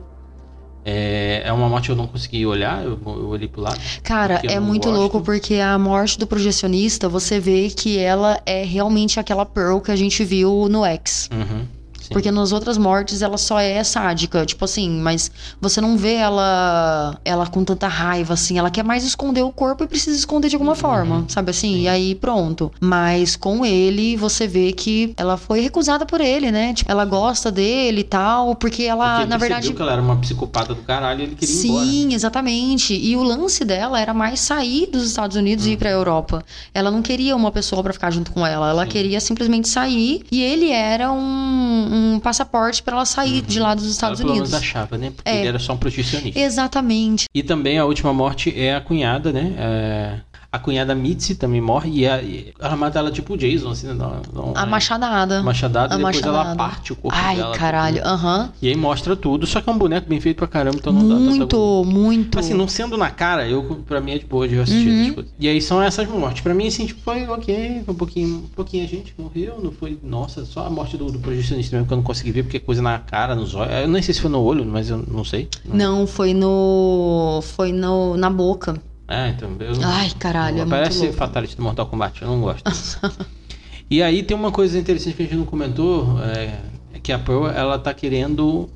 É, 0.86 1.44
é 1.46 1.54
uma 1.54 1.70
morte 1.70 1.86
que 1.86 1.92
eu 1.92 1.96
não 1.96 2.08
consegui 2.08 2.46
olhar, 2.46 2.84
eu, 2.84 3.00
eu 3.06 3.28
olhei 3.30 3.48
pro 3.48 3.62
lado. 3.62 3.80
Cara, 4.04 4.42
é 4.44 4.60
muito 4.60 4.90
gosto. 4.90 5.00
louco 5.00 5.22
porque 5.22 5.56
a 5.56 5.78
morte 5.80 6.20
do 6.20 6.28
projecionista, 6.28 7.08
você 7.08 7.40
vê 7.40 7.70
que 7.70 7.98
ela 7.98 8.42
é 8.46 8.66
realmente 8.66 9.20
aquela 9.20 9.46
Pearl 9.46 9.80
que 9.80 9.92
a 9.92 9.96
gente 9.96 10.26
viu 10.26 10.68
no 10.70 10.84
X. 10.84 11.30
Uhum, 11.32 11.66
sim. 12.14 12.24
Porque 12.24 12.32
nas 12.32 12.52
outras 12.52 12.78
mortes 12.78 13.22
ela 13.22 13.38
só 13.38 13.60
é 13.60 13.84
sádica, 13.84 14.46
tipo 14.46 14.64
assim, 14.66 14.90
mas 14.90 15.32
você 15.60 15.82
não 15.82 15.98
vê 15.98 16.14
ela 16.16 17.18
ela 17.26 17.48
com 17.48 17.64
tanta 17.64 17.88
raiva 17.88 18.34
assim, 18.34 18.58
ela 18.58 18.70
quer 18.70 18.84
mais 18.84 19.04
esconder 19.04 19.42
o 19.44 19.52
corpo 19.52 19.84
e 19.84 19.88
precisa 19.88 20.16
esconder 20.18 20.50
de 20.50 20.56
alguma 20.56 20.76
forma, 20.76 21.26
sabe 21.28 21.52
assim? 21.52 21.72
Uhum. 21.72 21.74
Sim. 21.74 21.82
E 21.82 21.88
aí 21.88 22.16
pronto. 22.16 22.72
Mas 22.80 23.36
com 23.36 23.66
ele 23.66 24.16
você 24.18 24.48
vê 24.48 24.72
que 24.74 25.14
ela 25.18 25.38
foi 25.38 25.60
recusada 25.62 26.06
por 26.06 26.22
ele, 26.22 26.52
né? 26.52 26.74
Tipo, 26.74 26.92
ela 26.92 27.06
gosta 27.06 27.52
dele 27.52 28.02
e 28.02 28.04
tal, 28.04 28.56
porque 28.56 28.84
ela 28.84 29.06
Porque 29.06 29.24
ele 29.24 29.30
na 29.30 29.38
verdade 29.38 29.74
que 29.74 29.82
ela 29.82 29.94
era 29.94 30.02
uma 30.02 30.16
psicopata 30.18 30.74
do 30.74 30.82
caralho 30.84 31.22
e 31.22 31.24
ele 31.24 31.36
queria 31.36 31.56
ir 31.56 31.66
embora. 31.66 31.86
Sim, 31.86 32.14
exatamente. 32.14 32.94
E 32.94 33.16
o 33.16 33.24
lance 33.24 33.64
dela 33.66 34.00
era 34.00 34.14
mais 34.14 34.40
sair 34.40 34.88
dos 34.88 35.06
Estados 35.08 35.36
Unidos 35.38 35.66
e 35.66 35.72
ir 35.72 35.78
pra 35.78 35.90
Europa. 35.90 36.44
Ela 36.74 36.92
não 36.92 37.02
queria 37.02 37.36
uma 37.36 37.52
pessoa 37.52 37.82
pra 37.84 37.94
ficar 37.94 38.12
junto 38.12 38.32
com 38.32 38.46
ela. 38.46 38.70
Ela 38.70 38.84
Sim. 38.86 38.92
queria 38.92 39.20
simplesmente 39.20 39.68
sair. 39.68 40.24
E 40.32 40.42
ele 40.42 40.70
era 40.70 41.12
um, 41.12 41.18
um 41.18 42.03
passaporte 42.22 42.82
pra 42.84 42.96
ela 42.96 43.06
sair 43.06 43.42
de 43.42 43.60
lá 43.60 43.74
dos 43.76 43.86
Estados 43.86 44.20
ela, 44.20 44.30
Unidos. 44.32 44.50
menos 44.52 44.64
achava, 44.64 44.98
né? 44.98 45.12
Porque 45.16 45.30
É. 45.30 45.40
ele 45.40 45.48
era 45.48 45.60
só 45.60 45.74
um 45.74 45.78
projecionista. 45.78 46.40
Exatamente. 46.40 47.26
E 47.34 47.44
também 47.44 47.78
a 47.78 47.86
última 47.86 48.14
morte 48.14 48.54
é 48.58 48.76
a 48.76 48.82
cunhada, 48.82 49.32
né? 49.32 49.54
É, 49.58 50.20
A 50.54 50.60
cunhada 50.60 50.94
Mitzi 50.94 51.34
também 51.34 51.60
morre 51.60 51.90
e, 51.92 52.08
a- 52.08 52.22
e 52.22 52.54
ela 52.60 52.76
mata 52.76 53.00
ela 53.00 53.10
tipo 53.10 53.34
o 53.34 53.38
Jason, 53.38 53.72
assim, 53.72 53.88
né? 53.88 53.96
Dá- 53.96 54.20
dá 54.32 54.40
um- 54.40 54.54
A 54.56 54.68
machadada. 54.68 55.42
machadada 55.42 55.96
A 55.96 55.98
e 55.98 55.98
depois 55.98 56.22
ela 56.22 56.32
machadada. 56.38 56.56
parte 56.58 56.94
o 56.94 56.96
corpo 56.96 57.18
Ai, 57.20 57.38
dela. 57.38 57.58
caralho. 57.58 57.96
tipo, 57.96 58.08
Aham. 58.08 58.50
E 58.62 58.68
aí 58.70 58.76
mostra 58.78 59.16
tudo, 59.16 59.48
só 59.48 59.60
que 59.62 59.68
é 59.68 59.74
um 59.74 59.78
boneco 59.80 60.08
bem 60.08 60.22
feito 60.22 60.38
pra 60.38 60.46
caramba, 60.46 60.78
então 60.78 60.94
não 60.94 61.10
dá 61.10 61.16
tanta 61.16 61.30
Muito, 61.32 61.84
muito. 61.88 62.38
Assim, 62.40 62.54
não 62.54 62.68
sendo 62.68 62.96
na 62.96 63.10
cara, 63.10 63.50
eu, 63.50 63.64
pra 63.88 64.00
mim 64.00 64.12
é 64.12 64.20
de 64.20 64.26
boa 64.28 64.48
de 64.48 64.54
eu 64.54 64.62
assistir 64.62 64.88
Uhum. 65.08 65.14
coisas. 65.16 65.32
E 65.40 65.48
aí 65.48 65.60
são 65.60 65.82
essas 65.82 66.08
mortes. 66.08 66.42
Pra 66.44 66.54
mim, 66.54 66.68
assim, 66.68 66.86
tipo, 66.86 67.02
foi 67.02 67.26
ok, 67.28 67.82
foi 67.84 67.92
um 67.96 67.98
pouquinho, 67.98 68.36
um 68.36 68.48
pouquinho 68.56 68.84
a 68.84 68.88
gente 68.88 69.12
morreu, 69.18 69.60
não 69.60 69.72
foi, 69.72 69.98
nossa, 70.04 70.46
só 70.46 70.68
a 70.68 70.70
morte 70.70 70.96
do, 70.98 71.06
do 71.12 71.18
projecionista 71.18 71.76
mesmo 71.76 71.88
que 71.88 71.94
eu 71.94 71.98
não 71.98 72.04
consegui 72.04 72.32
ver, 72.32 72.44
porque 72.44 72.58
é 72.58 72.60
coisa 72.60 72.80
na 72.80 73.00
cara, 73.00 73.34
nos 73.34 73.56
olhos. 73.56 73.74
Eu 73.74 73.88
nem 73.88 74.04
sei 74.04 74.14
se 74.14 74.22
foi 74.22 74.30
no 74.30 74.40
olho, 74.40 74.64
mas 74.64 74.88
eu 74.92 75.04
não 75.08 75.26
sei. 75.26 75.50
Não, 75.66 76.06
foi 76.06 76.32
no. 76.36 77.40
Foi 77.42 77.72
no, 77.72 78.16
na 78.18 78.30
boca. 78.30 78.80
É, 79.14 79.30
então. 79.30 79.56
Eu, 79.60 79.74
Ai, 79.84 80.12
caralho, 80.18 80.62
é 80.62 80.66
Parece. 80.66 81.12
Fatality 81.14 81.56
do 81.56 81.62
Mortal 81.62 81.86
Kombat, 81.86 82.20
eu 82.22 82.28
não 82.28 82.42
gosto. 82.42 82.64
e 83.90 84.02
aí 84.02 84.24
tem 84.24 84.36
uma 84.36 84.52
coisa 84.52 84.80
interessante 84.80 85.16
que 85.16 85.22
a 85.22 85.26
gente 85.26 85.38
não 85.38 85.46
comentou, 85.46 86.20
é, 86.24 86.60
é 86.94 87.00
que 87.00 87.12
a 87.12 87.20
Pearl, 87.20 87.48
ela 87.48 87.78
tá 87.78 87.94
querendo... 87.94 88.68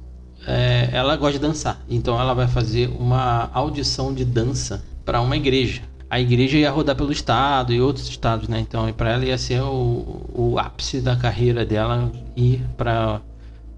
é, 0.46 0.90
ela 0.92 1.16
gosta 1.16 1.34
de 1.34 1.40
dançar, 1.40 1.82
então 1.90 2.20
ela 2.20 2.36
vai 2.36 2.48
fazer 2.48 2.88
uma 3.00 3.50
audição 3.52 4.14
de 4.14 4.24
dança 4.24 4.86
para 5.04 5.20
uma 5.22 5.36
igreja. 5.36 5.82
A 6.10 6.22
igreja 6.22 6.58
ia 6.58 6.70
rodar 6.70 6.96
pelo 6.96 7.12
estado 7.12 7.74
e 7.74 7.82
outros 7.82 8.08
estados, 8.08 8.48
né? 8.48 8.60
Então, 8.60 8.92
para 8.94 9.12
ela 9.12 9.26
ia 9.26 9.38
ser 9.38 9.62
o, 9.62 10.26
o 10.34 10.60
ápice 10.60 11.02
da 11.02 11.16
carreira 11.16 11.66
dela 11.66 12.12
ir 12.36 12.62
para 12.78 13.22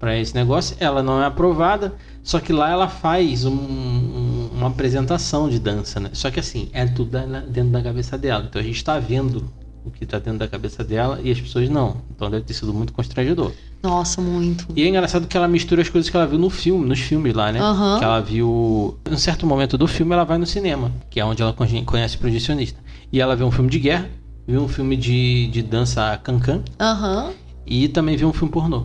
para 0.00 0.18
esse 0.18 0.34
negócio. 0.34 0.76
Ela 0.80 1.02
não 1.02 1.22
é 1.22 1.26
aprovada, 1.26 1.94
só 2.24 2.40
que 2.40 2.52
lá 2.52 2.70
ela 2.70 2.88
faz 2.88 3.44
um- 3.44 3.52
um- 3.52 4.50
uma 4.54 4.68
apresentação 4.68 5.48
de 5.48 5.58
dança, 5.60 6.00
né? 6.00 6.10
Só 6.12 6.30
que 6.30 6.40
assim, 6.40 6.68
é 6.72 6.86
tudo 6.86 7.10
dentro 7.48 7.70
da 7.70 7.82
cabeça 7.82 8.18
dela. 8.18 8.44
Então 8.48 8.60
a 8.60 8.64
gente 8.64 8.82
tá 8.82 8.98
vendo 8.98 9.44
o 9.84 9.90
que 9.90 10.04
tá 10.04 10.18
dentro 10.18 10.38
da 10.40 10.48
cabeça 10.48 10.82
dela 10.84 11.20
e 11.22 11.30
as 11.30 11.40
pessoas 11.40 11.68
não. 11.68 11.98
Então 12.14 12.30
deve 12.30 12.44
ter 12.44 12.54
sido 12.54 12.72
muito 12.74 12.92
constrangedor. 12.92 13.52
Nossa, 13.82 14.20
muito. 14.20 14.66
E 14.76 14.82
é 14.82 14.88
engraçado 14.88 15.26
que 15.26 15.34
ela 15.36 15.48
mistura 15.48 15.80
as 15.80 15.88
coisas 15.88 16.10
que 16.10 16.16
ela 16.16 16.26
viu 16.26 16.38
no 16.38 16.50
filme, 16.50 16.84
nos 16.86 16.98
filmes 17.00 17.32
lá, 17.34 17.50
né? 17.52 17.60
Aham. 17.60 17.98
Que 17.98 18.04
ela 18.04 18.20
viu. 18.20 18.98
Em 19.10 19.14
um 19.14 19.18
certo 19.18 19.46
momento 19.46 19.78
do 19.78 19.86
filme, 19.86 20.12
ela 20.12 20.24
vai 20.24 20.36
no 20.36 20.44
cinema, 20.46 20.90
que 21.08 21.18
é 21.20 21.24
onde 21.24 21.40
ela 21.42 21.52
conhe- 21.54 21.82
conhece 21.84 22.16
o 22.16 22.18
projecionista. 22.18 22.78
E 23.10 23.20
ela 23.20 23.34
vê 23.34 23.42
um 23.44 23.50
filme 23.50 23.70
de 23.70 23.78
guerra, 23.78 24.08
viu 24.46 24.60
um 24.62 24.68
filme 24.68 24.96
de, 24.98 25.46
de 25.48 25.62
dança 25.62 26.18
cancan 26.22 26.60
Aham. 26.78 27.30
e 27.66 27.88
também 27.88 28.16
vê 28.18 28.24
um 28.26 28.32
filme 28.34 28.52
pornô. 28.52 28.84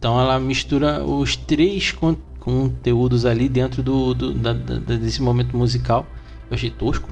Então 0.00 0.18
ela 0.18 0.40
mistura 0.40 1.04
os 1.04 1.36
três 1.36 1.92
con- 1.92 2.16
conteúdos 2.38 3.26
ali 3.26 3.50
dentro 3.50 3.82
do, 3.82 4.14
do- 4.14 4.32
da- 4.32 4.54
da- 4.54 4.96
desse 4.96 5.20
momento 5.20 5.54
musical. 5.54 6.06
Eu 6.50 6.54
achei 6.54 6.70
tosco. 6.70 7.06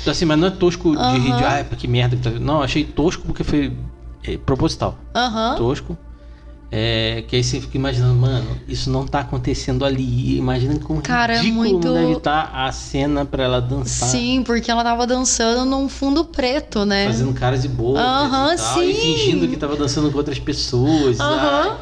Então, 0.00 0.12
assim, 0.12 0.24
mas 0.24 0.38
não 0.38 0.46
é 0.46 0.50
tosco 0.52 0.92
de 0.92 0.96
Aham. 1.02 1.18
rir 1.18 1.36
de, 1.36 1.44
ah, 1.44 1.64
que 1.76 1.88
merda. 1.88 2.16
que 2.16 2.22
tá 2.22 2.30
vendo." 2.30 2.44
Não, 2.44 2.62
achei 2.62 2.84
tosco 2.84 3.24
porque 3.26 3.42
foi 3.42 3.76
é, 4.22 4.36
proposital. 4.38 4.96
Aham. 5.14 5.56
Tosco. 5.56 5.98
É, 6.70 7.22
que 7.28 7.36
aí 7.36 7.44
você 7.44 7.60
fica 7.60 7.76
imaginando, 7.76 8.14
mano, 8.16 8.56
isso 8.66 8.90
não 8.90 9.06
tá 9.06 9.20
acontecendo 9.20 9.84
ali. 9.84 10.36
Imagina 10.36 10.76
como 10.80 11.00
Cara, 11.00 11.34
é 11.34 11.36
ridículo 11.38 11.62
muito- 11.70 11.92
deve 11.94 12.12
estar 12.14 12.50
a 12.52 12.72
cena 12.72 13.24
pra 13.24 13.44
ela 13.44 13.60
dançar. 13.60 14.08
Sim, 14.08 14.42
porque 14.44 14.68
ela 14.70 14.82
tava 14.82 15.06
dançando 15.06 15.64
num 15.64 15.88
fundo 15.88 16.24
preto, 16.24 16.84
né? 16.84 17.06
Fazendo 17.06 17.32
caras 17.34 17.62
de 17.62 17.68
boca 17.68 18.00
Aham, 18.00 18.56
tal, 18.56 18.82
e 18.82 18.94
sim. 18.94 19.00
fingindo 19.00 19.46
que 19.46 19.56
tava 19.56 19.76
dançando 19.76 20.10
com 20.10 20.18
outras 20.18 20.38
pessoas. 20.40 21.20
Aham. 21.20 21.76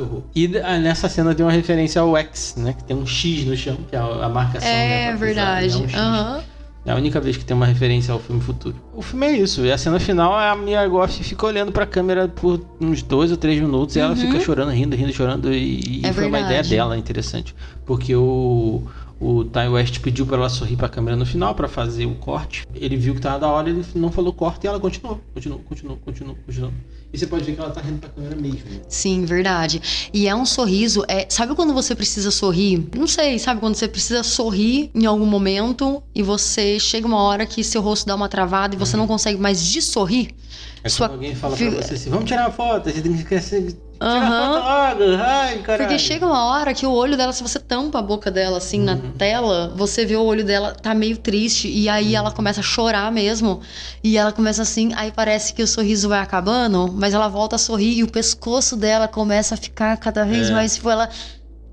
Horror. 0.00 0.22
e 0.34 0.50
ah, 0.58 0.78
nessa 0.78 1.08
cena 1.08 1.32
tem 1.34 1.46
uma 1.46 1.52
referência 1.52 2.00
ao 2.00 2.16
X, 2.16 2.54
né? 2.56 2.72
Que 2.72 2.82
tem 2.84 2.96
um 2.96 3.06
X 3.06 3.44
no 3.46 3.56
chão, 3.56 3.76
que 3.88 3.94
é 3.94 3.98
a 4.00 4.28
marcação. 4.28 4.68
né, 4.68 5.10
É 5.10 5.14
verdade. 5.16 5.68
né, 5.78 5.84
um 5.84 5.88
X. 5.88 5.94
Aham. 5.98 6.42
É 6.86 6.92
a 6.92 6.96
única 6.96 7.18
vez 7.18 7.36
que 7.36 7.44
tem 7.44 7.56
uma 7.56 7.64
referência 7.64 8.12
ao 8.12 8.20
filme 8.20 8.42
futuro. 8.42 8.76
O 8.94 9.00
filme 9.00 9.26
é 9.26 9.32
isso. 9.32 9.64
E 9.64 9.72
a 9.72 9.78
cena 9.78 9.98
final 9.98 10.38
é 10.38 10.50
a 10.50 10.54
Mia 10.56 10.86
Goff 10.86 11.24
fica 11.24 11.46
olhando 11.46 11.72
pra 11.72 11.86
câmera 11.86 12.28
por 12.28 12.60
uns 12.78 13.02
dois 13.02 13.30
ou 13.30 13.36
três 13.38 13.58
minutos 13.58 13.96
e 13.96 14.00
ela 14.00 14.14
fica 14.14 14.38
chorando, 14.40 14.70
rindo, 14.70 14.94
rindo, 14.94 15.12
chorando. 15.12 15.52
E, 15.52 16.00
Uhum. 16.04 16.10
É 16.10 16.12
foi 16.12 16.26
uma 16.26 16.38
ideia 16.40 16.48
verdade. 16.62 16.68
dela 16.70 16.98
interessante. 16.98 17.54
Porque 17.86 18.14
o, 18.14 18.82
o 19.18 19.44
Ty 19.44 19.68
West 19.70 20.00
pediu 20.00 20.26
pra 20.26 20.36
ela 20.36 20.48
sorrir 20.50 20.76
pra 20.76 20.88
câmera 20.88 21.16
no 21.16 21.24
final 21.24 21.54
pra 21.54 21.68
fazer 21.68 22.04
o 22.04 22.14
corte. 22.16 22.66
Ele 22.74 22.96
viu 22.98 23.14
que 23.14 23.20
tava 23.22 23.38
da 23.38 23.48
hora, 23.48 23.70
ele 23.70 23.82
não 23.94 24.10
falou 24.12 24.32
corte 24.34 24.64
e 24.64 24.66
ela 24.68 24.78
continuou, 24.78 25.18
continuou, 25.32 25.60
continuou, 25.60 25.98
continuou, 26.04 26.36
continuou. 26.44 26.72
E 27.14 27.18
você 27.18 27.28
pode 27.28 27.44
ver 27.44 27.54
que 27.54 27.60
ela 27.60 27.70
tá 27.70 27.80
rindo 27.80 28.00
pra 28.00 28.08
câmera 28.08 28.34
mesmo. 28.34 28.58
Sim, 28.88 29.24
verdade. 29.24 29.80
E 30.12 30.26
é 30.26 30.34
um 30.34 30.44
sorriso. 30.44 31.04
É, 31.06 31.24
sabe 31.30 31.54
quando 31.54 31.72
você 31.72 31.94
precisa 31.94 32.28
sorrir? 32.32 32.88
Não 32.92 33.06
sei, 33.06 33.38
sabe 33.38 33.60
quando 33.60 33.76
você 33.76 33.86
precisa 33.86 34.24
sorrir 34.24 34.90
em 34.92 35.06
algum 35.06 35.24
momento 35.24 36.02
e 36.12 36.24
você 36.24 36.76
chega 36.80 37.06
uma 37.06 37.22
hora 37.22 37.46
que 37.46 37.62
seu 37.62 37.80
rosto 37.80 38.04
dá 38.04 38.16
uma 38.16 38.28
travada 38.28 38.74
e 38.74 38.78
você 38.78 38.96
não 38.96 39.06
consegue 39.06 39.40
mais 39.40 39.62
de 39.62 39.80
sorrir? 39.80 40.34
É 40.82 40.88
Sua 40.88 41.06
quando 41.06 41.14
alguém 41.14 41.36
fala 41.36 41.56
pra 41.56 41.70
você 41.70 41.94
assim, 41.94 42.10
vamos 42.10 42.24
tirar 42.24 42.48
uma 42.48 42.50
foto, 42.50 42.90
você 42.90 43.00
tem 43.00 43.16
que 43.16 43.76
logo, 44.08 45.22
ai, 45.22 45.58
caralho. 45.58 45.88
Porque 45.88 45.98
chega 45.98 46.26
uma 46.26 46.44
hora 46.46 46.74
que 46.74 46.86
o 46.86 46.92
olho 46.92 47.16
dela, 47.16 47.32
se 47.32 47.42
você 47.42 47.58
tampa 47.58 47.98
a 47.98 48.02
boca 48.02 48.30
dela 48.30 48.58
assim 48.58 48.80
na 48.80 48.96
tela, 49.18 49.72
você 49.76 50.04
vê 50.04 50.16
o 50.16 50.22
olho 50.22 50.44
dela 50.44 50.72
tá 50.72 50.94
meio 50.94 51.16
triste 51.16 51.68
e 51.68 51.88
aí 51.88 52.14
ela 52.14 52.30
começa 52.30 52.60
a 52.60 52.62
chorar 52.62 53.10
mesmo. 53.10 53.60
E 54.02 54.16
ela 54.16 54.32
começa 54.32 54.62
assim, 54.62 54.92
aí 54.94 55.10
parece 55.10 55.54
que 55.54 55.62
o 55.62 55.66
sorriso 55.66 56.08
vai 56.08 56.20
acabando, 56.20 56.92
mas 56.92 57.14
ela 57.14 57.28
volta 57.28 57.56
a 57.56 57.58
sorrir 57.58 57.98
e 57.98 58.02
o 58.02 58.08
pescoço 58.08 58.76
dela 58.76 59.08
começa 59.08 59.54
a 59.54 59.58
ficar 59.58 59.96
cada 59.96 60.24
vez 60.24 60.50
É. 60.50 60.52
mais, 60.52 60.74
tipo, 60.74 60.90
ela 60.90 61.08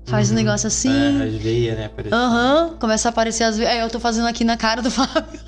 faz 0.06 0.30
um 0.30 0.34
negócio 0.34 0.66
assim. 0.66 0.90
É, 1.20 1.24
as 1.24 1.34
veias, 1.34 1.76
né? 1.76 1.90
Aham, 2.10 2.76
começa 2.80 3.08
a 3.08 3.10
aparecer 3.10 3.44
as 3.44 3.56
vezes. 3.56 3.72
É, 3.72 3.82
eu 3.82 3.90
tô 3.90 4.00
fazendo 4.00 4.26
aqui 4.26 4.44
na 4.44 4.56
cara 4.56 4.80
do 4.82 4.90
Fábio. 4.90 5.40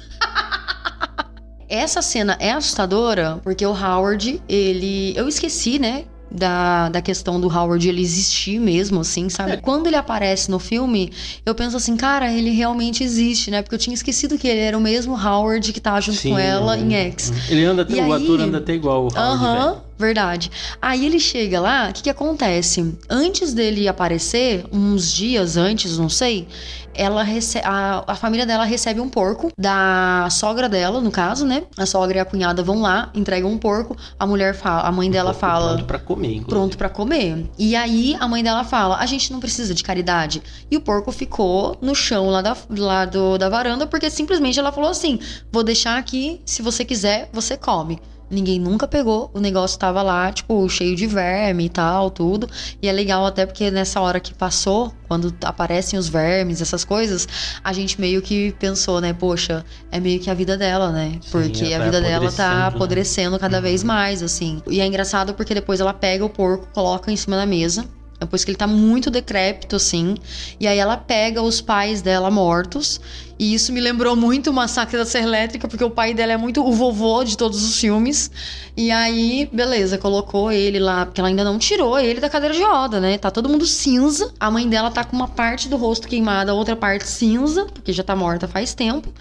Essa 1.69 2.03
cena 2.03 2.37
é 2.39 2.53
assustadora 2.53 3.41
porque 3.43 3.65
o 3.67 3.73
Howard, 3.73 4.41
ele. 4.49 5.13
Eu 5.17 5.27
esqueci, 5.27 5.79
né? 5.79 6.05
Da, 6.37 6.89
da 6.89 7.01
questão 7.01 7.41
do 7.41 7.47
Howard 7.47 7.89
ele 7.89 8.03
existir 8.03 8.59
mesmo, 8.59 9.01
assim, 9.03 9.29
sabe? 9.29 9.53
É. 9.53 9.57
Quando 9.57 9.87
ele 9.87 9.95
aparece 9.95 10.51
no 10.51 10.59
filme, 10.59 11.13
eu 11.47 11.55
penso 11.55 11.77
assim, 11.77 11.97
cara, 11.97 12.33
ele 12.33 12.51
realmente 12.51 13.05
existe, 13.05 13.53
né? 13.53 13.63
Porque 13.63 13.77
eu 13.77 13.79
tinha 13.79 13.95
esquecido 13.95 14.37
que 14.37 14.49
ele 14.49 14.59
era 14.59 14.77
o 14.77 14.81
mesmo 14.81 15.15
Howard 15.15 15.73
que 15.73 15.79
tava 15.81 16.01
junto 16.01 16.19
Sim, 16.19 16.31
com 16.31 16.39
ela 16.39 16.77
em 16.77 16.93
X. 16.93 17.33
Ele 17.49 17.65
anda 17.65 17.83
até, 17.83 17.95
o 18.05 18.13
aí- 18.13 18.25
ator 18.25 18.41
anda 18.41 18.59
até 18.59 18.75
igual 18.75 19.03
o 19.07 19.15
Howard, 19.15 19.17
Aham, 19.17 19.69
velho. 19.71 19.81
Verdade. 19.99 20.51
Aí 20.81 21.05
ele 21.07 21.19
chega 21.21 21.61
lá, 21.61 21.89
o 21.91 21.93
que, 21.93 22.03
que 22.05 22.11
acontece? 22.11 22.97
Antes 23.09 23.53
dele 23.55 23.87
aparecer, 23.89 24.65
uns 24.73 25.13
dias 25.13 25.57
antes, 25.57 25.97
não 25.99 26.09
sei, 26.09 26.49
ela 26.97 27.23
rece- 27.25 27.61
a, 27.65 28.05
a 28.07 28.15
família 28.15 28.47
dela 28.47 28.65
recebe 28.65 29.01
um 29.01 29.09
porco 29.09 29.51
da 29.59 30.29
sogra 30.31 30.69
dela, 30.69 31.01
no 31.01 31.11
caso, 31.11 31.45
né? 31.45 31.65
A 31.77 31.87
sogra 31.87 32.19
e 32.19 32.21
a 32.21 32.25
cunhada 32.25 32.63
vão 32.63 32.81
lá, 32.81 33.11
entregam 33.15 33.51
um 33.51 33.59
porco, 33.59 33.97
a 34.19 34.27
mulher 34.27 34.55
fala, 34.55 34.83
a 34.83 34.93
mãe 34.93 35.11
dela 35.11 35.33
Um 35.33 35.35
fala. 35.35 35.69
Pronto 35.75 35.85
pra 35.87 35.99
comer, 35.99 36.29
inclusive. 36.29 36.49
Pronto 36.49 36.79
pra 36.79 36.89
comer. 36.89 37.51
E 37.59 37.75
aí 37.75 38.17
a 38.21 38.29
mãe 38.29 38.45
dela 38.45 38.63
fala: 38.63 38.97
a 38.99 39.07
gente 39.07 39.33
não 39.33 39.41
precisa 39.41 39.75
de 39.75 39.83
caridade. 39.83 40.41
E 40.71 40.77
o 40.77 40.81
porco 40.81 41.11
ficou 41.11 41.77
no 41.83 41.95
chão 41.97 42.31
lá 42.31 42.41
da, 42.43 42.57
lá 42.71 43.05
do, 43.05 43.39
da 43.39 43.49
varanda, 43.49 43.87
porque 43.89 44.09
simplesmente 44.09 44.59
ela 44.59 44.71
falou 44.71 44.91
assim: 44.91 45.19
vou 45.53 45.65
deixar 45.65 45.99
aqui, 45.99 46.41
se 46.47 46.63
você 46.63 46.85
quiser, 46.85 47.29
você 47.33 47.57
come. 47.57 47.99
Ninguém 48.31 48.59
nunca 48.59 48.89
pegou, 48.89 49.31
o 49.35 49.41
negócio 49.41 49.79
tava 49.79 50.03
lá, 50.03 50.33
tipo, 50.33 50.69
cheio 50.69 50.97
de 50.97 51.07
verme 51.07 51.67
e 51.67 51.69
tal, 51.69 52.11
tudo. 52.11 52.49
E 52.83 52.89
é 52.89 52.93
legal 52.93 53.25
até 53.27 53.45
porque 53.47 53.71
nessa 53.71 54.01
hora 54.01 54.19
que 54.19 54.33
passou, 54.35 54.93
quando 55.07 55.33
aparecem 55.45 55.99
os 55.99 56.09
vermes, 56.09 56.61
essas 56.61 56.85
coisas, 56.85 57.29
a 57.63 57.73
gente 57.73 58.01
meio 58.01 58.23
que 58.23 58.53
pensou, 58.59 59.01
né, 59.01 59.13
poxa, 59.13 59.65
é 59.91 60.01
meio 60.01 60.19
que 60.21 60.31
a 60.31 60.35
vida 60.35 60.57
dela, 60.57 60.91
né? 60.91 61.19
Sim, 61.21 61.29
Porque 61.31 61.75
a 61.75 61.79
vai 61.79 61.87
vida 61.87 62.01
dela 62.01 62.33
tá 62.33 62.55
né? 62.57 62.67
apodrecendo 62.67 63.39
cada 63.39 63.59
Uhum. 63.59 63.63
vez 63.63 63.83
mais, 63.85 64.23
assim. 64.23 64.61
E 64.69 64.81
é 64.81 64.87
engraçado 64.87 65.35
porque 65.35 65.55
depois 65.55 65.79
ela 65.81 65.93
pega 65.93 66.25
o 66.25 66.31
porco, 66.31 66.67
coloca 66.73 67.13
em 67.13 67.17
cima 67.17 67.37
da 67.37 67.47
mesa. 67.47 67.85
Depois 68.19 68.45
que 68.45 68.51
ele 68.53 68.57
tá 68.57 68.67
muito 68.67 69.11
decrépito, 69.11 69.77
assim. 69.77 70.15
E 70.59 70.67
aí 70.67 70.79
ela 70.79 70.97
pega 70.97 71.43
os 71.43 71.61
pais 71.61 72.01
dela 72.01 72.31
mortos. 72.31 73.01
E 73.39 73.55
isso 73.55 73.73
me 73.73 73.81
lembrou 73.81 74.15
muito 74.15 74.51
o 74.51 74.53
Massacre 74.53 74.97
da 74.97 75.05
Serra 75.05 75.27
Elétrica, 75.27 75.67
porque 75.67 75.83
o 75.83 75.91
pai 75.91 76.15
dela 76.15 76.33
é 76.33 76.37
muito 76.37 76.65
o 76.65 76.73
vovô 76.73 77.25
de 77.25 77.37
todos 77.37 77.65
os 77.65 77.79
filmes. 77.81 78.31
E 78.77 78.91
aí, 78.91 79.49
beleza, 79.53 79.99
colocou 79.99 80.51
ele 80.51 80.79
lá, 80.79 81.07
porque 81.07 81.21
ela 81.21 81.29
ainda 81.29 81.45
não 81.45 81.59
tirou 81.59 81.99
ele 81.99 82.21
da 82.21 82.29
cadeira 82.29 82.55
de 82.55 82.63
roda, 82.63 83.01
né? 83.01 83.19
Tá 83.19 83.31
todo 83.31 83.49
mundo 83.49 83.67
cinza. 83.67 84.33
A 84.39 84.51
mãe 84.51 84.69
dela 84.69 84.91
tá 84.91 85.05
com 85.05 85.15
uma 85.17 85.29
parte 85.29 85.69
do 85.69 85.77
rosto 85.77 86.09
queimada, 86.09 86.53
a 86.53 86.55
outra 86.55 86.77
parte 86.77 87.07
cinza, 87.07 87.67
porque 87.67 87.93
já 87.93 88.03
tá 88.03 88.15
morta 88.17 88.49
faz 88.49 88.75
tempo. 88.75 89.13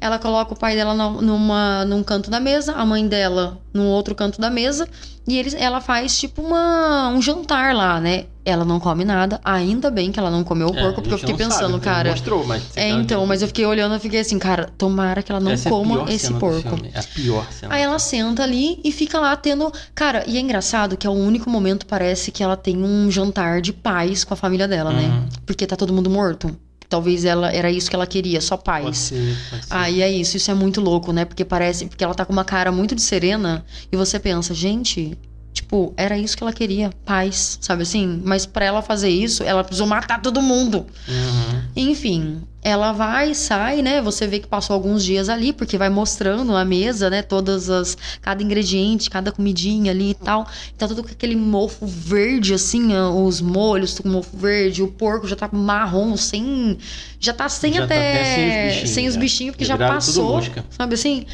Ela 0.00 0.18
coloca 0.18 0.54
o 0.54 0.58
pai 0.58 0.74
dela 0.74 0.94
numa, 0.94 1.84
num 1.84 2.02
canto 2.02 2.30
da 2.30 2.40
mesa, 2.40 2.72
a 2.72 2.84
mãe 2.84 3.06
dela 3.06 3.58
num 3.72 3.86
outro 3.86 4.14
canto 4.14 4.40
da 4.40 4.50
mesa. 4.50 4.88
E 5.26 5.38
eles, 5.38 5.54
ela 5.54 5.80
faz 5.80 6.18
tipo 6.18 6.42
uma, 6.42 7.08
um 7.10 7.22
jantar 7.22 7.74
lá, 7.74 8.00
né? 8.00 8.24
Ela 8.44 8.64
não 8.64 8.80
come 8.80 9.04
nada. 9.04 9.40
Ainda 9.44 9.88
bem 9.88 10.10
que 10.10 10.18
ela 10.18 10.30
não 10.30 10.42
comeu 10.42 10.68
o 10.68 10.76
É, 10.76 10.82
porco, 10.82 10.98
a 10.98 11.02
porque 11.02 11.14
eu 11.14 11.18
fiquei 11.18 11.36
pensando, 11.36 11.72
sabe, 11.72 11.84
cara. 11.84 12.10
Mostrou, 12.10 12.44
mas... 12.44 12.76
É, 12.76 12.88
então, 12.88 13.24
mas 13.24 13.40
eu 13.40 13.46
fiquei 13.46 13.61
olhando 13.64 13.94
e 13.96 13.98
fiquei 13.98 14.20
assim, 14.20 14.38
cara, 14.38 14.70
tomara 14.76 15.22
que 15.22 15.30
ela 15.30 15.40
não 15.40 15.52
Essa 15.52 15.68
é 15.68 15.72
coma 15.72 15.96
pior 15.96 16.08
esse 16.10 16.32
porco. 16.34 16.76
É 16.92 16.98
a 16.98 17.02
pior 17.02 17.46
cena. 17.52 17.74
Aí 17.74 17.82
ela 17.82 17.98
senta 17.98 18.42
ali 18.42 18.80
e 18.84 18.92
fica 18.92 19.18
lá 19.20 19.36
tendo. 19.36 19.72
Cara, 19.94 20.24
e 20.26 20.36
é 20.36 20.40
engraçado 20.40 20.96
que 20.96 21.06
é 21.06 21.10
o 21.10 21.12
único 21.12 21.48
momento, 21.50 21.86
parece 21.86 22.30
que 22.30 22.42
ela 22.42 22.56
tem 22.56 22.76
um 22.82 23.10
jantar 23.10 23.60
de 23.60 23.72
paz 23.72 24.24
com 24.24 24.34
a 24.34 24.36
família 24.36 24.68
dela, 24.68 24.92
né? 24.92 25.04
Uhum. 25.04 25.28
Porque 25.46 25.66
tá 25.66 25.76
todo 25.76 25.92
mundo 25.92 26.10
morto. 26.10 26.56
talvez 26.88 27.24
ela 27.24 27.50
era 27.50 27.70
isso 27.70 27.88
que 27.88 27.96
ela 27.96 28.06
queria, 28.06 28.38
só 28.40 28.56
paz. 28.56 28.84
Pode 28.84 28.98
ser, 28.98 29.36
pode 29.48 29.66
ser. 29.66 29.74
Ah, 29.74 29.88
e 29.88 30.02
é 30.02 30.10
isso, 30.12 30.36
isso 30.36 30.50
é 30.50 30.54
muito 30.54 30.80
louco, 30.80 31.10
né? 31.10 31.24
Porque 31.24 31.44
parece, 31.44 31.86
porque 31.86 32.04
ela 32.04 32.14
tá 32.14 32.24
com 32.26 32.32
uma 32.32 32.44
cara 32.44 32.70
muito 32.70 32.94
de 32.94 33.00
serena 33.00 33.64
e 33.90 33.96
você 33.96 34.18
pensa, 34.18 34.52
gente, 34.52 35.16
tipo, 35.52 35.92
era 35.96 36.16
isso 36.18 36.36
que 36.36 36.42
ela 36.42 36.52
queria, 36.52 36.90
paz, 37.04 37.58
sabe 37.60 37.82
assim? 37.82 38.20
Mas 38.24 38.46
pra 38.46 38.64
ela 38.64 38.82
fazer 38.82 39.10
isso, 39.10 39.42
ela 39.42 39.62
precisou 39.62 39.86
matar 39.86 40.20
todo 40.20 40.40
mundo. 40.40 40.86
Uhum. 41.08 41.62
Enfim, 41.76 42.42
ela 42.62 42.92
vai, 42.92 43.34
sai, 43.34 43.82
né? 43.82 44.00
Você 44.00 44.26
vê 44.26 44.38
que 44.38 44.46
passou 44.46 44.74
alguns 44.74 45.04
dias 45.04 45.28
ali, 45.28 45.52
porque 45.52 45.76
vai 45.76 45.90
mostrando 45.90 46.54
a 46.56 46.64
mesa, 46.64 47.10
né? 47.10 47.20
Todas 47.20 47.68
as. 47.68 47.96
Cada 48.20 48.42
ingrediente, 48.42 49.10
cada 49.10 49.32
comidinha 49.32 49.90
ali 49.90 50.10
e 50.10 50.14
tal. 50.14 50.46
Tá 50.78 50.86
tudo 50.86 51.02
com 51.02 51.10
aquele 51.10 51.34
mofo 51.34 51.86
verde, 51.86 52.54
assim, 52.54 52.94
os 52.96 53.40
molhos 53.40 53.98
com 53.98 54.08
mofo 54.08 54.36
verde, 54.36 54.82
o 54.82 54.88
porco 54.88 55.26
já 55.26 55.34
tá 55.34 55.48
marrom, 55.52 56.16
sem. 56.16 56.78
Já 57.18 57.32
tá 57.32 57.48
sem 57.48 57.72
Já 57.74 57.80
tá 57.80 57.84
até. 57.86 58.12
até 58.12 58.24
sem 58.24 58.48
os 58.48 58.64
bichinhos, 58.72 58.90
sem 58.90 59.08
os 59.08 59.14
já. 59.14 59.20
bichinhos, 59.20 59.52
porque 59.52 59.64
Já 59.64 59.76
já 59.76 59.88
passou. 59.88 60.40
Sabe 60.70 60.94
assim? 60.94 61.26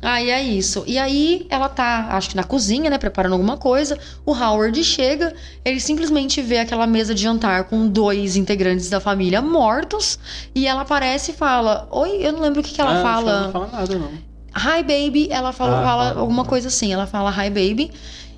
Aí 0.00 0.30
é 0.30 0.40
isso. 0.42 0.84
E 0.86 0.96
aí 0.96 1.44
ela 1.50 1.68
tá, 1.68 2.08
acho 2.12 2.30
que 2.30 2.36
na 2.36 2.44
cozinha, 2.44 2.88
né, 2.88 2.98
preparando 2.98 3.32
alguma 3.32 3.56
coisa. 3.56 3.98
O 4.24 4.32
Howard 4.32 4.82
chega, 4.84 5.34
ele 5.64 5.80
simplesmente 5.80 6.40
vê 6.40 6.58
aquela 6.58 6.86
mesa 6.86 7.12
de 7.14 7.22
jantar 7.22 7.64
com 7.64 7.88
dois 7.88 8.36
integrantes 8.36 8.88
da 8.88 9.00
família 9.00 9.42
mortos. 9.42 10.18
E 10.54 10.66
ela 10.68 10.82
aparece 10.82 11.32
e 11.32 11.34
fala: 11.34 11.88
Oi, 11.90 12.18
eu 12.20 12.32
não 12.32 12.40
lembro 12.40 12.60
o 12.60 12.62
que, 12.62 12.72
que 12.74 12.80
ela 12.80 13.00
Ah, 13.00 13.02
fala. 13.02 13.30
ela 13.30 13.42
não 13.46 13.52
fala 13.52 13.68
nada, 13.72 13.98
não. 13.98 14.10
Hi, 14.56 14.82
baby. 14.82 15.28
Ela 15.30 15.52
fala, 15.52 15.80
Ah, 15.80 15.82
fala 15.82 16.08
fala. 16.10 16.20
alguma 16.20 16.44
coisa 16.44 16.68
assim. 16.68 16.92
Ela 16.92 17.06
fala 17.06 17.30
hi, 17.30 17.50
baby. 17.50 17.90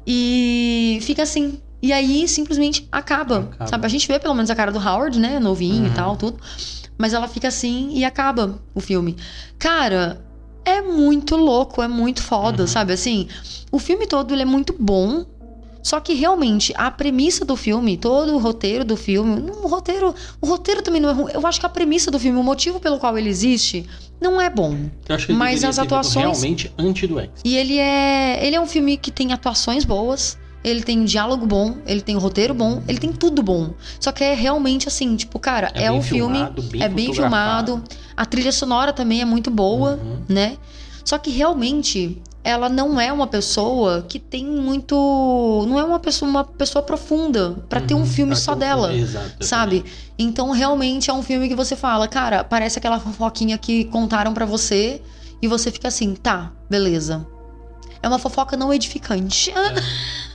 E 0.07 0.99
fica 1.03 1.23
assim. 1.23 1.61
E 1.83 1.93
aí 1.93 2.27
simplesmente 2.29 2.87
acaba, 2.93 3.39
Acaba. 3.39 3.67
Sabe? 3.67 3.87
A 3.87 3.89
gente 3.89 4.07
vê 4.07 4.19
pelo 4.19 4.35
menos 4.35 4.51
a 4.51 4.55
cara 4.55 4.71
do 4.73 4.79
Howard, 4.79 5.19
né? 5.19 5.39
Novinho 5.39 5.83
Uhum. 5.85 5.87
e 5.87 5.95
tal, 5.95 6.17
tudo. 6.17 6.39
Mas 6.99 7.15
ela 7.15 7.27
fica 7.27 7.49
assim 7.49 7.91
e 7.95 8.05
acaba 8.05 8.59
o 8.75 8.81
filme. 8.81 9.17
Cara, 9.59 10.21
é 10.65 10.81
muito 10.83 11.37
louco, 11.37 11.83
é 11.83 11.89
muito 11.89 12.23
foda, 12.23 12.63
Uhum. 12.63 12.69
sabe? 12.69 12.93
Assim, 12.93 13.29
o 13.73 13.79
filme 13.79 14.07
todo 14.07 14.33
ele 14.35 14.43
é 14.43 14.47
muito 14.47 14.75
bom. 14.79 15.25
Só 15.83 15.99
que 15.99 16.13
realmente 16.13 16.75
a 16.77 16.91
premissa 16.91 17.43
do 17.43 17.57
filme, 17.57 17.97
todo 17.97 18.35
o 18.35 18.39
roteiro 18.39 18.85
do 18.85 18.99
filme, 18.99 19.51
o 19.63 19.67
roteiro, 19.67 20.15
o 20.39 20.47
roteiro 20.47 20.83
também 20.83 21.01
não 21.01 21.09
é 21.09 21.13
ruim. 21.15 21.33
Eu 21.33 21.47
acho 21.47 21.59
que 21.59 21.65
a 21.65 21.71
premissa 21.71 22.11
do 22.11 22.19
filme, 22.19 22.39
o 22.39 22.43
motivo 22.43 22.79
pelo 22.79 22.99
qual 22.99 23.17
ele 23.17 23.31
existe, 23.31 23.87
não 24.21 24.39
é 24.39 24.51
bom. 24.51 24.77
Eu 25.09 25.15
acho 25.17 25.25
que 25.25 25.33
ele 25.33 25.39
Mas 25.39 25.65
as 25.65 25.79
atuações- 25.79 26.39
realmente 26.43 26.71
antes 26.77 27.09
do 27.09 27.19
X. 27.19 27.31
E 27.43 27.57
ele 27.57 27.79
é, 27.79 28.47
ele 28.47 28.57
é 28.57 28.61
um 28.61 28.67
filme 28.67 28.99
que 28.99 29.11
tem 29.11 29.33
atuações 29.33 29.83
boas, 29.87 30.37
ele 30.63 30.83
tem 30.83 31.01
um 31.01 31.05
diálogo 31.05 31.47
bom, 31.47 31.77
ele 31.87 32.01
tem 32.01 32.17
um 32.17 32.19
roteiro 32.21 32.53
bom, 32.55 32.83
ele 32.87 32.99
tem 32.99 33.13
tudo 33.13 33.43
bom. 33.43 33.71
Só 33.99 34.13
que 34.13 34.23
é 34.23 34.35
realmente 34.35 34.87
assim, 34.89 35.17
tipo, 35.17 35.39
cara, 35.39 35.71
É 35.75 35.85
é, 35.85 35.93
um 35.93 36.03
filme, 36.03 36.35
filmado, 36.39 36.63
bem 36.63 36.83
é 36.83 36.89
bem 36.89 37.15
filmado, 37.15 37.83
a 38.17 38.27
trilha 38.27 38.53
sonora 38.53 38.93
também 38.93 39.21
é 39.21 39.25
muito 39.25 39.51
boa, 39.51 39.99
Uhum. 40.03 40.19
né? 40.29 40.57
Só 41.05 41.17
que 41.19 41.31
realmente 41.31 42.21
ela 42.45 42.69
não 42.69 42.99
é 43.01 43.13
uma 43.13 43.27
pessoa 43.27 44.05
que 44.09 44.19
tem 44.19 44.45
muito, 44.47 44.95
não 45.69 45.79
é 45.79 45.85
uma 45.85 45.99
pessoa, 45.99 46.29
uma 46.31 46.45
pessoa 46.45 46.83
profunda 46.83 47.57
pra 47.69 47.81
ter 47.81 47.95
um 47.95 47.99
Uhum. 48.01 48.07
filme 48.07 48.37
só 48.37 48.55
dela. 48.55 48.95
Exato. 48.95 49.45
Sabe? 49.45 49.85
Então, 50.19 50.51
realmente 50.51 51.11
é 51.11 51.13
um 51.13 51.23
filme 51.23 51.49
que 51.49 51.55
você 51.55 51.75
fala, 51.77 52.07
cara, 52.07 52.45
parece 52.45 52.79
aquela 52.79 52.99
fofoquinha 53.01 53.57
que 53.59 53.85
contaram 53.87 54.33
pra 54.35 54.45
você 54.47 55.01
e 55.43 55.49
você 55.49 55.71
fica 55.71 55.89
assim, 55.89 56.15
tá, 56.15 56.53
beleza. 56.69 57.27
É 58.03 58.09
uma 58.09 58.19
fofoca 58.19 58.57
não 58.57 58.73
edificante. 58.73 59.53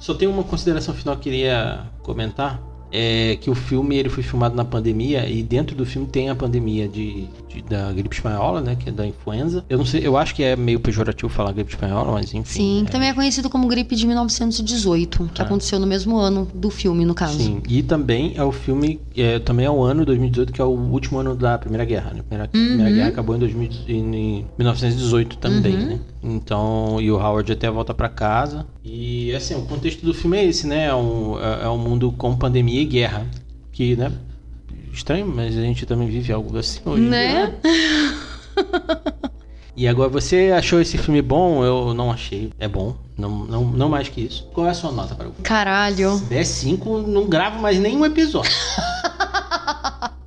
Só 0.00 0.14
tem 0.14 0.26
uma 0.26 0.42
consideração 0.42 0.94
final 0.94 1.14
que 1.16 1.28
eu 1.28 1.32
queria 1.32 1.86
comentar. 2.02 2.60
É 2.90 3.36
que 3.36 3.48
o 3.48 3.54
filme 3.54 3.96
ele 3.96 4.08
foi 4.08 4.24
filmado 4.24 4.56
na 4.56 4.64
pandemia 4.64 5.28
e 5.28 5.44
dentro 5.44 5.76
do 5.76 5.86
filme 5.86 6.08
tem 6.08 6.28
a 6.28 6.34
pandemia 6.34 6.88
de, 6.88 7.28
de- 7.52 7.62
da 7.62 7.92
gripe 7.92 8.14
espanhola, 8.14 8.60
né? 8.60 8.76
Que 8.76 8.88
é 8.88 8.92
da 8.92 9.06
influenza. 9.06 9.64
Eu 9.68 9.78
não 9.78 9.84
sei, 9.84 10.06
eu 10.06 10.16
acho 10.16 10.34
que 10.34 10.42
é 10.42 10.54
meio 10.56 10.78
pejorativo 10.80 11.28
falar 11.28 11.52
gripe 11.52 11.70
espanhola, 11.70 12.12
mas 12.12 12.32
enfim. 12.32 12.44
Sim, 12.44 12.84
é- 12.86 12.90
também 12.90 13.08
é 13.08 13.14
conhecido 13.14 13.50
como 13.50 13.66
gripe 13.66 13.94
de 13.96 14.06
1918, 14.06 15.28
que 15.34 15.42
Ah. 15.42 15.44
aconteceu 15.44 15.78
no 15.78 15.86
mesmo 15.86 16.16
ano 16.16 16.48
do 16.54 16.70
filme, 16.70 17.04
no 17.04 17.14
caso. 17.14 17.38
Sim, 17.38 17.60
e 17.68 17.82
também 17.82 18.32
é 18.36 18.42
o 18.44 18.52
filme, 18.52 19.00
é, 19.16 19.38
também 19.38 19.66
é 19.66 19.70
o 19.70 19.82
ano 19.82 20.04
2018, 20.04 20.52
que 20.52 20.60
é 20.60 20.64
o 20.64 20.68
último 20.68 21.18
ano 21.18 21.34
da 21.34 21.58
Primeira 21.58 21.84
Guerra, 21.84 22.12
né? 22.14 22.20
A 22.20 22.22
Primeira, 22.22 22.48
Primeira 22.48 22.84
Uhum. 22.90 22.94
Guerra 22.96 23.08
acabou 23.08 23.36
em, 23.36 23.38
2000 23.38 23.70
em 23.88 24.46
1918 24.58 25.36
também, 25.38 25.74
Uhum. 25.74 25.86
né? 25.86 26.00
Então, 26.22 26.98
e 27.00 27.10
o 27.10 27.16
Howard 27.16 27.50
até 27.52 27.70
volta 27.70 27.94
pra 27.94 28.08
casa. 28.08 28.66
E, 28.84 29.34
assim, 29.34 29.54
o 29.54 29.62
contexto 29.62 30.04
do 30.04 30.12
filme 30.14 30.36
é 30.38 30.44
esse, 30.44 30.66
né? 30.66 30.86
É 30.86 30.94
um, 30.94 31.38
é, 31.38 31.64
é 31.64 31.68
um 31.68 31.78
mundo 31.78 32.12
com 32.12 32.36
pandemia 32.36 32.80
e 32.80 32.84
guerra. 32.84 33.26
Que, 33.72 33.96
né? 33.96 34.12
Estranho, 34.92 35.26
mas 35.26 35.56
a 35.56 35.60
gente 35.60 35.86
também 35.86 36.08
vive 36.08 36.32
algo 36.32 36.56
assim 36.58 36.80
hoje. 36.84 37.02
dia, 37.02 37.10
Né? 37.10 37.52
E 39.76 39.88
agora, 39.88 40.10
você 40.10 40.52
achou 40.54 40.80
esse 40.80 40.98
filme 40.98 41.22
bom? 41.22 41.64
Eu 41.64 41.94
não 41.94 42.12
achei. 42.12 42.52
É 42.58 42.68
bom. 42.68 42.96
Não, 43.16 43.30
não, 43.46 43.64
não 43.64 43.88
mais 43.88 44.08
que 44.08 44.20
isso. 44.20 44.46
Qual 44.52 44.66
é 44.66 44.70
a 44.70 44.74
sua 44.74 44.92
nota 44.92 45.14
para 45.14 45.28
o 45.28 45.30
filme? 45.30 45.42
Caralho. 45.42 46.18
Se 46.18 46.24
der 46.24 46.44
5, 46.44 46.98
não 46.98 47.26
gravo 47.26 47.60
mais 47.60 47.78
nenhum 47.78 48.04
episódio. 48.04 48.50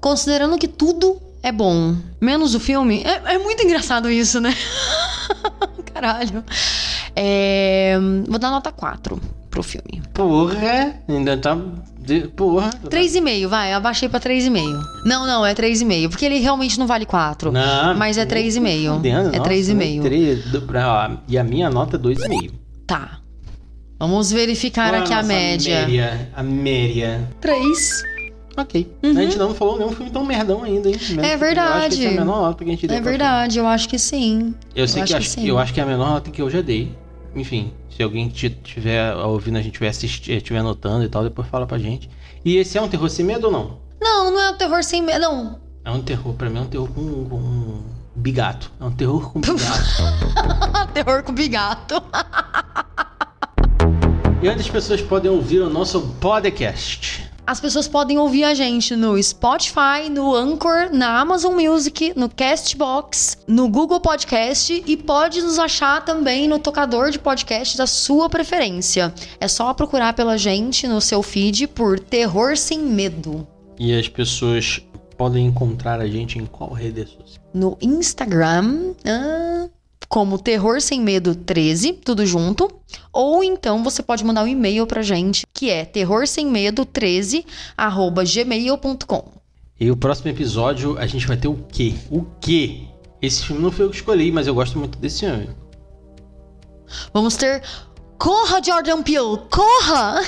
Considerando 0.00 0.56
que 0.56 0.68
tudo 0.68 1.20
é 1.42 1.50
bom, 1.50 1.96
menos 2.20 2.54
o 2.54 2.60
filme, 2.60 3.02
é, 3.02 3.34
é 3.34 3.38
muito 3.38 3.62
engraçado 3.62 4.10
isso, 4.10 4.40
né? 4.40 4.54
Caralho. 5.92 6.44
É, 7.16 7.98
vou 8.28 8.38
dar 8.38 8.50
nota 8.50 8.70
4 8.70 9.20
pro 9.50 9.62
filme. 9.62 10.00
Porra, 10.14 10.94
ainda 11.08 11.36
tá. 11.36 11.56
de- 11.98 12.28
Porra. 12.28 12.70
3,5, 12.88 13.46
vai, 13.48 13.72
abaixei 13.72 14.08
pra 14.08 14.18
3,5. 14.20 14.80
Não, 15.04 15.26
não, 15.26 15.44
é 15.44 15.54
3,5, 15.54 16.08
porque 16.08 16.24
ele 16.24 16.38
realmente 16.38 16.78
não 16.78 16.86
vale 16.86 17.04
4. 17.04 17.52
Não, 17.52 17.94
Mas 17.96 18.16
é 18.16 18.24
nem 18.24 18.28
3,5. 18.28 18.94
fudendo, 18.96 19.28
É 19.34 19.38
nossa, 19.38 19.40
3,5. 19.50 20.02
três, 20.02 20.44
do- 20.50 20.62
pra- 20.62 21.10
ó, 21.10 21.16
E 21.28 21.36
a 21.38 21.44
minha 21.44 21.68
nota 21.70 21.96
é 21.96 21.98
2,5. 21.98 22.52
Tá. 22.86 23.18
Vamos 23.98 24.32
verificar 24.32 24.90
Qual 24.90 25.02
aqui 25.02 25.12
a 25.12 25.16
nossa 25.16 25.28
média. 25.28 25.80
Média, 25.82 26.28
a 26.34 26.42
média. 26.42 27.28
3. 27.40 28.02
Ok. 28.56 28.90
Uhum. 29.02 29.10
A 29.10 29.22
gente 29.22 29.38
não 29.38 29.54
falou 29.54 29.78
nenhum 29.78 29.92
filme 29.92 30.10
tão 30.10 30.24
merdão 30.24 30.64
ainda, 30.64 30.88
hein? 30.88 30.96
Mesmo 30.98 31.20
É 31.20 31.36
que- 31.36 31.44
Eu 31.44 31.44
acho 31.44 31.46
que 31.46 31.46
essa 31.46 31.54
é 31.54 31.86
a 31.86 31.88
verdade. 31.90 32.08
menor 32.18 32.40
nota 32.42 32.64
que 32.64 32.70
a 32.70 32.72
gente 32.72 32.86
deu 32.86 32.96
É 32.96 33.00
verdade, 33.00 33.58
eu 33.58 33.66
acho 33.66 33.88
que 33.88 33.98
sim. 33.98 34.54
Eu 34.74 34.88
sei 34.88 35.02
Eu 35.02 35.06
que, 35.06 35.14
acho 35.14 35.26
que 35.28 35.32
sim. 35.34 35.46
eu 35.48 35.58
acho 35.58 35.72
que 35.74 35.80
é 35.80 35.82
a 35.82 35.86
menor 35.86 36.08
nota 36.10 36.30
que 36.30 36.40
eu 36.42 36.50
já 36.50 36.60
dei. 36.60 36.96
Enfim, 37.34 37.72
se 37.88 38.02
alguém 38.02 38.26
estiver 38.28 39.14
ouvindo, 39.14 39.56
a 39.56 39.62
gente 39.62 39.72
estiver 39.72 39.88
assistindo, 39.88 40.36
estiver 40.36 40.58
anotando 40.58 41.04
e 41.04 41.08
tal, 41.08 41.22
depois 41.22 41.48
fala 41.48 41.66
pra 41.66 41.78
gente. 41.78 42.10
E 42.44 42.56
esse 42.56 42.76
é 42.76 42.82
um 42.82 42.88
terror 42.88 43.08
sem 43.08 43.24
medo 43.24 43.46
ou 43.46 43.52
não? 43.52 43.78
Não, 44.00 44.30
não 44.30 44.40
é 44.40 44.50
um 44.50 44.56
terror 44.56 44.82
sem 44.82 45.02
medo. 45.02 45.20
Não. 45.20 45.60
É 45.84 45.90
um 45.90 46.02
terror, 46.02 46.34
pra 46.34 46.50
mim 46.50 46.58
é 46.58 46.62
um 46.62 46.66
terror 46.66 46.88
com, 46.88 47.24
com 47.28 47.36
um 47.36 47.82
bigato. 48.16 48.72
É 48.80 48.84
um 48.84 48.90
terror 48.90 49.32
com 49.32 49.40
bigato. 49.40 50.02
terror 50.92 51.22
com 51.22 51.32
bigato. 51.32 52.02
e 54.42 54.48
onde 54.48 54.60
as 54.60 54.68
pessoas 54.68 55.00
podem 55.00 55.30
ouvir 55.30 55.60
o 55.60 55.70
nosso 55.70 56.00
podcast? 56.20 57.29
As 57.50 57.58
pessoas 57.58 57.88
podem 57.88 58.16
ouvir 58.16 58.44
a 58.44 58.54
gente 58.54 58.94
no 58.94 59.20
Spotify, 59.20 60.08
no 60.08 60.32
Anchor, 60.36 60.88
na 60.92 61.18
Amazon 61.18 61.52
Music, 61.60 62.12
no 62.14 62.28
Castbox, 62.28 63.38
no 63.44 63.68
Google 63.68 63.98
Podcast 63.98 64.84
e 64.86 64.96
pode 64.96 65.42
nos 65.42 65.58
achar 65.58 66.04
também 66.04 66.46
no 66.46 66.60
tocador 66.60 67.10
de 67.10 67.18
podcast 67.18 67.76
da 67.76 67.88
sua 67.88 68.28
preferência. 68.28 69.12
É 69.40 69.48
só 69.48 69.74
procurar 69.74 70.12
pela 70.12 70.38
gente 70.38 70.86
no 70.86 71.00
seu 71.00 71.24
feed 71.24 71.66
por 71.66 71.98
Terror 71.98 72.56
Sem 72.56 72.78
Medo. 72.78 73.44
E 73.76 73.98
as 73.98 74.06
pessoas 74.06 74.80
podem 75.18 75.46
encontrar 75.46 76.00
a 76.00 76.06
gente 76.06 76.38
em 76.38 76.46
qual 76.46 76.72
rede 76.72 77.04
social? 77.04 77.44
No 77.52 77.76
Instagram, 77.82 78.94
ah, 79.04 79.68
como 80.10 80.40
Terror 80.40 80.80
Sem 80.80 81.00
Medo 81.00 81.36
13, 81.36 81.92
tudo 81.92 82.26
junto. 82.26 82.68
Ou 83.12 83.44
então 83.44 83.84
você 83.84 84.02
pode 84.02 84.24
mandar 84.24 84.42
um 84.42 84.48
e-mail 84.48 84.84
pra 84.84 85.02
gente, 85.02 85.46
que 85.54 85.70
é 85.70 85.84
terrorsemmedo13, 85.84 87.46
arroba 87.76 88.24
gmail.com. 88.24 89.32
E 89.78 89.88
o 89.88 89.96
próximo 89.96 90.28
episódio 90.28 90.98
a 90.98 91.06
gente 91.06 91.26
vai 91.28 91.36
ter 91.36 91.46
o 91.46 91.64
quê? 91.72 91.94
O 92.10 92.24
quê? 92.40 92.88
Esse 93.22 93.46
filme 93.46 93.62
não 93.62 93.70
foi 93.70 93.86
eu 93.86 93.90
que 93.90 93.96
escolhi, 93.96 94.32
mas 94.32 94.48
eu 94.48 94.54
gosto 94.54 94.76
muito 94.78 94.98
desse 94.98 95.20
filme. 95.20 95.48
Vamos 97.14 97.36
ter. 97.36 97.62
Corra, 98.18 98.60
Jordan 98.60 99.02
Peele! 99.02 99.38
Corra! 99.48 100.22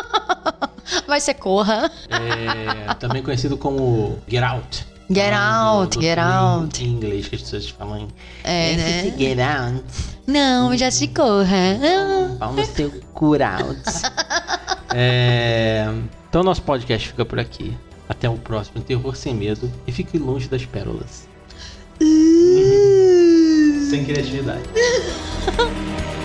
Vai 1.08 1.20
ser 1.22 1.34
corra. 1.34 1.90
É, 2.10 2.92
também 2.94 3.22
conhecido 3.22 3.56
como 3.56 4.18
Get 4.28 4.42
Out. 4.42 4.93
Get 5.10 5.32
Falando 5.34 5.82
out, 5.82 6.00
get 6.00 6.18
out. 6.18 6.84
Em 6.84 6.88
inglês 6.88 7.28
que 7.28 7.36
as 7.36 7.42
pessoas 7.42 7.68
falam 7.68 8.08
É, 8.42 8.74
né? 8.76 9.14
Get 9.18 9.38
Out. 9.38 9.84
Não, 10.26 10.74
já 10.76 10.90
se 10.90 11.08
corra. 11.08 11.78
Ah. 11.82 12.36
Vamos 12.38 12.68
ter 12.68 12.86
o 12.86 13.00
Cut 13.12 13.42
Out. 13.42 13.82
É, 14.96 15.88
então 16.28 16.44
nosso 16.44 16.62
podcast 16.62 17.08
fica 17.08 17.24
por 17.24 17.40
aqui. 17.40 17.76
Até 18.08 18.28
o 18.30 18.36
próximo 18.36 18.80
Terror 18.80 19.16
Sem 19.16 19.34
Medo. 19.34 19.68
E 19.88 19.90
fique 19.90 20.16
longe 20.18 20.46
das 20.46 20.64
pérolas. 20.64 21.26
Sem 23.90 24.04
criatividade. 24.04 24.62